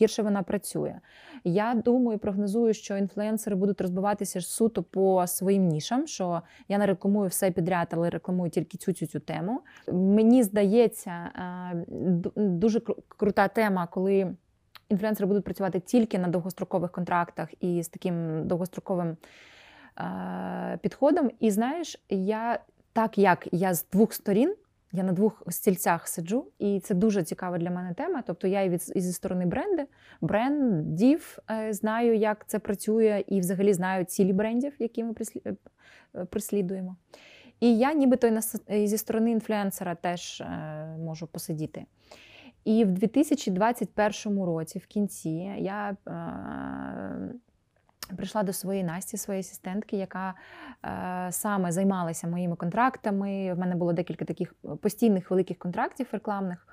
гірше 0.00 0.22
вона 0.22 0.42
працює. 0.42 1.00
Я 1.44 1.82
думаю, 1.84 2.18
прогнозую, 2.18 2.74
що 2.74 2.96
інфлюенсери 2.96 3.56
будуть 3.56 3.80
розбиватися 3.80 4.40
суто 4.40 4.82
по 4.82 5.26
своїм 5.26 5.68
нішам, 5.68 6.06
що 6.06 6.42
я 6.68 6.78
не 6.78 6.86
рекламую 6.86 7.28
все 7.28 7.50
підряд, 7.50 7.88
але 7.90 8.10
рекламую 8.10 8.50
тільки 8.50 8.78
цю 8.78 8.92
цю 8.92 9.06
цю 9.06 9.20
тему. 9.20 9.60
Мені 9.92 10.42
здається, 10.42 11.10
е, 11.10 11.84
дуже 12.36 12.80
крута 13.08 13.48
тема, 13.48 13.86
коли 13.86 14.34
інфлюенсери 14.88 15.26
будуть 15.26 15.44
працювати 15.44 15.80
тільки 15.80 16.18
на 16.18 16.28
довгострокових 16.28 16.92
контрактах 16.92 17.48
і 17.60 17.82
з 17.82 17.88
таким 17.88 18.46
довгостроковим 18.48 19.16
е, 19.98 20.78
підходом. 20.82 21.30
І 21.40 21.50
знаєш, 21.50 22.02
я 22.08 22.60
так 22.92 23.18
як 23.18 23.48
я 23.52 23.74
з 23.74 23.86
двох 23.92 24.12
сторін. 24.12 24.54
Я 24.92 25.02
на 25.02 25.12
двох 25.12 25.42
стільцях 25.48 26.08
сиджу, 26.08 26.46
і 26.58 26.80
це 26.80 26.94
дуже 26.94 27.22
цікава 27.22 27.58
для 27.58 27.70
мене 27.70 27.94
тема. 27.94 28.22
Тобто 28.26 28.46
я 28.46 28.62
і 28.62 28.68
від 28.68 28.92
і 28.94 29.00
зі 29.00 29.12
сторони 29.12 29.46
бренди, 29.46 29.86
брендів 30.20 31.38
е, 31.50 31.72
знаю, 31.72 32.16
як 32.16 32.44
це 32.46 32.58
працює, 32.58 33.24
і 33.26 33.40
взагалі 33.40 33.72
знаю 33.72 34.04
цілі 34.04 34.32
брендів, 34.32 34.72
які 34.78 35.04
ми 35.04 35.14
е. 35.46 35.54
І 37.60 37.78
я 37.78 37.92
нібито 37.92 38.40
і 38.68 38.86
зі 38.86 38.98
сторони 38.98 39.30
інфлюенсера 39.30 39.94
теж 39.94 40.40
е, 40.40 40.46
можу 40.98 41.26
посидіти. 41.26 41.84
І 42.68 42.84
в 42.84 42.92
2021 42.92 44.42
році, 44.42 44.78
в 44.78 44.86
кінці, 44.86 45.30
я 45.58 45.96
е, 46.08 48.14
прийшла 48.16 48.42
до 48.42 48.52
своєї 48.52 48.84
Насті, 48.84 49.16
своєї 49.16 49.40
асистентки, 49.40 49.96
яка 49.96 50.34
е, 50.84 51.32
саме 51.32 51.72
займалася 51.72 52.26
моїми 52.26 52.56
контрактами. 52.56 53.54
В 53.54 53.58
мене 53.58 53.76
було 53.76 53.92
декілька 53.92 54.24
таких 54.24 54.54
постійних 54.82 55.30
великих 55.30 55.58
контрактів 55.58 56.06
рекламних. 56.12 56.66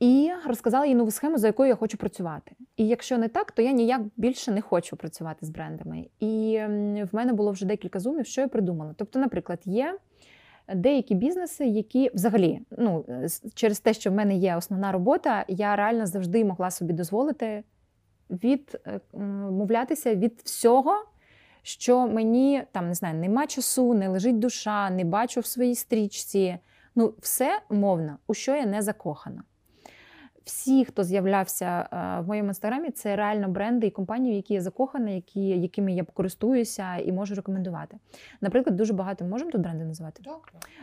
І 0.00 0.30
розказала 0.46 0.86
їй 0.86 0.94
нову 0.94 1.10
схему, 1.10 1.38
за 1.38 1.46
якою 1.46 1.68
я 1.68 1.76
хочу 1.76 1.96
працювати. 1.96 2.52
І 2.76 2.88
якщо 2.88 3.18
не 3.18 3.28
так, 3.28 3.52
то 3.52 3.62
я 3.62 3.72
ніяк 3.72 4.02
більше 4.16 4.50
не 4.50 4.60
хочу 4.60 4.96
працювати 4.96 5.46
з 5.46 5.50
брендами. 5.50 6.06
І 6.20 6.60
в 7.02 7.08
мене 7.12 7.32
було 7.32 7.50
вже 7.50 7.66
декілька 7.66 8.00
зумів, 8.00 8.26
що 8.26 8.40
я 8.40 8.48
придумала. 8.48 8.94
Тобто, 8.96 9.18
наприклад, 9.18 9.60
є 9.64 9.98
деякі 10.74 11.14
бізнеси, 11.14 11.66
які 11.66 12.10
взагалі, 12.14 12.60
ну, 12.78 13.04
через 13.54 13.80
те, 13.80 13.94
що 13.94 14.10
в 14.10 14.14
мене 14.14 14.36
є 14.36 14.56
основна 14.56 14.92
робота, 14.92 15.44
я 15.48 15.76
реально 15.76 16.06
завжди 16.06 16.44
могла 16.44 16.70
собі 16.70 16.92
дозволити 16.92 17.64
відмовлятися 18.30 20.14
від 20.14 20.40
всього, 20.44 21.04
що 21.62 22.08
мені 22.08 22.62
там 22.72 22.88
не 22.88 22.94
знаю, 22.94 23.14
нема 23.14 23.46
часу, 23.46 23.94
не 23.94 24.08
лежить 24.08 24.38
душа, 24.38 24.90
не 24.90 25.04
бачу 25.04 25.40
в 25.40 25.46
своїй 25.46 25.74
стрічці. 25.74 26.58
Ну, 26.94 27.14
все 27.20 27.60
умовно, 27.70 28.18
у 28.26 28.34
що 28.34 28.56
я 28.56 28.66
не 28.66 28.82
закохана. 28.82 29.42
Всі, 30.46 30.84
хто 30.84 31.04
з'являвся 31.04 31.88
е, 31.92 32.20
в 32.20 32.26
моєму 32.26 32.48
інстаграмі, 32.48 32.90
це 32.90 33.16
реально 33.16 33.48
бренди 33.48 33.86
і 33.86 33.90
компанії, 33.90 34.32
в 34.32 34.36
які 34.36 34.54
я 34.54 34.60
закохана, 34.60 35.10
які, 35.10 35.48
якими 35.48 35.92
я 35.92 36.04
користуюся 36.04 36.96
і 36.96 37.12
можу 37.12 37.34
рекомендувати. 37.34 37.96
Наприклад, 38.40 38.76
дуже 38.76 38.92
багато 38.92 39.24
можемо 39.24 39.50
тут 39.50 39.60
бренди 39.60 39.84
називати. 39.84 40.22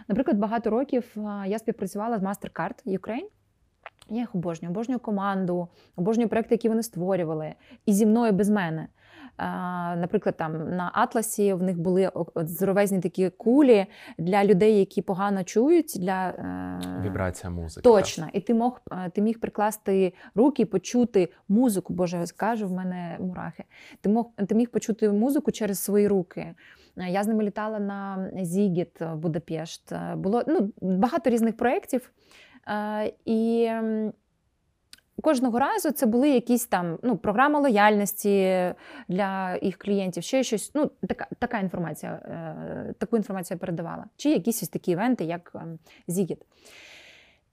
Наприклад, 0.07 0.37
багато 0.37 0.69
років 0.69 1.15
я 1.45 1.59
співпрацювала 1.59 2.19
з 2.19 2.23
MasterCard 2.23 2.97
Ukraine. 2.99 3.27
Я 4.09 4.19
їх 4.19 4.35
обожнюю, 4.35 4.71
обожнюю 4.71 4.99
команду, 4.99 5.67
обожнюю 5.95 6.29
проекти, 6.29 6.55
які 6.55 6.69
вони 6.69 6.83
створювали, 6.83 7.53
і 7.85 7.93
зі 7.93 8.05
мною 8.05 8.31
без 8.31 8.49
мене. 8.49 8.87
Наприклад, 9.37 10.37
там 10.37 10.75
на 10.75 10.91
Атласі 10.93 11.53
в 11.53 11.63
них 11.63 11.79
були 11.79 12.11
здоровезні 12.35 12.99
такі 12.99 13.29
кулі 13.29 13.85
для 14.17 14.45
людей, 14.45 14.79
які 14.79 15.01
погано 15.01 15.43
чують. 15.43 15.93
Для 15.99 16.29
е, 16.29 17.01
Вібрація 17.05 17.49
музики. 17.49 17.81
Точно, 17.81 18.27
і 18.33 18.39
ти 18.39 18.53
мог 18.53 18.81
е, 18.91 19.09
ти 19.09 19.21
міг 19.21 19.39
прикласти 19.39 20.13
руки, 20.35 20.65
почути 20.65 21.29
музику. 21.47 21.93
Боже, 21.93 22.27
скажу, 22.27 22.67
в 22.67 22.71
мене 22.71 23.17
мурахи. 23.19 23.63
Ти 24.01 24.09
мог 24.09 24.31
ти 24.47 24.55
міг 24.55 24.69
почути 24.69 25.09
музику 25.09 25.51
через 25.51 25.79
свої 25.79 26.07
руки. 26.07 26.55
Е, 26.97 27.09
Я 27.09 27.23
з 27.23 27.27
ними 27.27 27.43
літала 27.43 27.79
на 27.79 28.29
Зігіт 28.41 29.01
в 29.01 29.15
Будапешт. 29.15 29.93
Було 30.15 30.43
ну, 30.47 30.71
багато 30.81 31.29
різних 31.29 31.57
проєктів. 31.57 32.11
І 33.25 33.71
кожного 35.23 35.59
разу 35.59 35.91
це 35.91 36.05
були 36.05 36.29
якісь 36.29 36.65
там 36.65 36.99
ну, 37.03 37.17
програма 37.17 37.59
лояльності 37.59 38.57
для 39.07 39.57
їх 39.61 39.77
клієнтів, 39.77 40.23
ще 40.23 40.43
щось. 40.43 40.71
Ну, 40.75 40.91
така, 41.07 41.27
така 41.39 41.59
інформація, 41.59 42.11
е, 42.11 42.93
таку 42.99 43.17
інформацію 43.17 43.55
я 43.55 43.59
передавала. 43.59 44.05
Чи 44.17 44.29
якісь 44.29 44.63
ось 44.63 44.69
такі 44.69 44.91
івенти, 44.91 45.23
як 45.23 45.51
ем, 45.55 45.79
Зігіт. 46.07 46.41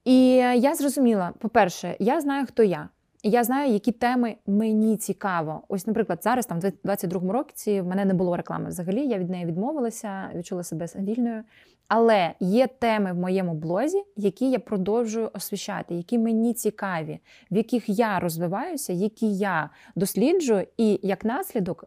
І 0.05 0.27
я 0.37 0.75
зрозуміла: 0.75 1.33
по-перше, 1.39 1.97
я 1.99 2.21
знаю, 2.21 2.47
хто 2.47 2.63
я. 2.63 2.89
Я 3.23 3.45
знаю, 3.45 3.73
які 3.73 3.93
теми 3.93 4.37
мені 4.47 4.97
цікаво. 4.97 5.63
Ось, 5.69 5.87
наприклад, 5.87 6.21
зараз, 6.23 6.47
там, 6.47 6.61
в 6.61 6.65
22-му 6.65 7.33
році, 7.33 7.81
в 7.81 7.87
мене 7.87 8.05
не 8.05 8.15
було 8.15 8.37
реклами 8.37 8.69
взагалі, 8.69 9.07
я 9.07 9.19
від 9.19 9.31
неї 9.31 9.47
відмовилася, 9.47 10.31
відчула 10.35 10.63
себе 10.63 10.87
вільною. 10.97 11.45
Але 11.89 12.35
є 12.41 12.67
теми 12.67 13.13
в 13.13 13.17
моєму 13.17 13.55
блозі, 13.55 14.03
які 14.17 14.51
я 14.51 14.59
продовжую 14.59 15.31
освіщати, 15.35 15.95
які 15.95 16.19
мені 16.19 16.55
цікаві, 16.55 17.19
в 17.51 17.57
яких 17.57 17.89
я 17.89 18.21
розвиваюся, 18.21 18.93
які 18.93 19.37
я 19.37 19.71
досліджую 19.95 20.67
і 20.77 21.01
як 21.03 21.25
наслідок 21.25 21.85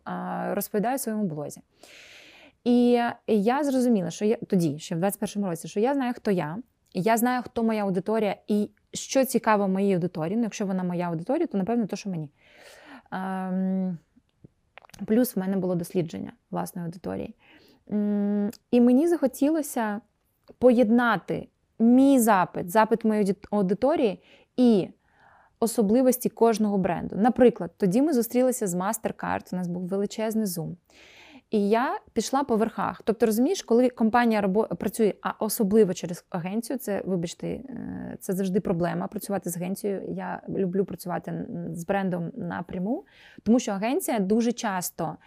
розповідаю 0.50 0.98
в 0.98 1.00
своєму 1.00 1.24
блозі. 1.24 1.62
І 2.64 3.00
я 3.28 3.64
зрозуміла, 3.64 4.12
що 4.12 4.26
я 4.26 4.36
тоді, 4.36 4.80
ще 4.80 4.96
в 4.96 5.00
21-му 5.00 5.46
році, 5.48 5.68
що 5.68 5.80
я 5.80 5.94
знаю, 5.94 6.14
хто 6.16 6.32
я, 6.32 6.58
я 6.94 7.18
знаю, 7.18 7.42
хто 7.46 7.64
моя 7.64 7.84
аудиторія, 7.84 8.36
і 8.48 8.70
що 8.94 9.26
цікаво 9.26 9.68
моїй 9.68 9.94
аудиторії. 9.94 10.38
Ну, 10.38 10.44
якщо 10.44 10.66
вона 10.66 10.84
моя 10.84 11.08
аудиторія, 11.08 11.48
то 11.48 11.58
напевно 11.58 11.88
то, 11.88 11.96
що 11.96 12.10
мені. 12.10 12.30
Ем, 13.12 13.98
плюс 15.06 15.36
в 15.36 15.40
мене 15.40 15.58
було 15.58 15.76
дослідження 15.76 16.34
власної 16.52 16.86
аудиторії. 16.86 17.36
М, 17.92 18.52
І 18.72 18.82
мені 18.82 19.08
захотілося 19.08 20.02
поєднати 20.60 21.48
мій 21.80 22.20
запит, 22.20 22.70
запит 22.70 23.06
моєї 23.06 23.36
аудиторії 23.52 24.24
і 24.58 24.88
особливості 25.60 26.30
кожного 26.30 26.78
бренду. 26.78 27.16
Наприклад, 27.16 27.72
тоді 27.78 28.02
ми 28.02 28.14
зустрілися 28.14 28.68
з 28.68 28.76
MasterCard, 28.76 29.54
у 29.54 29.56
нас 29.56 29.68
був 29.68 29.88
величезний 29.88 30.46
зум. 30.46 30.78
І 31.54 31.70
я 31.70 32.00
пішла 32.14 32.44
по 32.44 32.56
верхах. 32.56 33.02
Тобто, 33.06 33.26
розумієш, 33.26 33.62
коли 33.62 33.90
компанія 33.90 34.42
робо- 34.42 34.76
працює, 34.76 35.14
а 35.22 35.32
особливо 35.40 35.94
через 35.94 36.26
агенцію, 36.30 36.80
це, 36.80 37.02
вибачте, 37.06 37.48
е, 37.48 38.18
це 38.20 38.34
завжди 38.34 38.60
проблема 38.60 39.08
працювати 39.08 39.50
з 39.50 39.58
агенцією. 39.58 40.04
Я 40.10 40.42
люблю 40.50 40.86
працювати 40.86 41.46
з 41.74 41.86
брендом 41.86 42.32
напряму, 42.36 43.06
тому 43.44 43.60
що 43.60 43.72
агенція 43.72 44.20
дуже 44.20 44.52
часто 44.52 45.18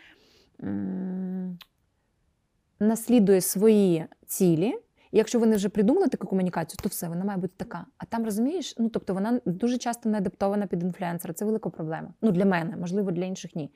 наслідує 2.81 3.41
свої 3.41 4.05
цілі. 4.27 4.69
І 5.13 5.17
якщо 5.19 5.39
вони 5.39 5.57
вже 5.57 5.69
придумали 5.69 6.09
таку 6.09 6.27
комунікацію, 6.27 6.79
то 6.83 6.89
все, 6.89 7.09
вона 7.09 7.25
має 7.25 7.39
бути 7.39 7.55
така. 7.57 7.87
А 7.99 8.05
там 8.05 8.25
розумієш, 8.25 8.75
ну 8.79 8.89
тобто 8.89 9.15
вона 9.15 9.41
дуже 9.45 9.79
часто 9.79 10.09
не 10.09 10.19
адаптована 10.19 10.67
під 10.67 10.83
інфлюенсера. 10.83 11.35
Це 11.35 11.45
велика 11.45 11.71
проблема. 11.71 12.09
Ну 12.23 12.33
для 12.33 12.45
мене, 12.45 12.77
можливо, 12.77 13.11
для 13.11 13.25
інших 13.25 13.57
ні. 13.57 13.71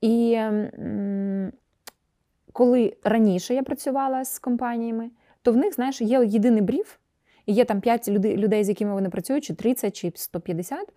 І 0.00 0.38
коли 2.54 2.96
раніше 3.04 3.54
я 3.54 3.62
працювала 3.62 4.24
з 4.24 4.38
компаніями, 4.38 5.10
то 5.42 5.52
в 5.52 5.56
них, 5.56 5.74
знаєш, 5.74 6.00
є 6.00 6.24
єдиний 6.26 6.62
бриф, 6.62 6.96
і 7.46 7.52
є 7.52 7.64
там 7.64 7.80
5 7.80 8.08
людей, 8.08 8.36
людей, 8.36 8.64
з 8.64 8.68
якими 8.68 8.92
вони 8.92 9.10
працюють, 9.10 9.44
чи 9.44 9.54
30, 9.54 9.96
чи 9.96 10.12
150, 10.14 10.88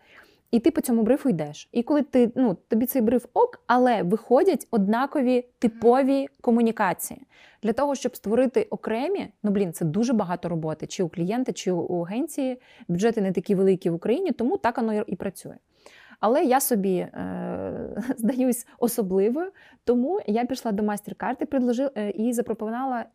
і 0.52 0.60
ти 0.60 0.72
по 0.72 0.82
цьому 0.82 1.04
брифу 1.04 1.30
йдеш. 1.30 1.70
І 1.72 1.84
коли 1.84 2.02
ти, 2.02 2.32
ну, 2.36 2.58
тобі 2.68 2.86
цей 2.86 3.02
бриф 3.02 3.26
ок, 3.34 3.64
але 3.68 4.04
виходять 4.04 4.68
однакові 4.72 5.46
типові 5.60 6.28
комунікації. 6.42 7.22
Для 7.64 7.74
того, 7.74 7.96
щоб 7.96 8.16
створити 8.16 8.68
окремі, 8.70 9.28
ну 9.44 9.52
блін, 9.52 9.74
це 9.74 9.86
дуже 9.86 10.14
багато 10.14 10.50
роботи, 10.50 10.88
чи 10.88 11.04
у 11.04 11.10
клієнта, 11.10 11.54
чи 11.54 11.72
у 11.72 12.02
агенції. 12.02 12.62
Бюджети 12.88 13.22
не 13.22 13.32
такі 13.32 13.56
великі 13.56 13.90
в 13.90 13.94
Україні, 13.94 14.32
тому 14.32 14.58
так 14.58 14.78
воно 14.78 14.94
і 14.94 15.16
працює. 15.16 15.56
Але 16.20 16.44
я 16.44 16.60
собі 16.60 16.96
е, 16.96 17.57
здаюсь 18.18 18.68
особливою, 18.80 19.52
тому 19.84 20.22
я 20.28 20.46
пішла 20.46 20.72
до 20.72 20.84
майстер-карти 20.84 21.48
е, 21.96 22.10
і 22.10 22.34
запропонувала 22.34 23.06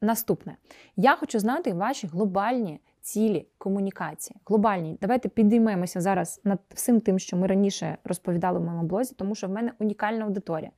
наступне: 0.00 0.56
я 0.96 1.16
хочу 1.16 1.38
знати 1.38 1.72
ваші 1.72 2.06
глобальні 2.06 2.80
цілі 3.02 3.46
комунікації. 3.58 4.36
Глобальні. 4.46 4.98
Давайте 5.00 5.28
підіймемося 5.28 6.00
зараз 6.00 6.40
над 6.44 6.58
всім 6.74 7.00
тим, 7.00 7.18
що 7.18 7.36
ми 7.36 7.46
раніше 7.46 7.96
розповідали 8.04 8.58
в 8.58 8.62
моєму 8.62 8.82
блозі, 8.82 9.14
тому 9.18 9.34
що 9.34 9.46
в 9.46 9.50
мене 9.50 9.72
унікальна 9.78 10.24
аудиторія. 10.24 10.70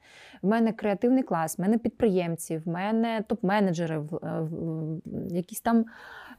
В 0.43 0.47
мене 0.47 0.73
креативний 0.73 1.23
клас, 1.23 1.59
в 1.59 1.61
мене 1.61 1.79
підприємці, 1.79 2.59
в 2.59 2.69
мене 2.69 3.25
топ-менеджери, 3.29 3.99
в, 3.99 4.17
е, 4.17 4.41
в, 4.41 4.97
в 5.05 5.35
якісь 5.35 5.61
там. 5.61 5.85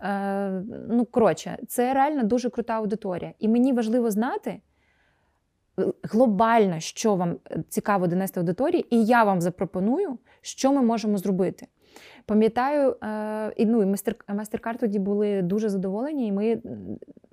Е, 0.02 0.50
ну, 0.90 1.06
коротше, 1.06 1.58
це 1.68 1.94
реально 1.94 2.24
дуже 2.24 2.50
крута 2.50 2.74
аудиторія. 2.74 3.34
І 3.40 3.48
мені 3.48 3.74
важливо 3.74 4.12
знати 4.12 4.62
глобально, 6.04 6.80
що 6.80 7.16
вам 7.16 7.38
е, 7.52 7.64
цікаво 7.70 8.08
донести 8.08 8.40
аудиторії, 8.40 8.96
і 8.96 9.06
я 9.06 9.24
вам 9.24 9.42
запропоную, 9.42 10.18
що 10.42 10.74
ми 10.74 10.82
можемо 10.82 11.18
зробити. 11.18 11.68
Пам'ятаю, 12.26 12.96
е, 13.04 13.54
і 13.58 13.66
ну 13.66 13.82
і 13.82 13.86
майстер, 13.86 14.16
майстер-карт 14.28 14.80
тоді 14.80 15.00
були 15.00 15.42
дуже 15.42 15.70
задоволені. 15.70 16.28
І 16.28 16.32
ми, 16.32 16.62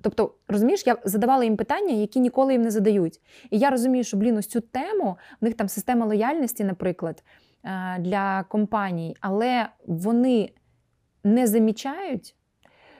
тобто, 0.01 0.35
розумієш, 0.47 0.83
я 0.85 0.97
задавала 1.03 1.43
їм 1.43 1.57
питання, 1.57 1.93
які 1.93 2.19
ніколи 2.19 2.53
їм 2.53 2.61
не 2.61 2.71
задають. 2.71 3.21
І 3.49 3.59
я 3.59 3.69
розумію, 3.69 4.03
що 4.03 4.17
блін, 4.17 4.37
ось 4.37 4.47
цю 4.47 4.61
тему, 4.61 5.17
в 5.41 5.45
них 5.45 5.53
там 5.53 5.69
система 5.69 6.05
лояльності, 6.05 6.63
наприклад, 6.63 7.23
е, 7.63 7.97
для 7.99 8.43
компаній, 8.43 9.15
але 9.21 9.67
вони 9.85 10.49
не 11.23 11.47
замічають. 11.47 12.35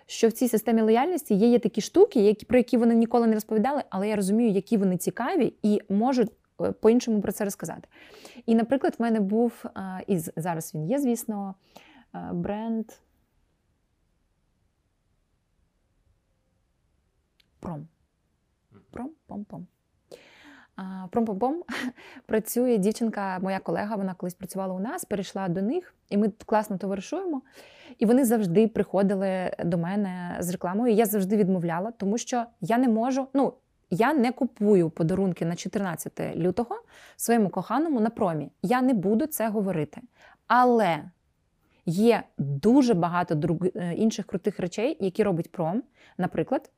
Що 0.05 0.27
в 0.27 0.31
цій 0.31 0.47
системі 0.47 0.81
лояльності 0.81 1.35
є, 1.35 1.47
є 1.47 1.59
такі 1.59 1.81
штуки, 1.81 2.19
які, 2.19 2.45
про 2.45 2.57
які 2.57 2.77
вони 2.77 2.95
ніколи 2.95 3.27
не 3.27 3.33
розповідали, 3.33 3.83
але 3.89 4.07
я 4.07 4.15
розумію, 4.15 4.49
які 4.49 4.77
вони 4.77 4.97
цікаві 4.97 5.53
і 5.63 5.81
можуть 5.89 6.31
е, 6.61 6.71
по-іншому 6.71 7.21
про 7.21 7.31
це 7.31 7.43
розказати. 7.43 7.87
І, 8.45 8.55
наприклад, 8.55 8.95
в 8.99 9.01
мене 9.01 9.19
був, 9.19 9.63
і 10.07 10.17
зараз 10.17 10.75
він 10.75 10.85
є, 10.85 10.99
звісно, 10.99 11.55
бренд 12.31 12.85
Пром. 17.63 17.87
Пром, 18.91 19.65
пом, 20.75 20.85
пом. 20.85 20.93
А, 21.03 21.07
Пром-пом-пом 21.11 21.53
працює 22.25 22.77
дівчинка, 22.77 23.39
моя 23.41 23.59
колега, 23.59 23.95
вона 23.95 24.13
колись 24.13 24.33
працювала 24.33 24.73
у 24.73 24.79
нас, 24.79 25.05
перейшла 25.05 25.47
до 25.47 25.61
них, 25.61 25.95
і 26.09 26.17
ми 26.17 26.31
класно 26.45 26.77
товаришуємо. 26.77 27.41
І 27.99 28.05
вони 28.05 28.25
завжди 28.25 28.67
приходили 28.67 29.51
до 29.65 29.77
мене 29.77 30.37
з 30.39 30.49
рекламою. 30.49 30.93
Я 30.93 31.05
завжди 31.05 31.37
відмовляла, 31.37 31.91
тому 31.91 32.17
що 32.17 32.45
я 32.61 32.77
не 32.77 32.87
можу. 32.87 33.27
Ну, 33.33 33.53
я 33.89 34.13
не 34.13 34.31
купую 34.31 34.89
подарунки 34.89 35.45
на 35.45 35.55
14 35.55 36.35
лютого 36.35 36.83
своєму 37.15 37.49
коханому 37.49 37.99
на 37.99 38.09
промі. 38.09 38.51
Я 38.61 38.81
не 38.81 38.93
буду 38.93 39.25
це 39.25 39.49
говорити. 39.49 40.01
Але 40.47 41.03
є 41.85 42.23
дуже 42.37 42.93
багато 42.93 43.35
друг... 43.35 43.57
е, 43.75 43.93
інших 43.93 44.25
крутих 44.25 44.59
речей, 44.59 44.97
які 44.99 45.23
робить 45.23 45.51
пром. 45.51 45.83
Наприклад, 46.17 46.69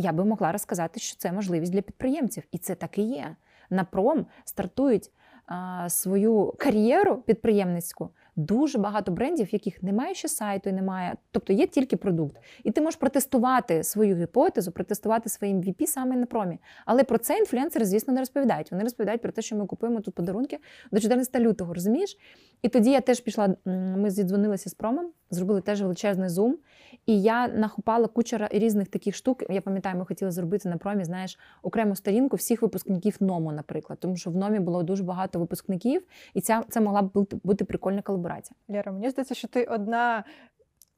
я 0.00 0.12
би 0.12 0.24
могла 0.24 0.52
розказати, 0.52 1.00
що 1.00 1.16
це 1.16 1.32
можливість 1.32 1.72
для 1.72 1.82
підприємців. 1.82 2.42
І 2.52 2.58
це 2.58 2.74
так 2.74 2.98
і 2.98 3.02
є. 3.02 3.36
На 3.70 3.84
пром 3.84 4.26
стартують 4.44 5.10
а, 5.46 5.88
свою 5.88 6.54
кар'єру 6.58 7.16
підприємницьку 7.16 8.10
дуже 8.40 8.78
багато 8.78 9.12
брендів, 9.12 9.52
яких 9.52 9.82
немає 9.82 10.14
ще 10.14 10.28
сайту, 10.28 10.70
і 10.70 10.72
немає, 10.72 11.14
тобто 11.30 11.52
є 11.52 11.66
тільки 11.66 11.96
продукт. 11.96 12.36
І 12.64 12.70
ти 12.70 12.80
можеш 12.80 13.00
протестувати 13.00 13.84
свою 13.84 14.16
гіпотезу, 14.16 14.72
протестувати 14.72 15.28
своїм 15.28 15.60
VP 15.60 15.86
саме 15.86 16.16
на 16.16 16.26
промі. 16.26 16.58
Але 16.86 17.04
про 17.04 17.18
це 17.18 17.38
інфлюенсери, 17.38 17.84
звісно, 17.84 18.14
не 18.14 18.20
розповідають. 18.20 18.70
Вони 18.70 18.82
розповідають 18.82 19.22
про 19.22 19.32
те, 19.32 19.42
що 19.42 19.56
ми 19.56 19.66
купуємо 19.66 20.00
тут 20.00 20.14
подарунки 20.14 20.58
до 20.92 21.00
14 21.00 21.40
лютого, 21.40 21.74
розумієш? 21.74 22.16
І 22.62 22.68
тоді 22.68 22.90
я 22.90 23.00
теж 23.00 23.20
пішла, 23.20 23.54
ми 23.96 24.10
зідзвонилися 24.10 24.70
з 24.70 24.74
промом, 24.74 25.10
зробили 25.30 25.60
теж 25.60 25.82
величезний 25.82 26.28
зум. 26.28 26.58
І 27.06 27.22
я 27.22 27.48
нахопала 27.48 28.08
кучу 28.08 28.36
різних 28.50 28.88
таких 28.88 29.14
штук. 29.14 29.42
Я 29.50 29.60
пам'ятаю, 29.60 29.98
ми 29.98 30.04
хотіли 30.04 30.30
зробити 30.30 30.68
на 30.68 30.76
промі, 30.76 31.04
знаєш, 31.04 31.38
окрему 31.62 31.96
сторінку 31.96 32.36
всіх 32.36 32.62
випускників 32.62 33.16
НОМу, 33.20 33.52
наприклад, 33.52 33.98
тому 34.00 34.16
що 34.16 34.30
в 34.30 34.36
НОМі 34.36 34.58
було 34.58 34.82
дуже 34.82 35.04
багато 35.04 35.38
випускників, 35.38 36.02
і 36.34 36.40
ця 36.40 36.62
це 36.68 36.80
могла 36.80 37.02
б 37.02 37.26
бути 37.44 37.64
прикольна 37.64 38.02
колаборація. 38.02 38.29
Лєра, 38.68 38.92
мені 38.92 39.10
здається, 39.10 39.34
що 39.34 39.48
ти 39.48 39.64
одна 39.64 40.24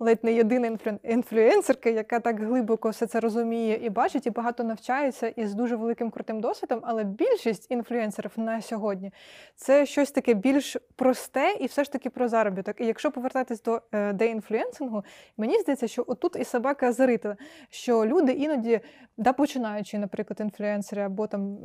ледь 0.03 0.25
не 0.25 0.33
єдина 0.33 0.67
інфлю... 0.67 0.99
інфлюенсерка, 1.03 1.91
яка 1.91 2.21
так 2.21 2.41
глибоко 2.41 2.91
все 2.91 3.07
це 3.07 3.21
розуміє 3.21 3.81
і 3.83 3.91
бачить, 3.91 4.27
і 4.27 4.31
багато 4.31 4.65
навчається 4.65 5.29
і 5.29 5.47
з 5.47 5.55
дуже 5.55 5.77
великим 5.77 6.11
крутим 6.11 6.41
досвідом. 6.41 6.81
Але 6.83 7.05
більшість 7.05 7.71
інфлюенсерів 7.71 8.31
на 8.37 8.63
сьогодні 8.63 9.13
це 9.57 9.87
щось 9.87 10.11
таке 10.11 10.35
більш 10.35 10.77
просте 10.97 11.57
і 11.61 11.67
все 11.67 11.85
ж 11.85 11.93
таки 11.93 12.11
про 12.11 12.29
заробіток. 12.29 12.81
І 12.81 12.87
якщо 12.87 13.11
повертатись 13.11 13.63
до 13.63 13.83
е, 13.93 14.13
деінфлюенсингу, 14.13 15.05
мені 15.37 15.61
здається, 15.61 15.89
що 15.89 16.05
отут 16.07 16.37
і 16.37 16.45
собака 16.45 16.93
зарита, 16.93 17.37
що 17.71 18.07
люди 18.07 18.33
іноді, 18.33 18.81
да, 19.17 19.33
починаючи, 19.33 19.99
наприклад, 19.99 20.41
інфлюенсери 20.41 21.03
або 21.03 21.27
там 21.27 21.59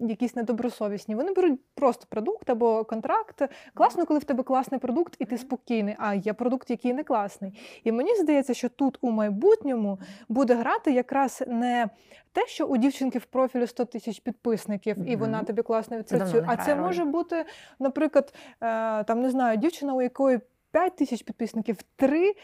якісь 0.00 0.36
недобросовісні, 0.36 1.14
вони 1.14 1.32
беруть 1.32 1.60
просто 1.74 2.06
продукт 2.08 2.50
або 2.50 2.84
контракт. 2.84 3.42
Класно, 3.74 4.06
коли 4.06 4.20
в 4.20 4.24
тебе 4.24 4.42
класний 4.42 4.80
продукт, 4.80 5.16
і 5.18 5.24
ти 5.24 5.38
спокійний. 5.38 5.94
А 5.98 6.14
є 6.14 6.32
продукт, 6.32 6.70
який 6.70 6.92
не 6.92 7.04
класний. 7.04 7.52
І 7.84 7.92
мені 7.92 8.14
здається, 8.16 8.54
що 8.54 8.68
тут 8.68 8.98
у 9.00 9.10
майбутньому 9.10 9.98
буде 10.28 10.54
грати 10.54 10.92
якраз 10.92 11.42
не 11.46 11.88
те, 12.32 12.46
що 12.46 12.66
у 12.66 12.76
дівчинки 12.76 13.18
в 13.18 13.24
профілі 13.24 13.66
100 13.66 13.84
тисяч 13.84 14.20
підписників, 14.20 14.96
і 15.08 15.16
вона 15.16 15.42
тобі 15.42 15.62
класно 15.62 15.98
відпрацює. 15.98 16.44
А 16.46 16.56
це 16.56 16.74
може 16.76 17.04
бути, 17.04 17.44
наприклад, 17.78 18.34
е, 18.60 19.04
там 19.04 19.22
не 19.22 19.30
знаю, 19.30 19.56
дівчина, 19.58 19.94
у 19.94 20.02
якої 20.02 20.40
5 20.72 20.96
тисяч 20.96 21.22
підписників, 21.22 21.76
3, 21.96 22.28
е, 22.28 22.34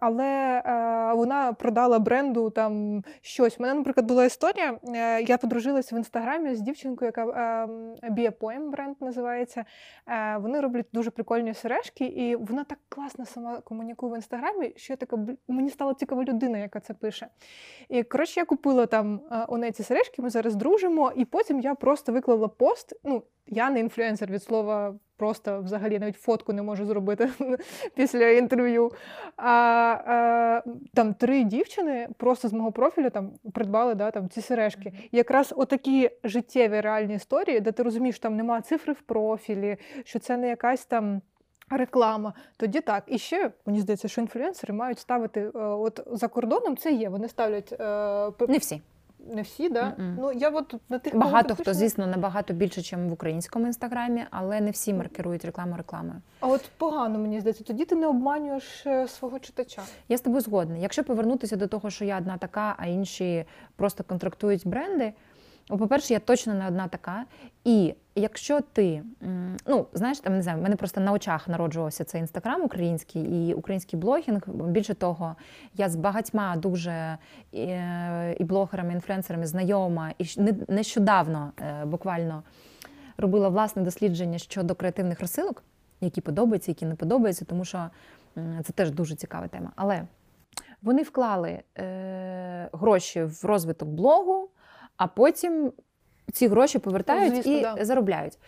але 0.00 0.62
е, 0.66 1.14
вона 1.14 1.52
продала 1.52 1.98
бренду 1.98 2.50
там 2.50 3.04
щось. 3.20 3.58
У 3.58 3.62
мене, 3.62 3.74
наприклад, 3.74 4.06
була 4.06 4.24
історія. 4.24 4.78
е, 4.88 5.22
Я 5.22 5.38
подружилася 5.38 5.94
в 5.94 5.98
інстаграмі 5.98 6.54
з 6.54 6.60
дівчинкою, 6.60 7.06
яка 7.16 7.24
Bia 8.10 8.30
Poem 8.30 8.70
бренд 8.70 8.96
називається. 9.00 9.64
Вони 10.38 10.60
роблять 10.60 10.86
дуже 10.92 11.10
прикольні 11.10 11.54
сережки, 11.54 12.04
і 12.04 12.36
вона 12.36 12.64
так 12.64 12.78
класно 12.88 13.26
сама 13.26 13.60
комунікує 13.60 14.12
в 14.12 14.16
інстаграмі, 14.16 14.72
що 14.76 14.92
я 14.92 14.96
така 14.96 15.18
мені 15.48 15.70
стала 15.70 15.94
цікава 15.94 16.24
людина, 16.24 16.58
яка 16.58 16.80
це 16.80 16.94
пише. 16.94 17.28
І 17.88 18.02
коротше, 18.02 18.40
я 18.40 18.46
купила 18.46 18.86
там 18.86 19.20
у 19.48 19.56
неї 19.56 19.72
ці 19.72 19.82
сережки, 19.82 20.22
ми 20.22 20.30
зараз 20.30 20.54
дружимо, 20.54 21.12
і 21.16 21.24
потім 21.24 21.60
я 21.60 21.74
просто 21.74 22.12
виклала 22.12 22.48
пост. 22.48 23.00
Ну, 23.04 23.22
я 23.46 23.70
не 23.70 23.80
інфлюенсер 23.80 24.30
від 24.30 24.42
слова. 24.42 24.94
Просто 25.16 25.60
взагалі 25.62 25.98
навіть 25.98 26.16
фотку 26.16 26.52
не 26.52 26.62
можу 26.62 26.86
зробити 26.86 27.30
після 27.94 28.28
інтерв'ю. 28.28 28.90
А, 29.36 30.62
е, 30.66 30.70
там 30.94 31.14
три 31.14 31.44
дівчини 31.44 32.08
просто 32.16 32.48
з 32.48 32.52
мого 32.52 32.72
профілю 32.72 33.10
там 33.10 33.30
придбали 33.52 33.94
да, 33.94 34.10
там, 34.10 34.28
ці 34.28 34.40
сережки. 34.40 34.92
І 35.12 35.16
якраз 35.16 35.54
отакі 35.56 36.10
життєві 36.24 36.80
реальні 36.80 37.14
історії, 37.14 37.60
де 37.60 37.72
ти 37.72 37.82
розумієш, 37.82 38.16
що 38.16 38.22
там 38.22 38.36
немає 38.36 38.62
цифри 38.62 38.92
в 38.92 39.00
профілі, 39.00 39.76
що 40.04 40.18
це 40.18 40.36
не 40.36 40.48
якась 40.48 40.84
там. 40.86 41.22
Реклама, 41.70 42.32
тоді 42.56 42.80
так. 42.80 43.04
І 43.06 43.18
ще 43.18 43.50
мені 43.66 43.80
здається, 43.80 44.08
що 44.08 44.20
інфлюенсери 44.20 44.74
мають 44.74 44.98
ставити 44.98 45.40
е, 45.40 45.58
от 45.58 46.00
за 46.06 46.28
кордоном. 46.28 46.76
Це 46.76 46.92
є. 46.92 47.08
Вони 47.08 47.28
ставлять 47.28 47.72
е, 47.72 48.46
Не 48.48 48.58
всі. 48.58 48.82
Не 49.26 49.42
всі, 49.42 49.68
да? 49.68 49.92
Ну 49.98 50.32
я 50.32 50.50
от 50.50 50.74
на 50.88 50.98
тих 50.98 51.16
Багато 51.16 51.54
хто, 51.54 51.74
звісно, 51.74 52.06
набагато 52.06 52.54
більше, 52.54 52.96
ніж 52.96 53.10
в 53.10 53.12
українському 53.12 53.66
інстаграмі, 53.66 54.24
але 54.30 54.60
не 54.60 54.70
всі 54.70 54.94
маркерують 54.94 55.44
рекламу 55.44 55.76
рекламою. 55.76 56.20
А 56.40 56.46
от 56.46 56.70
погано 56.78 57.18
мені 57.18 57.40
здається, 57.40 57.64
тоді 57.64 57.84
ти 57.84 57.94
не 57.94 58.06
обманюєш 58.06 58.86
е, 58.86 59.08
свого 59.08 59.38
читача. 59.38 59.82
Я 60.08 60.16
з 60.18 60.20
тобою 60.20 60.40
згодна. 60.40 60.76
Якщо 60.76 61.04
повернутися 61.04 61.56
до 61.56 61.66
того, 61.66 61.90
що 61.90 62.04
я 62.04 62.18
одна 62.18 62.38
така, 62.38 62.74
а 62.78 62.86
інші 62.86 63.44
просто 63.76 64.04
контрактують 64.04 64.66
бренди. 64.66 65.12
Ну, 65.70 65.78
По-перше, 65.78 66.12
я 66.14 66.20
точно 66.20 66.54
не 66.54 66.66
одна 66.68 66.88
така. 66.88 67.24
І 67.64 67.94
якщо 68.14 68.60
ти, 68.60 69.02
ну 69.66 69.86
знаєш, 69.92 70.18
там 70.20 70.36
не 70.36 70.42
знаю, 70.42 70.58
в 70.58 70.62
мене 70.62 70.76
просто 70.76 71.00
на 71.00 71.12
очах 71.12 71.48
народжувався 71.48 72.04
цей 72.04 72.20
інстаграм 72.20 72.62
український 72.62 73.48
і 73.48 73.54
український 73.54 73.98
блогінг. 73.98 74.48
Більше 74.48 74.94
того, 74.94 75.36
я 75.74 75.88
з 75.88 75.96
багатьма 75.96 76.56
дуже 76.56 77.18
е, 77.54 78.36
і 78.38 78.44
блогерами, 78.44 78.92
інфлюенсерами 78.92 79.46
знайома, 79.46 80.10
і 80.18 80.24
не- 80.36 80.54
нещодавно 80.68 81.52
е, 81.60 81.84
буквально 81.84 82.42
робила 83.16 83.48
власне 83.48 83.82
дослідження 83.82 84.38
щодо 84.38 84.74
креативних 84.74 85.20
розсилок. 85.20 85.62
які 86.00 86.20
подобаються, 86.20 86.70
які 86.70 86.86
не 86.86 86.94
подобаються, 86.94 87.44
тому 87.44 87.64
що 87.64 87.90
це 88.64 88.72
теж 88.74 88.90
дуже 88.90 89.14
цікава 89.14 89.48
тема. 89.48 89.72
Але 89.76 90.02
вони 90.82 91.02
вклали 91.02 91.62
е, 91.78 92.68
гроші 92.72 93.22
в 93.22 93.40
розвиток 93.44 93.88
блогу, 93.88 94.48
а 94.96 95.06
потім 95.06 95.72
ці 96.32 96.48
гроші 96.48 96.78
повертають 96.78 97.34
звісно, 97.34 97.52
і 97.52 97.60
да. 97.60 97.84
заробляють. 97.84 98.38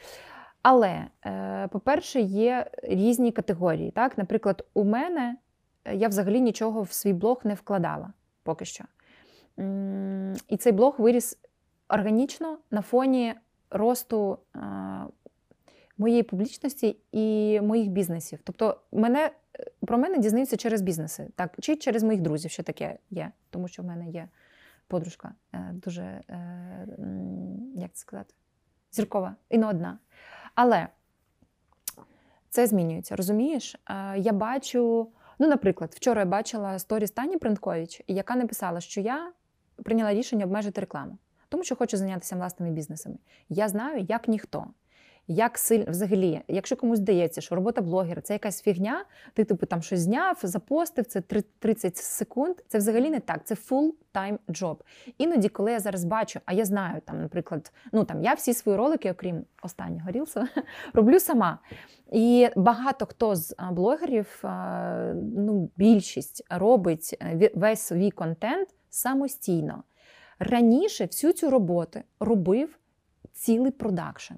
Але, 0.63 1.07
е, 1.27 1.69
по-перше, 1.69 2.21
є 2.21 2.71
різні 2.83 3.33
категорії. 3.33 3.91
Так? 3.91 4.19
Наприклад, 4.19 4.65
у 4.75 4.85
мене 4.85 5.37
е, 5.85 5.97
я 5.97 6.09
взагалі 6.09 6.41
нічого 6.41 6.83
в 6.83 6.93
свій 6.93 7.13
блог 7.13 7.41
не 7.45 7.55
вкладала 7.55 8.13
поки 8.43 8.65
що. 8.65 8.85
І 10.49 10.57
цей 10.57 10.73
блог 10.73 10.95
виріс 10.99 11.39
органічно 11.89 12.59
на 12.71 12.83
фоні 12.83 13.35
росту 13.71 14.39
е, 14.57 14.61
моєї 15.99 16.23
публічності 16.23 16.97
і 17.13 17.61
моїх 17.61 17.89
бізнесів. 17.89 18.39
Тобто, 18.45 18.81
мене, 18.93 19.31
про 19.81 19.99
мене 19.99 20.19
дізнаються 20.19 20.57
через 20.57 20.83
бізнеси, 20.83 21.29
так, 21.37 21.55
чи 21.61 21.77
через 21.77 22.03
моїх 22.03 22.21
друзів, 22.21 22.51
що 22.51 22.63
таке 22.63 22.99
є, 23.11 23.31
тому 23.51 23.69
що 23.69 23.83
в 23.83 23.87
мене 23.87 24.09
є 24.09 24.29
подружка 24.89 25.35
е, 25.53 25.71
дуже, 25.73 26.03
е, 26.03 26.87
як 27.75 27.93
це 27.93 28.01
сказати, 28.01 28.35
зіркова 28.93 29.37
і 29.51 29.59
не 29.59 29.67
одна. 29.67 29.99
Але 30.55 30.89
це 32.49 32.67
змінюється, 32.67 33.17
розумієш? 33.17 33.77
Е, 33.91 34.19
Я 34.19 34.33
бачу, 34.33 35.09
ну, 35.39 35.49
наприклад, 35.49 35.93
вчора 35.97 36.21
я 36.21 36.27
бачила 36.27 36.79
сторіс 36.79 37.11
Тані 37.11 37.37
Принткович, 37.37 38.03
яка 38.07 38.37
написала, 38.37 38.81
що 38.81 39.01
я 39.01 39.33
прийняла 39.85 40.15
рішення 40.15 40.45
обмежити 40.45 40.81
рекламу, 40.81 41.19
тому 41.49 41.65
що 41.65 41.77
хочу 41.77 41.97
зайнятися 41.97 42.37
власними 42.37 42.73
бізнесами. 42.73 43.17
Я 43.49 43.69
знаю, 43.69 44.07
як 44.09 44.29
ніхто. 44.29 44.67
Як 45.29 45.59
сильно 45.59 45.85
взагалі, 45.89 46.41
якщо 46.49 46.77
комусь 46.77 46.99
здається, 46.99 47.41
що 47.41 47.55
робота 47.55 47.81
блогера 47.81 48.23
це 48.23 48.33
якась 48.33 48.63
фігня, 48.63 49.05
ти 49.35 49.45
типу 49.45 49.67
там 49.67 49.83
щось 49.83 50.01
зняв, 50.01 50.39
запостив, 50.43 51.07
це 51.07 51.21
30 51.59 51.97
секунд. 51.97 52.57
Це 52.69 52.79
взагалі 52.79 53.11
не 53.11 53.21
так. 53.21 53.41
Це 53.45 53.55
full-time 53.55 54.39
job. 54.49 54.77
Іноді, 55.19 55.49
коли 55.49 55.73
я 55.73 55.81
зараз 55.81 56.05
бачу, 56.05 56.41
а 56.45 56.53
я 56.53 56.65
знаю, 56.65 57.01
там, 57.05 57.21
наприклад, 57.23 57.73
ну 57.93 58.05
там 58.05 58.23
я 58.23 58.35
всі 58.35 58.55
свої 58.55 58.79
ролики, 58.79 59.13
окрім 59.13 59.45
останнього 59.63 60.11
рілса, 60.11 60.49
роблю 60.93 61.21
сама. 61.21 61.59
І 62.13 62.49
багато 62.57 63.07
хто 63.07 63.37
з 63.37 63.55
блогерів, 63.73 64.43
ну, 65.37 65.71
більшість 65.77 66.47
робить 66.51 67.17
е, 67.23 67.51
весь 67.55 67.81
свій 67.81 68.11
контент 68.11 68.69
самостійно. 68.91 69.83
Раніше 70.39 71.05
всю 71.07 71.33
цю 71.33 71.51
роботу 71.51 72.01
робив 72.21 72.79
цілий 73.33 73.71
продакшн. 73.71 74.35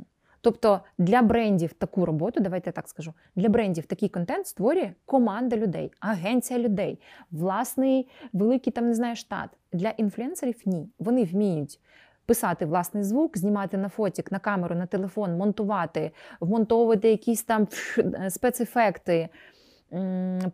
Тобто 0.49 0.81
для 0.99 1.23
брендів 1.23 1.73
таку 1.73 2.07
роботу, 2.07 2.41
давайте 2.41 2.69
я 2.69 2.73
так 2.73 2.89
скажу, 2.89 3.15
для 3.37 3.49
брендів 3.49 3.87
такий 3.87 4.09
контент 4.09 4.47
створює 4.47 4.93
команда 5.07 5.57
людей, 5.57 5.93
агенція 6.01 6.59
людей, 6.59 7.01
власний 7.31 8.09
великий 8.33 8.73
там 8.73 8.87
не 8.87 8.95
знаю 8.95 9.17
штат. 9.17 9.51
Для 9.73 9.91
інфлюенсерів 9.91 10.63
ні. 10.65 10.89
Вони 10.99 11.25
вміють 11.25 11.81
писати 12.27 12.67
власний 12.67 13.03
звук, 13.03 13.39
знімати 13.39 13.77
на 13.77 13.89
фотік, 13.89 14.33
на 14.33 14.39
камеру, 14.39 14.75
на 14.75 14.87
телефон, 14.87 15.37
монтувати, 15.37 16.11
вмонтовувати 16.41 17.11
якісь 17.11 17.43
там 17.43 17.69
е, 17.99 18.31
спецефекти, 18.31 19.29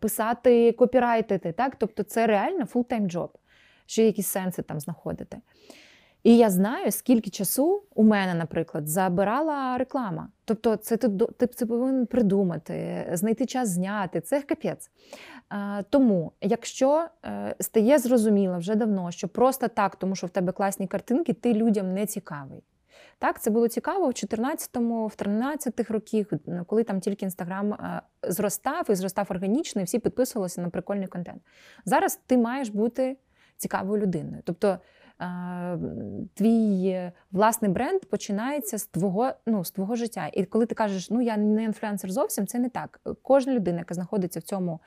писати, 0.00 0.72
копірайтити. 0.72 1.52
Так? 1.52 1.76
Тобто 1.76 2.02
це 2.02 2.26
реально 2.26 2.64
job. 2.64 3.28
Ще 3.86 4.04
якісь 4.04 4.26
сенси 4.26 4.62
там 4.62 4.80
знаходити. 4.80 5.38
І 6.24 6.36
я 6.36 6.50
знаю, 6.50 6.92
скільки 6.92 7.30
часу 7.30 7.82
у 7.94 8.04
мене, 8.04 8.34
наприклад, 8.34 8.88
забирала 8.88 9.78
реклама. 9.78 10.28
Тобто, 10.44 10.76
це 10.76 10.96
ти, 10.96 11.08
ти 11.08 11.46
це 11.46 11.66
повинен 11.66 12.06
придумати, 12.06 13.08
знайти 13.12 13.46
час 13.46 13.68
зняти. 13.68 14.20
Це 14.20 14.42
капець. 14.42 14.90
Тому, 15.90 16.32
якщо 16.40 17.06
е, 17.24 17.54
стає 17.60 17.98
зрозуміло 17.98 18.58
вже 18.58 18.74
давно, 18.74 19.10
що 19.10 19.28
просто 19.28 19.68
так, 19.68 19.96
тому 19.96 20.16
що 20.16 20.26
в 20.26 20.30
тебе 20.30 20.52
класні 20.52 20.86
картинки, 20.86 21.32
ти 21.32 21.54
людям 21.54 21.94
не 21.94 22.06
цікавий. 22.06 22.62
Так, 23.18 23.42
це 23.42 23.50
було 23.50 23.68
цікаво 23.68 24.06
в 24.06 24.10
14-му, 24.10 25.06
в 25.06 25.14
13-х 25.18 25.94
років, 25.94 26.30
коли 26.66 26.84
там 26.84 27.00
тільки 27.00 27.24
інстаграм 27.24 27.72
е, 27.72 28.02
зростав 28.22 28.90
і 28.90 28.94
зростав 28.94 29.26
органічно, 29.30 29.82
і 29.82 29.84
всі 29.84 29.98
підписувалися 29.98 30.60
на 30.60 30.68
прикольний 30.68 31.06
контент. 31.06 31.42
Зараз 31.84 32.20
ти 32.26 32.36
маєш 32.36 32.68
бути 32.68 33.16
цікавою 33.56 34.02
людиною. 34.02 34.42
Тобто 34.44 34.78
твій 36.34 36.88
е, 36.88 37.12
власний 37.32 37.70
бренд 37.70 38.00
починається 38.00 38.78
з 38.78 38.86
твого, 38.86 39.32
ну, 39.46 39.64
з 39.64 39.70
твого 39.70 39.96
життя. 39.96 40.30
І 40.32 40.44
коли 40.44 40.66
ти 40.66 40.74
кажеш, 40.74 41.10
ну 41.10 41.20
я 41.20 41.36
не 41.36 41.64
інфлюенсер 41.64 42.12
зовсім, 42.12 42.46
це 42.46 42.58
не 42.58 42.68
так. 42.68 43.00
Кожна 43.22 43.52
людина, 43.54 43.78
яка 43.78 43.94
знаходиться 43.94 44.40
в 44.40 44.42
цьому 44.42 44.80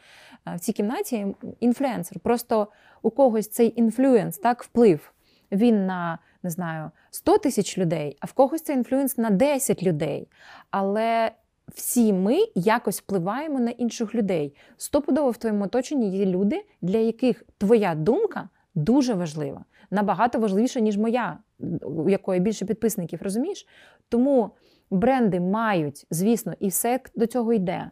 е, 0.47 0.55
в 0.55 0.59
цій 0.59 0.73
кімнаті, 0.73 1.35
інфлюенсер. 1.59 2.19
Просто 2.19 2.67
у 3.01 3.09
когось 3.09 3.47
цей 3.47 3.79
інфлюенс, 3.79 4.38
так, 4.38 4.63
вплив. 4.63 5.13
Він 5.51 5.85
на 5.85 6.19
не 6.43 6.49
знаю 6.49 6.91
100 7.11 7.38
тисяч 7.38 7.77
людей, 7.77 8.17
а 8.19 8.25
в 8.25 8.33
когось 8.33 8.61
це 8.61 8.73
інфлюенс 8.73 9.17
на 9.17 9.29
10 9.29 9.83
людей. 9.83 10.27
Але 10.71 11.31
всі 11.67 12.13
ми 12.13 12.38
якось 12.55 12.99
впливаємо 12.99 13.59
на 13.59 13.71
інших 13.71 14.15
людей. 14.15 14.55
Стопудово 14.77 15.31
в 15.31 15.38
твоєму 15.38 15.65
оточенні 15.65 16.17
є 16.17 16.25
люди, 16.25 16.65
для 16.81 16.97
яких 16.97 17.43
твоя 17.57 17.95
думка 17.95 18.49
дуже 18.75 19.13
важлива, 19.13 19.65
набагато 19.91 20.39
важливіша, 20.39 20.79
ніж 20.79 20.97
моя, 20.97 21.38
у 21.81 22.09
якої 22.09 22.39
більше 22.39 22.65
підписників, 22.65 23.19
розумієш? 23.21 23.67
Тому 24.09 24.51
бренди 24.91 25.39
мають, 25.39 26.05
звісно, 26.09 26.53
і 26.59 26.67
все 26.67 26.99
до 27.15 27.27
цього 27.27 27.53
йде. 27.53 27.91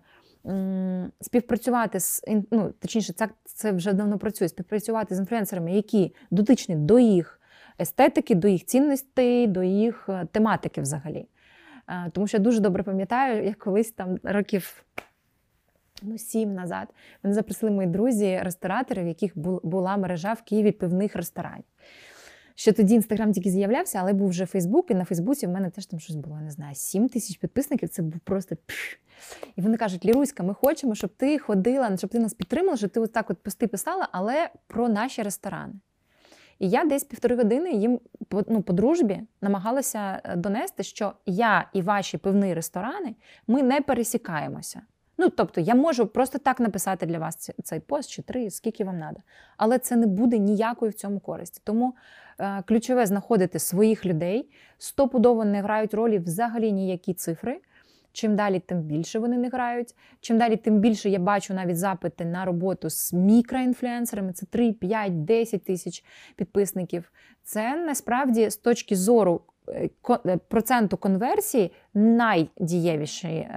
Співпрацювати 1.21 1.99
з 1.99 2.23
ну, 2.51 2.73
точніше, 2.79 3.13
це, 3.13 3.29
це 3.45 3.71
вже 3.71 3.93
давно 3.93 4.17
працює. 4.17 4.49
Співпрацювати 4.49 5.15
з 5.15 5.19
інфлюенсерами, 5.19 5.71
які 5.71 6.15
дотичні 6.31 6.75
до 6.75 6.99
їх 6.99 7.41
естетики, 7.79 8.35
до 8.35 8.47
їх 8.47 8.65
цінностей, 8.65 9.47
до 9.47 9.63
їх 9.63 10.05
е, 10.09 10.27
тематики 10.31 10.81
взагалі. 10.81 11.27
Е, 11.89 12.11
Тому 12.13 12.27
що 12.27 12.37
я 12.37 12.43
дуже 12.43 12.59
добре 12.59 12.83
пам'ятаю, 12.83 13.45
як 13.45 13.57
колись 13.57 13.91
там 13.91 14.17
років 14.23 14.85
ну, 16.07 16.17
сім 16.17 16.53
назад 16.53 16.87
мене 17.23 17.33
запросили 17.33 17.71
мої 17.71 17.87
друзі, 17.87 18.39
ресторатори, 18.43 19.03
в 19.03 19.07
яких 19.07 19.37
була 19.63 19.97
мережа 19.97 20.33
в 20.33 20.41
Києві 20.41 20.71
пивних 20.71 21.15
ресторанів. 21.15 21.65
Ще 22.55 22.71
тоді 22.71 22.95
інстаграм 22.95 23.31
тільки 23.33 23.49
з'являвся, 23.49 23.99
але 24.01 24.13
був 24.13 24.29
вже 24.29 24.45
Фейсбук, 24.45 24.91
і 24.91 24.95
на 24.95 25.05
Фейсбуці 25.05 25.47
в 25.47 25.49
мене 25.49 25.69
теж 25.69 25.85
там 25.85 25.99
щось 25.99 26.15
було, 26.15 26.37
не 26.41 26.51
знаю, 26.51 26.75
7 26.75 27.09
тисяч 27.09 27.37
підписників. 27.37 27.89
Це 27.89 28.01
був 28.01 28.19
просто. 28.19 28.55
пш. 28.65 28.99
І 29.55 29.61
вони 29.61 29.77
кажуть: 29.77 30.05
Ліруська, 30.05 30.43
ми 30.43 30.53
хочемо, 30.53 30.95
щоб 30.95 31.09
ти 31.09 31.39
ходила, 31.39 31.97
щоб 31.97 32.09
ти 32.09 32.19
нас 32.19 32.33
підтримала, 32.33 32.77
щоб 32.77 32.89
ти 32.89 32.99
от 32.99 33.13
так 33.13 33.29
от 33.29 33.37
пости 33.43 33.67
писала, 33.67 34.09
але 34.11 34.49
про 34.67 34.89
наші 34.89 35.23
ресторани. 35.23 35.73
І 36.59 36.69
я 36.69 36.85
десь 36.85 37.03
півтори 37.03 37.35
години 37.35 37.71
їм 37.71 37.99
ну, 38.47 38.61
по 38.61 38.73
дружбі 38.73 39.21
намагалася 39.41 40.21
е, 40.23 40.35
донести, 40.35 40.83
що 40.83 41.13
я 41.25 41.69
і 41.73 41.81
ваші 41.81 42.17
пивні 42.17 42.53
ресторани 42.53 43.15
ми 43.47 43.63
не 43.63 43.81
пересікаємося. 43.81 44.81
Ну, 45.17 45.29
тобто, 45.29 45.61
я 45.61 45.75
можу 45.75 46.07
просто 46.07 46.39
так 46.39 46.59
написати 46.59 47.05
для 47.05 47.19
вас 47.19 47.51
цей 47.63 47.79
пост 47.79 48.09
чи 48.09 48.21
три, 48.21 48.49
скільки 48.49 48.83
вам 48.83 48.97
треба. 48.97 49.21
Але 49.57 49.79
це 49.79 49.95
не 49.95 50.07
буде 50.07 50.37
ніякої 50.37 50.91
в 50.91 50.93
цьому 50.93 51.19
користі. 51.19 51.61
Тому 51.63 51.95
е, 52.39 52.63
ключове 52.67 53.05
знаходити 53.05 53.59
своїх 53.59 54.05
людей. 54.05 54.49
Стопудово 54.77 55.45
не 55.45 55.61
грають 55.61 55.93
ролі 55.93 56.19
взагалі 56.19 56.71
ніякі 56.71 57.13
цифри. 57.13 57.61
Чим 58.15 58.35
далі, 58.35 58.59
тим 58.59 58.81
більше 58.81 59.19
вони 59.19 59.37
не 59.37 59.49
грають. 59.49 59.95
Чим 60.21 60.37
далі, 60.37 60.55
тим 60.55 60.79
більше 60.79 61.09
я 61.09 61.19
бачу 61.19 61.53
навіть 61.53 61.77
запити 61.77 62.25
на 62.25 62.45
роботу 62.45 62.89
з 62.89 63.13
мікроінфлюенсерами. 63.13 64.33
Це 64.33 64.45
3, 64.45 64.73
5, 64.73 65.25
10 65.25 65.63
тисяч 65.63 66.03
підписників. 66.35 67.11
Це 67.43 67.75
насправді 67.75 68.49
з 68.49 68.57
точки 68.57 68.95
зору 68.95 69.41
проценту 70.47 70.97
конверсії 70.97 71.71
найдієвіші 71.93 73.27
е, 73.27 73.49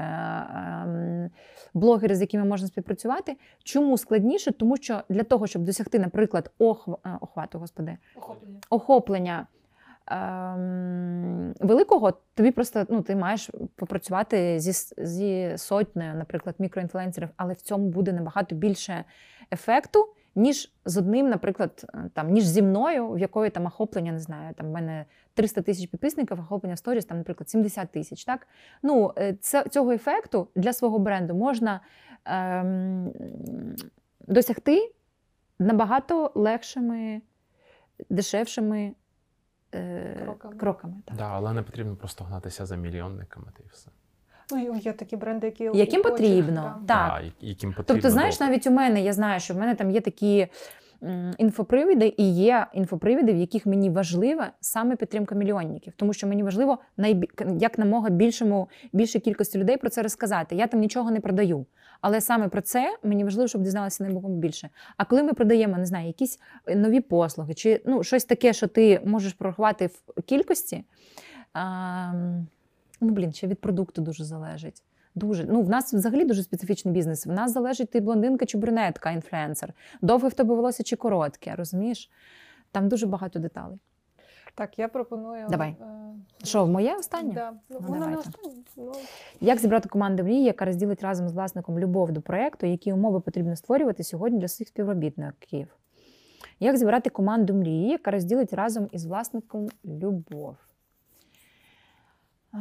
ем, 0.55 1.31
блогери, 1.75 2.15
з 2.15 2.21
якими 2.21 2.45
можна 2.45 2.69
співпрацювати. 2.69 3.37
Чому 3.65 3.99
складніше? 3.99 4.53
Тому 4.53 4.77
що 4.77 5.03
для 5.09 5.23
того, 5.23 5.47
щоб 5.47 5.63
досягти, 5.63 5.99
наприклад, 5.99 6.51
охв... 6.59 6.91
е, 6.93 7.19
охвату, 7.21 7.59
господи, 7.59 7.97
Охоплення. 8.17 8.59
охоплення 8.71 9.47
ем, 10.07 11.55
великого, 11.61 12.13
тобі 12.35 12.51
просто 12.51 12.87
ну, 12.89 13.03
ти 13.03 13.17
маєш 13.17 13.51
попрацювати 13.77 14.61
зі, 14.61 14.73
зі 14.99 15.53
сотнею, 15.59 16.15
наприклад, 16.15 16.55
мікроінфлюенсерів, 16.59 17.29
але 17.37 17.53
в 17.53 17.61
цьому 17.61 17.89
буде 17.89 18.13
набагато 18.13 18.55
більше 18.55 19.05
ефекту, 19.53 20.09
ніж 20.35 20.73
з 20.85 20.97
одним, 20.97 21.29
наприклад, 21.29 21.85
е, 21.95 22.11
там, 22.15 22.31
ніж 22.31 22.47
зі 22.47 22.63
мною, 22.63 23.11
в 23.11 23.19
якої 23.19 23.51
там 23.51 23.67
охоплення, 23.67 24.13
не 24.13 24.19
знаю, 24.19 24.55
там 24.55 24.67
в 24.67 24.71
мене 24.71 25.05
300 25.35 25.63
тисяч 25.63 25.87
підписників, 25.91 26.41
охоплення 26.41 26.75
в 26.75 26.79
сторіс, 26.79 27.05
там, 27.05 27.19
наприклад, 27.19 27.49
70 27.51 27.89
тисяч. 27.93 28.25
Так? 28.25 28.47
Ну, 28.83 29.13
е, 29.19 29.35
це, 29.41 29.65
цього 29.65 29.93
ефекту 29.93 30.49
для 30.55 30.73
свого 30.73 30.99
бренду 30.99 31.35
можна 31.35 31.81
ем, 32.25 33.13
досягти 34.21 34.93
набагато 35.59 36.33
легшими, 36.35 37.23
дешевшими 38.11 38.93
е, 39.75 40.21
Кроками. 40.25 40.57
кроками 40.57 40.95
так. 41.05 41.17
Да, 41.17 41.25
але 41.25 41.53
не 41.53 41.63
потрібно 41.63 41.97
просто 41.97 42.25
гнатися 42.25 42.67
за 42.67 42.77
мільйонниками 42.77 43.47
та 43.57 43.63
і 43.63 43.67
все. 43.73 43.91
Ну, 44.51 44.77
є 44.85 44.93
такі 44.93 45.17
бренди, 45.17 45.47
які 45.47 45.71
Яким 45.75 46.03
потрібно, 46.03 46.63
так. 46.63 46.83
Да, 46.85 47.21
яким 47.41 47.71
потрібно. 47.71 47.85
Тобто, 47.87 48.11
знаєш, 48.11 48.41
навіть 48.41 48.67
у 48.67 48.71
мене 48.71 49.03
я 49.03 49.13
знаю, 49.13 49.41
що 49.41 49.55
в 49.55 49.57
мене 49.57 49.75
там 49.75 49.91
є 49.91 50.01
такі 50.01 50.49
інфопривіди, 51.39 52.15
і 52.17 52.35
є 52.35 52.67
інфопривіди, 52.75 53.33
в 53.33 53.37
яких 53.37 53.67
мені 53.67 53.91
важлива 53.91 54.51
саме 54.61 54.97
підтримка 54.97 55.35
мільйонників, 55.35 55.93
тому 55.97 56.13
що 56.13 56.27
мені 56.27 56.43
важливо 56.43 56.79
найбі... 56.97 57.29
як 57.59 57.79
намога 57.79 58.11
більшому 58.11 58.69
більшій 58.93 59.21
кількості 59.21 59.59
людей 59.59 59.77
про 59.77 59.91
це 59.91 60.03
розказати. 60.03 60.57
Я 60.57 60.67
там 60.67 60.81
нічого 60.81 61.11
не 61.11 61.21
продаю. 61.21 61.67
Але 62.01 62.21
саме 62.21 62.49
про 62.49 62.61
це 62.61 62.97
мені 63.03 63.25
важливо, 63.25 63.49
щоб 63.49 63.63
дізналися 63.63 64.05
найбільше 64.05 64.29
більше. 64.29 64.69
А 64.97 65.05
коли 65.05 65.23
ми 65.23 65.33
продаємо, 65.33 65.79
не 65.79 65.87
знаю, 65.87 66.07
якісь 66.07 66.41
е, 66.67 66.77
нові 66.77 67.01
послуги, 67.01 67.55
чи 67.55 67.83
ну 67.87 68.05
щось 68.05 68.25
таке, 68.25 68.53
що 68.53 68.67
ти 68.67 69.01
можеш 69.05 69.33
прорахувати 69.33 69.87
в 69.87 70.23
кількості. 70.23 70.85
А, 71.53 72.13
ну 73.01 73.09
блін, 73.13 73.33
ще 73.33 73.47
від 73.47 73.61
продукту 73.61 74.03
дуже 74.03 74.25
залежить. 74.25 74.83
Дуже 75.15 75.45
ну 75.45 75.63
в 75.63 75.69
нас 75.69 75.95
взагалі 75.95 76.25
дуже 76.25 76.43
специфічний 76.43 76.95
бізнес. 76.95 77.27
В 77.27 77.33
нас 77.33 77.53
залежить 77.53 77.91
ти 77.91 78.01
блондинка 78.01 78.47
чи 78.47 78.59
брюнетка, 78.59 79.11
інфлюенсер. 79.11 79.75
Довге 80.03 80.29
в 80.29 80.35
тебе 80.35 80.55
волосся 80.55 80.83
чи 80.83 80.97
коротке, 80.97 81.55
розумієш? 81.57 82.11
Там 82.73 82.89
дуже 82.89 83.07
багато 83.07 83.39
деталей. 83.39 83.79
Так, 84.55 84.79
я 84.79 84.89
пропоную. 84.89 85.47
Давай. 85.51 85.69
е, 85.81 86.45
Що, 86.45 86.65
в 86.65 86.69
моє 86.69 86.95
останнє? 86.97 87.35
Да. 87.35 87.53
Ну, 87.71 87.79
Ну, 87.89 87.95
не 87.95 87.99
давайте. 87.99 88.31
Ну, 88.77 88.93
Як 89.41 89.59
зібрати 89.59 89.89
команду 89.89 90.23
мрії, 90.23 90.45
яка 90.45 90.65
розділить 90.65 91.03
разом 91.03 91.29
з 91.29 91.33
власником 91.33 91.79
любов 91.79 92.13
до 92.13 92.21
проєкту, 92.21 92.67
які 92.67 92.93
умови 92.93 93.21
потрібно 93.21 93.57
створювати 93.57 94.05
сьогодні 94.05 94.39
для 94.39 94.49
своїх 94.49 94.69
співробітників? 94.69 95.77
Як 96.61 96.77
зібрати 96.77 97.11
команду 97.11 97.55
мрії, 97.55 97.89
яка 97.91 98.11
розділить 98.11 98.53
разом 98.53 98.89
із 98.93 99.05
власником 99.07 99.69
любов? 99.85 100.57
А, 102.53 102.59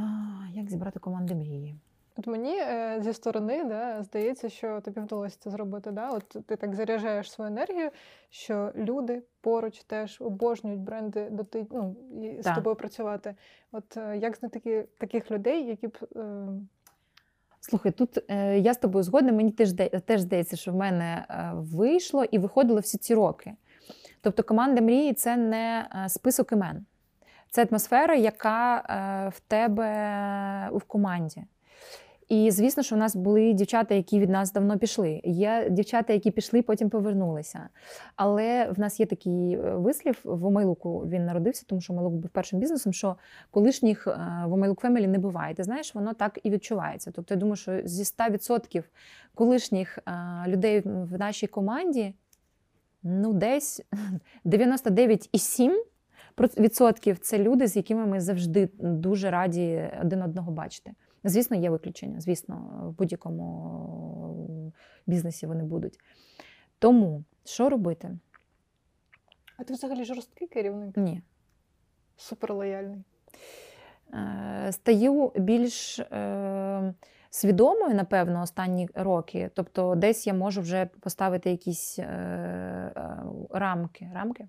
як 0.53 0.69
зібрати 0.69 0.99
команду 0.99 1.35
мрії? 1.35 1.75
От 2.17 2.27
мені 2.27 2.57
е, 2.59 2.99
зі 3.03 3.13
сторони 3.13 3.63
да, 3.63 4.03
здається, 4.03 4.49
що 4.49 4.81
тобі 4.81 5.01
вдалося 5.01 5.37
це 5.39 5.49
зробити. 5.49 5.91
Да? 5.91 6.09
От 6.09 6.27
ти 6.45 6.55
так 6.55 6.75
заряджаєш 6.75 7.31
свою 7.31 7.51
енергію, 7.51 7.89
що 8.29 8.71
люди 8.75 9.23
поруч 9.41 9.83
теж 9.83 10.21
обожнюють 10.21 10.79
бренди 10.79 11.29
доти, 11.29 11.67
ну, 11.71 11.95
і 12.21 12.41
з 12.41 12.55
тобою 12.55 12.75
працювати. 12.75 13.35
От 13.71 13.97
е, 13.97 14.17
як 14.17 14.37
знайти 14.37 14.59
такі, 14.59 14.83
таких 14.97 15.31
людей, 15.31 15.65
які 15.65 15.87
б. 15.87 15.97
Е, 16.15 16.47
Слухай, 17.59 17.91
тут 17.91 18.17
е, 18.27 18.59
я 18.59 18.73
з 18.73 18.77
тобою 18.77 19.03
згодна, 19.03 19.31
мені 19.31 19.51
теж, 19.51 19.73
теж 20.05 20.21
здається, 20.21 20.55
що 20.55 20.71
в 20.71 20.75
мене 20.75 21.25
е, 21.29 21.51
вийшло 21.53 22.23
і 22.23 22.37
виходило 22.37 22.79
всі 22.79 22.97
ці 22.97 23.15
роки. 23.15 23.53
Тобто 24.21 24.43
команда 24.43 24.81
мрії 24.81 25.13
це 25.13 25.37
не 25.37 25.89
е, 26.05 26.09
список 26.09 26.51
імен, 26.51 26.85
це 27.51 27.65
атмосфера, 27.65 28.15
яка 28.15 28.77
е, 28.77 29.29
в 29.29 29.39
тебе 29.39 30.69
в 30.73 30.83
команді. 30.83 31.43
І 32.29 32.51
звісно, 32.51 32.83
що 32.83 32.95
в 32.95 32.97
нас 32.97 33.15
були 33.15 33.53
дівчата, 33.53 33.95
які 33.95 34.19
від 34.19 34.29
нас 34.29 34.53
давно 34.53 34.77
пішли. 34.77 35.21
Є 35.23 35.67
дівчата, 35.69 36.13
які 36.13 36.31
пішли, 36.31 36.61
потім 36.61 36.89
повернулися. 36.89 37.69
Але 38.15 38.71
в 38.71 38.79
нас 38.79 38.99
є 38.99 39.05
такий 39.05 39.53
е, 39.53 39.75
вислів 39.75 40.19
в 40.23 40.45
Омайлуку. 40.45 40.99
Він 40.99 41.25
народився, 41.25 41.63
тому 41.67 41.81
що 41.81 41.93
Омайлук 41.93 42.13
був 42.13 42.29
першим 42.29 42.59
бізнесом. 42.59 42.93
Що 42.93 43.15
колишніх 43.51 44.07
е, 44.07 44.11
в 44.45 44.53
Омайлук 44.53 44.79
Фемілі 44.79 45.07
не 45.07 45.19
буває. 45.19 45.55
Ти 45.55 45.63
знаєш, 45.63 45.95
воно 45.95 46.13
так 46.13 46.39
і 46.43 46.49
відчувається. 46.49 47.11
Тобто, 47.11 47.33
я 47.33 47.39
думаю, 47.39 47.55
що 47.55 47.81
зі 47.83 48.03
100% 48.03 48.83
колишніх 49.35 49.97
е, 49.97 50.11
людей 50.47 50.81
в 50.85 51.19
нашій 51.19 51.47
команді, 51.47 52.13
ну 53.03 53.33
десь 53.33 53.81
99,7%. 54.45 55.71
Відсотків 56.39 57.19
це 57.19 57.39
люди, 57.39 57.67
з 57.67 57.75
якими 57.75 58.05
ми 58.05 58.21
завжди 58.21 58.69
дуже 58.79 59.29
раді 59.29 59.89
один 60.01 60.21
одного 60.21 60.51
бачити. 60.51 60.91
Звісно, 61.23 61.57
є 61.57 61.69
виключення. 61.69 62.21
Звісно, 62.21 62.83
в 62.83 62.97
будь-якому 62.97 64.73
бізнесі 65.07 65.47
вони 65.47 65.63
будуть. 65.63 65.99
Тому 66.79 67.23
що 67.43 67.69
робити? 67.69 68.17
а 69.57 69.63
ти 69.63 69.73
взагалі 69.73 70.03
жорсткий 70.03 70.47
керівник, 70.47 70.97
Ні. 70.97 71.21
суперлояльний. 72.17 73.03
Е, 74.13 74.71
Стаю 74.71 75.31
більш 75.35 75.99
е, 75.99 76.93
свідомою, 77.29 77.95
напевно, 77.95 78.41
останні 78.41 78.89
роки. 78.93 79.51
Тобто, 79.53 79.95
десь 79.95 80.27
я 80.27 80.33
можу 80.33 80.61
вже 80.61 80.85
поставити 80.85 81.51
якісь 81.51 81.99
е, 81.99 82.03
е, 82.03 83.23
рамки. 83.49 84.11
рамки. 84.13 84.47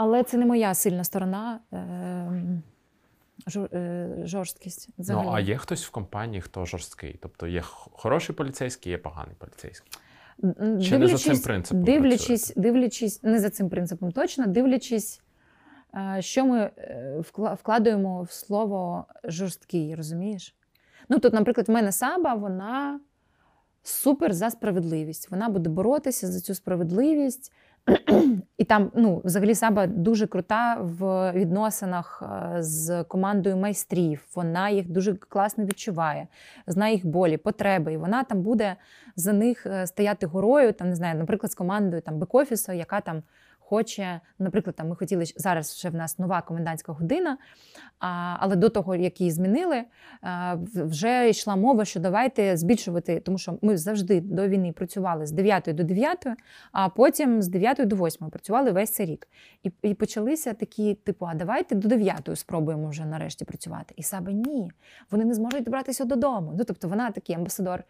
Але 0.00 0.22
це 0.22 0.36
не 0.38 0.46
моя 0.46 0.74
сильна 0.74 1.04
сторона. 1.04 1.60
Е, 1.72 2.60
жор- 3.46 3.76
е, 3.76 4.08
жорсткість. 4.24 4.88
Ну, 4.98 5.30
а 5.32 5.40
є 5.40 5.56
хтось 5.56 5.86
в 5.86 5.90
компанії, 5.90 6.40
хто 6.40 6.64
жорсткий? 6.64 7.18
Тобто 7.22 7.46
є 7.46 7.60
хороший 7.92 8.36
поліцейський, 8.36 8.92
є 8.92 8.98
поганий 8.98 9.34
поліцейський. 9.38 9.92
Чи 10.82 10.98
не 10.98 11.06
за 11.06 11.18
цим 11.18 11.38
принципом 11.38 11.84
Дивлячись, 11.84 12.52
дивлячись, 12.56 13.22
не 13.22 13.40
за 13.40 13.50
цим 13.50 13.68
принципом 13.68 14.12
точно, 14.12 14.46
дивлячись, 14.46 15.20
е, 15.94 16.22
що 16.22 16.46
ми 16.46 16.70
е, 16.78 17.22
вкладаємо 17.54 18.22
в 18.22 18.30
слово 18.30 19.06
жорсткий, 19.24 19.94
розумієш? 19.94 20.54
Ну, 21.08 21.18
тут, 21.18 21.32
наприклад, 21.32 21.68
в 21.68 21.72
мене 21.72 21.92
Саба, 21.92 22.34
вона 22.34 23.00
супер 23.82 24.32
за 24.32 24.50
справедливість. 24.50 25.30
Вона 25.30 25.48
буде 25.48 25.70
боротися 25.70 26.26
за 26.26 26.40
цю 26.40 26.54
справедливість. 26.54 27.52
І 28.58 28.64
там, 28.64 28.90
ну, 28.94 29.22
взагалі, 29.24 29.54
Саба 29.54 29.86
дуже 29.86 30.26
крута 30.26 30.76
в 30.80 31.32
відносинах 31.32 32.22
е, 32.22 32.62
з 32.62 33.04
командою 33.04 33.56
майстрів. 33.56 34.26
Вона 34.34 34.70
їх 34.70 34.88
дуже 34.88 35.14
класно 35.14 35.64
відчуває, 35.64 36.26
знає 36.66 36.94
їх 36.94 37.06
болі, 37.06 37.36
потреби. 37.36 37.92
І 37.92 37.96
вона 37.96 38.24
там 38.24 38.42
буде 38.42 38.76
за 39.16 39.32
них 39.32 39.66
е, 39.66 39.86
стояти 39.86 40.26
горою, 40.26 40.72
там 40.72 40.88
не 40.88 40.94
знаю, 40.94 41.18
наприклад, 41.18 41.52
з 41.52 41.54
командою 41.54 42.02
там 42.02 42.18
бек-офісу, 42.18 42.72
яка 42.72 43.00
там 43.00 43.22
хоче, 43.68 44.20
наприклад, 44.38 44.76
там 44.76 44.88
ми 44.88 44.96
хотіли 44.96 45.24
зараз 45.36 45.76
ще 45.76 45.90
в 45.90 45.94
нас 45.94 46.18
нова 46.18 46.42
комендантська 46.42 46.92
година, 46.92 47.38
а, 47.98 48.36
але 48.38 48.56
до 48.56 48.68
того, 48.68 48.94
як 48.94 49.20
її 49.20 49.30
змінили, 49.30 49.84
а, 50.20 50.56
вже 50.74 51.30
йшла 51.30 51.56
мова, 51.56 51.84
що 51.84 52.00
давайте 52.00 52.56
збільшувати, 52.56 53.20
тому 53.20 53.38
що 53.38 53.58
ми 53.62 53.76
завжди 53.76 54.20
до 54.20 54.48
війни 54.48 54.72
працювали 54.72 55.26
з 55.26 55.32
9 55.32 55.72
до 55.74 55.82
9, 55.82 56.26
а 56.72 56.88
потім 56.88 57.42
з 57.42 57.48
9 57.48 57.86
до 57.86 57.96
8 57.96 58.30
працювали 58.30 58.70
весь 58.70 58.92
цей 58.92 59.06
рік. 59.06 59.28
І, 59.62 59.70
і 59.82 59.94
почалися 59.94 60.54
такі, 60.54 60.94
типу, 60.94 61.26
а 61.26 61.34
давайте 61.34 61.74
до 61.74 61.88
9 61.88 62.30
спробуємо 62.34 62.88
вже 62.88 63.04
нарешті 63.04 63.44
працювати. 63.44 63.94
І 63.96 64.02
Саба 64.02 64.32
ні, 64.32 64.70
вони 65.10 65.24
не 65.24 65.34
зможуть 65.34 65.64
добратися 65.64 66.04
додому. 66.04 66.54
Ну, 66.58 66.64
тобто 66.64 66.88
вона 66.88 67.10
такий 67.10 67.36
амбасадор 67.36 67.84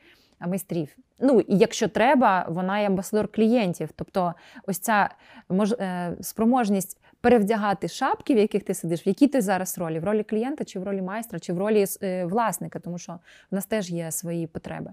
майстрів. 0.47 0.97
Ну 1.20 1.41
і 1.41 1.57
якщо 1.57 1.89
треба, 1.89 2.47
вона 2.49 2.78
є 2.78 2.86
амбасадор 2.86 3.28
клієнтів. 3.28 3.89
Тобто, 3.97 4.34
ось 4.66 4.78
ця 4.78 5.11
мож, 5.49 5.72
е, 5.72 6.16
спроможність 6.20 7.01
перевдягати 7.20 7.89
шапки, 7.89 8.34
в 8.34 8.39
яких 8.39 8.62
ти 8.62 8.74
сидиш, 8.74 9.07
в 9.07 9.09
якій 9.09 9.28
ти 9.28 9.41
зараз 9.41 9.78
ролі? 9.78 9.99
В 9.99 10.05
ролі 10.05 10.22
клієнта, 10.22 10.64
чи 10.64 10.78
в 10.78 10.82
ролі 10.82 11.03
майстра, 11.03 11.39
чи 11.39 11.53
в 11.53 11.59
ролі 11.59 11.84
е, 12.03 12.24
власника, 12.24 12.78
тому 12.78 12.99
що 12.99 13.18
в 13.51 13.55
нас 13.55 13.66
теж 13.66 13.91
є 13.91 14.11
свої 14.11 14.47
потреби. 14.47 14.93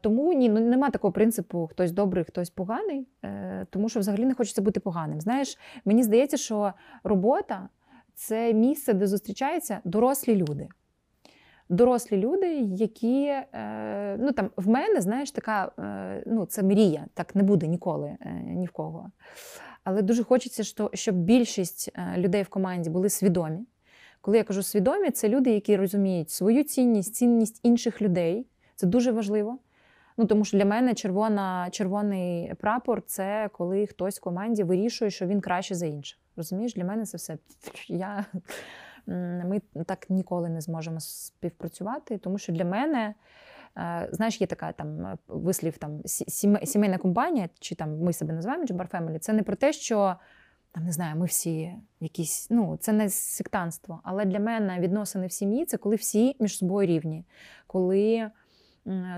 Тому 0.00 0.32
ні, 0.32 0.48
ну 0.48 0.60
нема 0.60 0.90
такого 0.90 1.12
принципу 1.12 1.68
хтось 1.72 1.92
добрий, 1.92 2.24
хтось 2.24 2.50
поганий, 2.50 3.06
е, 3.24 3.66
тому 3.70 3.88
що 3.88 4.00
взагалі 4.00 4.24
не 4.24 4.34
хочеться 4.34 4.62
бути 4.62 4.80
поганим. 4.80 5.20
Знаєш, 5.20 5.58
мені 5.84 6.02
здається, 6.02 6.36
що 6.36 6.72
робота 7.04 7.68
це 8.14 8.52
місце, 8.52 8.92
де 8.92 9.06
зустрічаються 9.06 9.80
дорослі 9.84 10.36
люди. 10.36 10.68
Дорослі 11.68 12.16
люди, 12.16 12.54
які 12.58 13.24
е, 13.26 14.16
ну 14.20 14.32
там 14.32 14.50
в 14.56 14.68
мене, 14.68 15.00
знаєш, 15.00 15.30
така 15.30 15.72
е, 15.78 16.22
ну 16.26 16.46
це 16.46 16.62
мрія, 16.62 17.06
так 17.14 17.34
не 17.34 17.42
буде 17.42 17.66
ніколи 17.66 18.16
е, 18.20 18.30
ні 18.44 18.66
в 18.66 18.70
кого. 18.70 19.10
Але 19.84 20.02
дуже 20.02 20.24
хочеться, 20.24 20.64
що, 20.64 20.90
щоб 20.94 21.14
більшість 21.14 21.90
людей 22.16 22.42
в 22.42 22.48
команді 22.48 22.90
були 22.90 23.10
свідомі. 23.10 23.60
Коли 24.20 24.36
я 24.36 24.44
кажу 24.44 24.62
свідомі, 24.62 25.10
це 25.10 25.28
люди, 25.28 25.50
які 25.50 25.76
розуміють 25.76 26.30
свою 26.30 26.64
цінність, 26.64 27.14
цінність 27.14 27.60
інших 27.62 28.02
людей. 28.02 28.46
Це 28.76 28.86
дуже 28.86 29.12
важливо. 29.12 29.58
Ну 30.16 30.24
тому 30.24 30.44
що 30.44 30.58
для 30.58 30.64
мене 30.64 30.94
червона, 30.94 31.68
червоний 31.70 32.54
прапор 32.54 33.02
це 33.06 33.48
коли 33.52 33.86
хтось 33.86 34.18
в 34.18 34.20
команді 34.20 34.62
вирішує, 34.62 35.10
що 35.10 35.26
він 35.26 35.40
краще 35.40 35.74
за 35.74 35.86
інших. 35.86 36.18
Розумієш, 36.36 36.74
для 36.74 36.84
мене 36.84 37.04
це 37.04 37.16
все. 37.16 37.38
Я, 37.88 38.24
ми 39.06 39.60
так 39.86 40.10
ніколи 40.10 40.48
не 40.48 40.60
зможемо 40.60 41.00
співпрацювати, 41.00 42.18
тому 42.18 42.38
що 42.38 42.52
для 42.52 42.64
мене. 42.64 43.14
е, 43.76 44.08
Знаєш, 44.12 44.40
є 44.40 44.46
така 44.46 44.72
там 44.72 45.06
е, 45.06 45.16
вислів 45.28 45.78
там 45.78 46.00
сімейна 46.64 46.98
компанія, 46.98 47.48
чи 47.60 47.74
там 47.74 47.98
ми 47.98 48.12
себе 48.12 48.32
називаємо 48.32 48.66
Джабар 48.66 48.88
Family, 48.92 49.18
Це 49.18 49.32
не 49.32 49.42
про 49.42 49.56
те, 49.56 49.72
що 49.72 50.16
там 50.72 50.84
не 50.84 50.92
знаю, 50.92 51.16
ми 51.16 51.26
всі 51.26 51.74
якісь, 52.00 52.46
ну 52.50 52.76
це 52.80 52.92
не 52.92 53.08
сектанство. 53.08 54.00
Але 54.04 54.24
для 54.24 54.40
мене 54.40 54.80
відносини 54.80 55.26
в 55.26 55.32
сім'ї 55.32 55.64
це 55.64 55.76
коли 55.76 55.96
всі 55.96 56.36
між 56.40 56.58
собою 56.58 56.86
рівні, 56.88 57.24
коли 57.66 58.30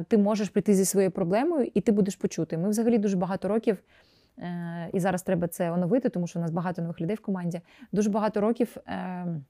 ти 0.09 0.19
можеш 0.19 0.49
прийти 0.49 0.75
зі 0.75 0.85
своєю 0.85 1.11
проблемою 1.11 1.71
і 1.75 1.81
ти 1.81 1.93
будеш 1.93 2.17
почути. 2.17 2.59
Ми 2.59 2.69
взагалі 2.69 2.99
дуже 2.99 3.17
багато 3.17 3.49
років. 3.49 3.83
е, 4.39 4.91
І 4.93 5.01
зараз 5.01 5.23
треба 5.23 5.49
це 5.49 5.71
оновити, 5.73 6.09
тому 6.09 6.27
що 6.27 6.39
у 6.39 6.43
нас 6.43 6.51
багато 6.51 6.83
нових 6.83 7.01
людей 7.01 7.17
в 7.17 7.21
команді. 7.21 7.61
Дуже 7.93 8.11
багато 8.11 8.41
років 8.41 8.77
е, 8.87 8.93
е, 8.93 9.27
від, 9.37 9.47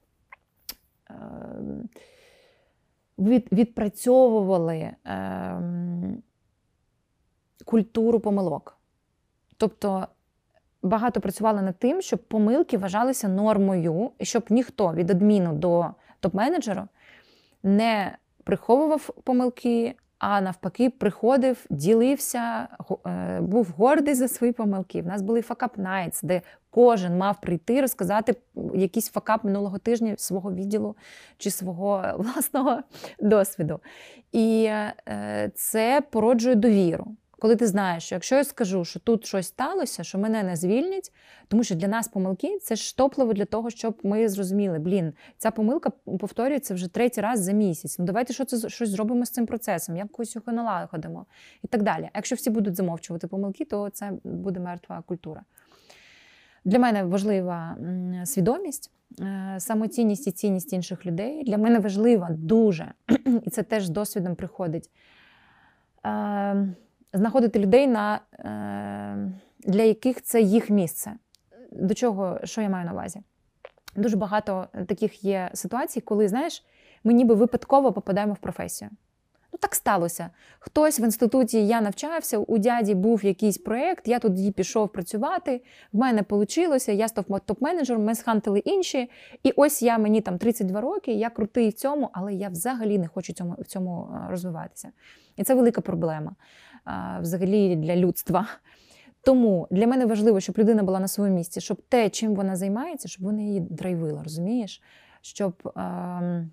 відпрацьовували 3.52 4.90
ем, 5.04 6.22
культуру 7.64 8.20
помилок. 8.20 8.78
Тобто 9.56 10.08
багато 10.82 11.20
працювали 11.20 11.62
над 11.62 11.78
тим, 11.78 12.02
щоб 12.02 12.22
помилки 12.22 12.78
вважалися 12.78 13.28
нормою, 13.28 14.10
і 14.18 14.24
щоб 14.24 14.44
ніхто 14.50 14.92
від 14.92 15.10
адміну 15.10 15.54
до 15.54 15.86
топ-менеджера 16.22 16.88
не 17.62 18.18
приховував 18.44 19.10
помилки, 19.24 19.94
а 20.18 20.40
навпаки, 20.40 20.90
приходив, 20.90 21.66
ділився, 21.70 22.68
е, 23.06 23.40
був 23.40 23.74
гордий 23.76 24.14
за 24.14 24.28
свої 24.28 24.52
помилки. 24.52 25.02
В 25.02 25.06
нас 25.06 25.22
були 25.22 25.42
факап 25.42 25.78
найтс, 25.78 26.22
де 26.22 26.42
кожен 26.70 27.18
мав 27.18 27.40
прийти 27.40 27.80
розказати 27.80 28.36
якийсь 28.74 29.10
факап 29.10 29.44
минулого 29.44 29.78
тижня 29.78 30.14
свого 30.18 30.52
відділу 30.52 30.96
чи 31.38 31.50
свого 31.50 32.04
власного 32.18 32.78
досвіду. 33.20 33.80
І 34.32 34.64
е, 34.64 35.50
це 35.54 36.02
породжує 36.10 36.54
довіру. 36.54 37.06
Коли 37.38 37.56
ти 37.56 37.66
знаєш, 37.66 38.04
що 38.04 38.14
якщо 38.14 38.36
я 38.36 38.44
скажу, 38.44 38.84
що 38.84 39.00
тут 39.00 39.26
щось 39.26 39.46
сталося, 39.46 40.04
що 40.04 40.18
мене 40.18 40.42
не 40.42 40.56
звільнять, 40.56 41.12
тому 41.48 41.64
що 41.64 41.74
для 41.74 41.88
нас 41.88 42.08
помилки 42.08 42.58
це 42.58 42.76
ж 42.76 42.96
топливо 42.96 43.32
для 43.32 43.44
того, 43.44 43.70
щоб 43.70 43.98
ми 44.02 44.28
зрозуміли, 44.28 44.78
блін, 44.78 45.12
ця 45.38 45.50
помилка 45.50 45.90
повторюється 45.90 46.74
вже 46.74 46.88
третій 46.88 47.20
раз 47.20 47.40
за 47.40 47.52
місяць. 47.52 47.98
Ну 47.98 48.04
давайте 48.04 48.32
що 48.32 48.44
це 48.44 48.68
щось 48.68 48.88
зробимо 48.88 49.24
з 49.24 49.30
цим 49.30 49.46
процесом, 49.46 49.96
якось 49.96 50.36
його 50.36 50.52
налагодимо 50.52 51.26
і 51.62 51.66
так 51.66 51.82
далі. 51.82 52.10
Якщо 52.14 52.36
всі 52.36 52.50
будуть 52.50 52.76
замовчувати 52.76 53.26
помилки, 53.26 53.64
то 53.64 53.90
це 53.90 54.12
буде 54.24 54.60
мертва 54.60 55.02
культура. 55.06 55.42
Для 56.64 56.78
мене 56.78 57.04
важлива 57.04 57.76
свідомість, 58.24 58.90
е, 59.20 59.56
самоцінність 59.58 60.26
і 60.26 60.32
цінність 60.32 60.72
інших 60.72 61.06
людей. 61.06 61.44
Для 61.44 61.58
мене 61.58 61.78
важлива 61.78 62.28
дуже, 62.30 62.92
і 63.42 63.50
це 63.50 63.62
теж 63.62 63.86
з 63.86 63.88
досвідом 63.88 64.34
приходить. 64.34 64.90
Знаходити 67.12 67.58
людей, 67.58 67.86
на, 67.86 68.20
е, 68.38 69.32
для 69.58 69.82
яких 69.82 70.22
це 70.22 70.40
їх 70.40 70.70
місце. 70.70 71.12
До 71.72 71.94
чого, 71.94 72.38
що 72.44 72.62
я 72.62 72.68
маю 72.68 72.86
на 72.86 72.92
увазі? 72.92 73.20
Дуже 73.96 74.16
багато 74.16 74.66
таких 74.88 75.24
є 75.24 75.50
ситуацій, 75.54 76.00
коли, 76.00 76.28
знаєш, 76.28 76.64
ми 77.04 77.12
ніби 77.12 77.34
випадково 77.34 77.92
попадаємо 77.92 78.32
в 78.32 78.38
професію. 78.38 78.90
Ну, 79.52 79.58
так 79.58 79.74
сталося. 79.74 80.30
Хтось 80.58 81.00
в 81.00 81.04
інституті 81.04 81.66
я 81.66 81.80
навчався, 81.80 82.38
у 82.38 82.58
дяді 82.58 82.94
був 82.94 83.24
якийсь 83.24 83.58
проєкт, 83.58 84.08
я 84.08 84.18
тоді 84.18 84.50
пішов 84.50 84.88
працювати, 84.88 85.62
в 85.92 85.96
мене 85.98 86.24
вийшло, 86.30 86.92
я 86.92 87.08
став 87.08 87.24
топ-менеджером, 87.24 87.98
ми 87.98 88.14
схантили 88.14 88.58
інші. 88.58 89.10
І 89.42 89.52
ось 89.56 89.82
я 89.82 89.98
мені 89.98 90.20
там 90.20 90.38
32 90.38 90.80
роки, 90.80 91.12
я 91.12 91.30
крутий 91.30 91.68
в 91.68 91.72
цьому, 91.72 92.10
але 92.12 92.34
я 92.34 92.48
взагалі 92.48 92.98
не 92.98 93.08
хочу 93.08 93.32
цьому, 93.32 93.56
в 93.58 93.66
цьому 93.66 94.08
е, 94.14 94.30
розвиватися. 94.30 94.88
І 95.36 95.44
це 95.44 95.54
велика 95.54 95.80
проблема 95.80 96.32
взагалі 97.20 97.76
для 97.76 97.96
людства. 97.96 98.46
Тому 99.22 99.68
для 99.70 99.86
мене 99.86 100.06
важливо, 100.06 100.40
щоб 100.40 100.58
людина 100.58 100.82
була 100.82 101.00
на 101.00 101.08
своєму 101.08 101.36
місці, 101.36 101.60
щоб 101.60 101.82
те, 101.88 102.10
чим 102.10 102.34
вона 102.34 102.56
займається, 102.56 103.08
щоб 103.08 103.24
вона 103.24 103.42
її 103.42 103.60
драйвила, 103.60 104.22
розумієш? 104.22 104.82
Щоб, 105.20 105.72
ем, 105.76 106.50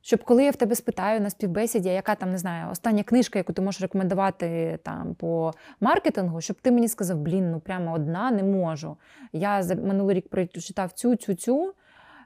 щоб 0.00 0.24
коли 0.24 0.44
я 0.44 0.50
в 0.50 0.56
тебе 0.56 0.74
спитаю 0.74 1.20
на 1.20 1.30
співбесіді, 1.30 1.88
яка 1.88 2.14
там 2.14 2.30
не 2.30 2.38
знаю, 2.38 2.70
остання 2.70 3.02
книжка, 3.02 3.38
яку 3.38 3.52
ти 3.52 3.62
можеш 3.62 3.82
рекомендувати 3.82 4.78
там 4.82 5.14
по 5.14 5.52
маркетингу, 5.80 6.40
щоб 6.40 6.60
ти 6.60 6.70
мені 6.70 6.88
сказав, 6.88 7.18
блін, 7.18 7.50
ну 7.50 7.60
прямо 7.60 7.92
одна 7.92 8.30
не 8.30 8.42
можу. 8.42 8.96
Я 9.32 9.62
за 9.62 9.74
минулий 9.74 10.16
рік 10.16 10.28
прочитав 10.28 10.92
цю, 10.92 11.16
цю, 11.16 11.34
цю. 11.34 11.74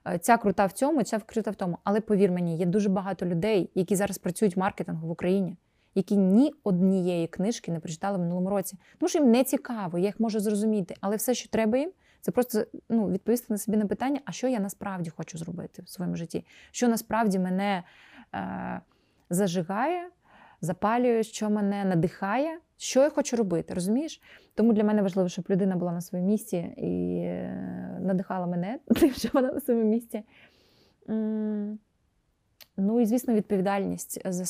е, 0.07 0.19
Ця 0.19 0.37
крута 0.37 0.67
в 0.67 0.73
цьому, 0.73 1.03
ця 1.03 1.19
крута 1.19 1.51
в 1.51 1.55
тому. 1.55 1.79
Але 1.85 2.01
повір 2.01 2.31
мені, 2.33 2.57
є 2.57 2.67
дуже 2.67 2.89
багато 2.89 3.27
людей, 3.27 3.71
які 3.75 3.97
зараз 3.97 4.19
працюють 4.19 4.57
в 4.57 4.59
маркетингу 4.59 5.09
в 5.09 5.11
Україні, 5.11 5.57
які 5.95 6.17
ні 6.17 6.55
однієї 6.65 7.27
книжки 7.27 7.73
не 7.73 7.81
прочитали 7.81 8.19
в 8.19 8.21
минулому 8.21 8.51
році. 8.51 8.77
Тому 8.99 9.09
що 9.09 9.19
їм 9.19 9.31
не 9.31 9.45
цікаво, 9.45 9.99
я 9.99 10.07
їх 10.07 10.21
можу 10.21 10.41
зрозуміти. 10.41 10.95
Але 11.01 11.17
все, 11.17 11.35
що 11.35 11.49
треба 11.49 11.79
їм, 11.79 11.91
це 12.21 12.31
просто 12.33 12.65
ну, 12.89 13.11
відповісти 13.11 13.47
на 13.49 13.59
собі 13.59 13.77
на 13.77 13.87
питання, 13.87 14.21
а 14.25 14.33
що 14.33 14.49
я 14.49 14.61
насправді 14.61 15.11
хочу 15.11 15.39
зробити 15.39 15.83
в 15.83 15.89
своєму 15.89 16.17
житті, 16.17 16.45
що 16.71 16.89
насправді 16.89 17.39
мене 17.39 17.83
е, 18.35 18.81
зажигає, 19.31 20.09
запалює, 20.61 21.23
що 21.23 21.51
мене 21.51 21.85
надихає, 21.85 22.59
що 22.77 23.03
я 23.03 23.11
хочу 23.11 23.37
робити, 23.37 23.75
розумієш? 23.75 24.23
Тому 24.55 24.73
для 24.73 24.85
мене 24.85 25.03
важливо, 25.03 25.29
щоб 25.29 25.45
людина 25.51 25.77
була 25.77 25.93
на 25.93 26.01
своєму 26.01 26.31
місці 26.31 26.57
і 26.77 27.23
е, 27.25 27.99
надихала 28.01 28.47
мене 28.47 28.79
тим, 29.01 29.11
що 29.11 29.29
вона 29.33 29.53
на 29.53 29.61
своєму 29.61 29.91
місці. 29.91 30.23
Ну 32.77 33.01
і, 33.01 33.07
звісно, 33.07 33.35
відповідальність 33.35 34.21
за 34.25 34.45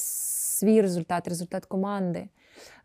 свій 0.61 0.83
результат, 0.83 1.29
результат 1.29 1.67
команди. 1.67 2.29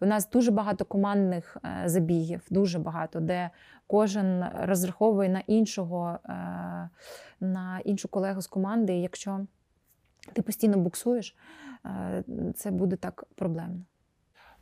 У 0.01 0.05
нас 0.05 0.29
дуже 0.29 0.51
багато 0.51 0.85
командних 0.85 1.57
е, 1.65 1.89
забігів, 1.89 2.41
дуже 2.49 2.79
багато, 2.79 3.19
де 3.19 3.49
кожен 3.87 4.45
розраховує 4.61 5.29
на 5.29 5.39
іншого, 5.47 6.19
е, 6.25 6.31
на 7.39 7.79
іншу 7.85 8.07
колегу 8.07 8.41
з 8.41 8.47
команди. 8.47 8.93
І 8.93 9.01
якщо 9.01 9.39
ти 10.33 10.41
постійно 10.41 10.77
буксуєш, 10.77 11.35
е, 11.85 12.23
це 12.55 12.71
буде 12.71 12.95
так 12.95 13.23
проблемно. 13.35 13.81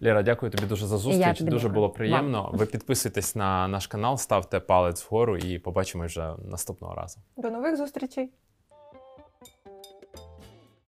Ліра, 0.02 0.24
дякую 0.24 0.52
тобі 0.52 0.68
дуже 0.68 0.88
за 0.88 0.98
зустріч. 0.98 1.38
тобі 1.38 1.52
Дуже 1.52 1.68
дякую. 1.68 1.74
було 1.76 1.90
приємно. 1.90 2.50
Ви 2.54 2.66
підписуйтесь 2.66 3.36
на 3.36 3.68
наш 3.68 3.88
канал, 3.88 4.18
ставте 4.18 4.60
палець 4.60 5.06
вгору 5.06 5.38
і 5.38 5.60
побачимо 5.60 6.06
вже 6.06 6.34
наступного 6.46 6.96
разу. 6.96 7.20
До 7.38 7.50
нових 7.50 7.78
зустрічей! 7.78 8.32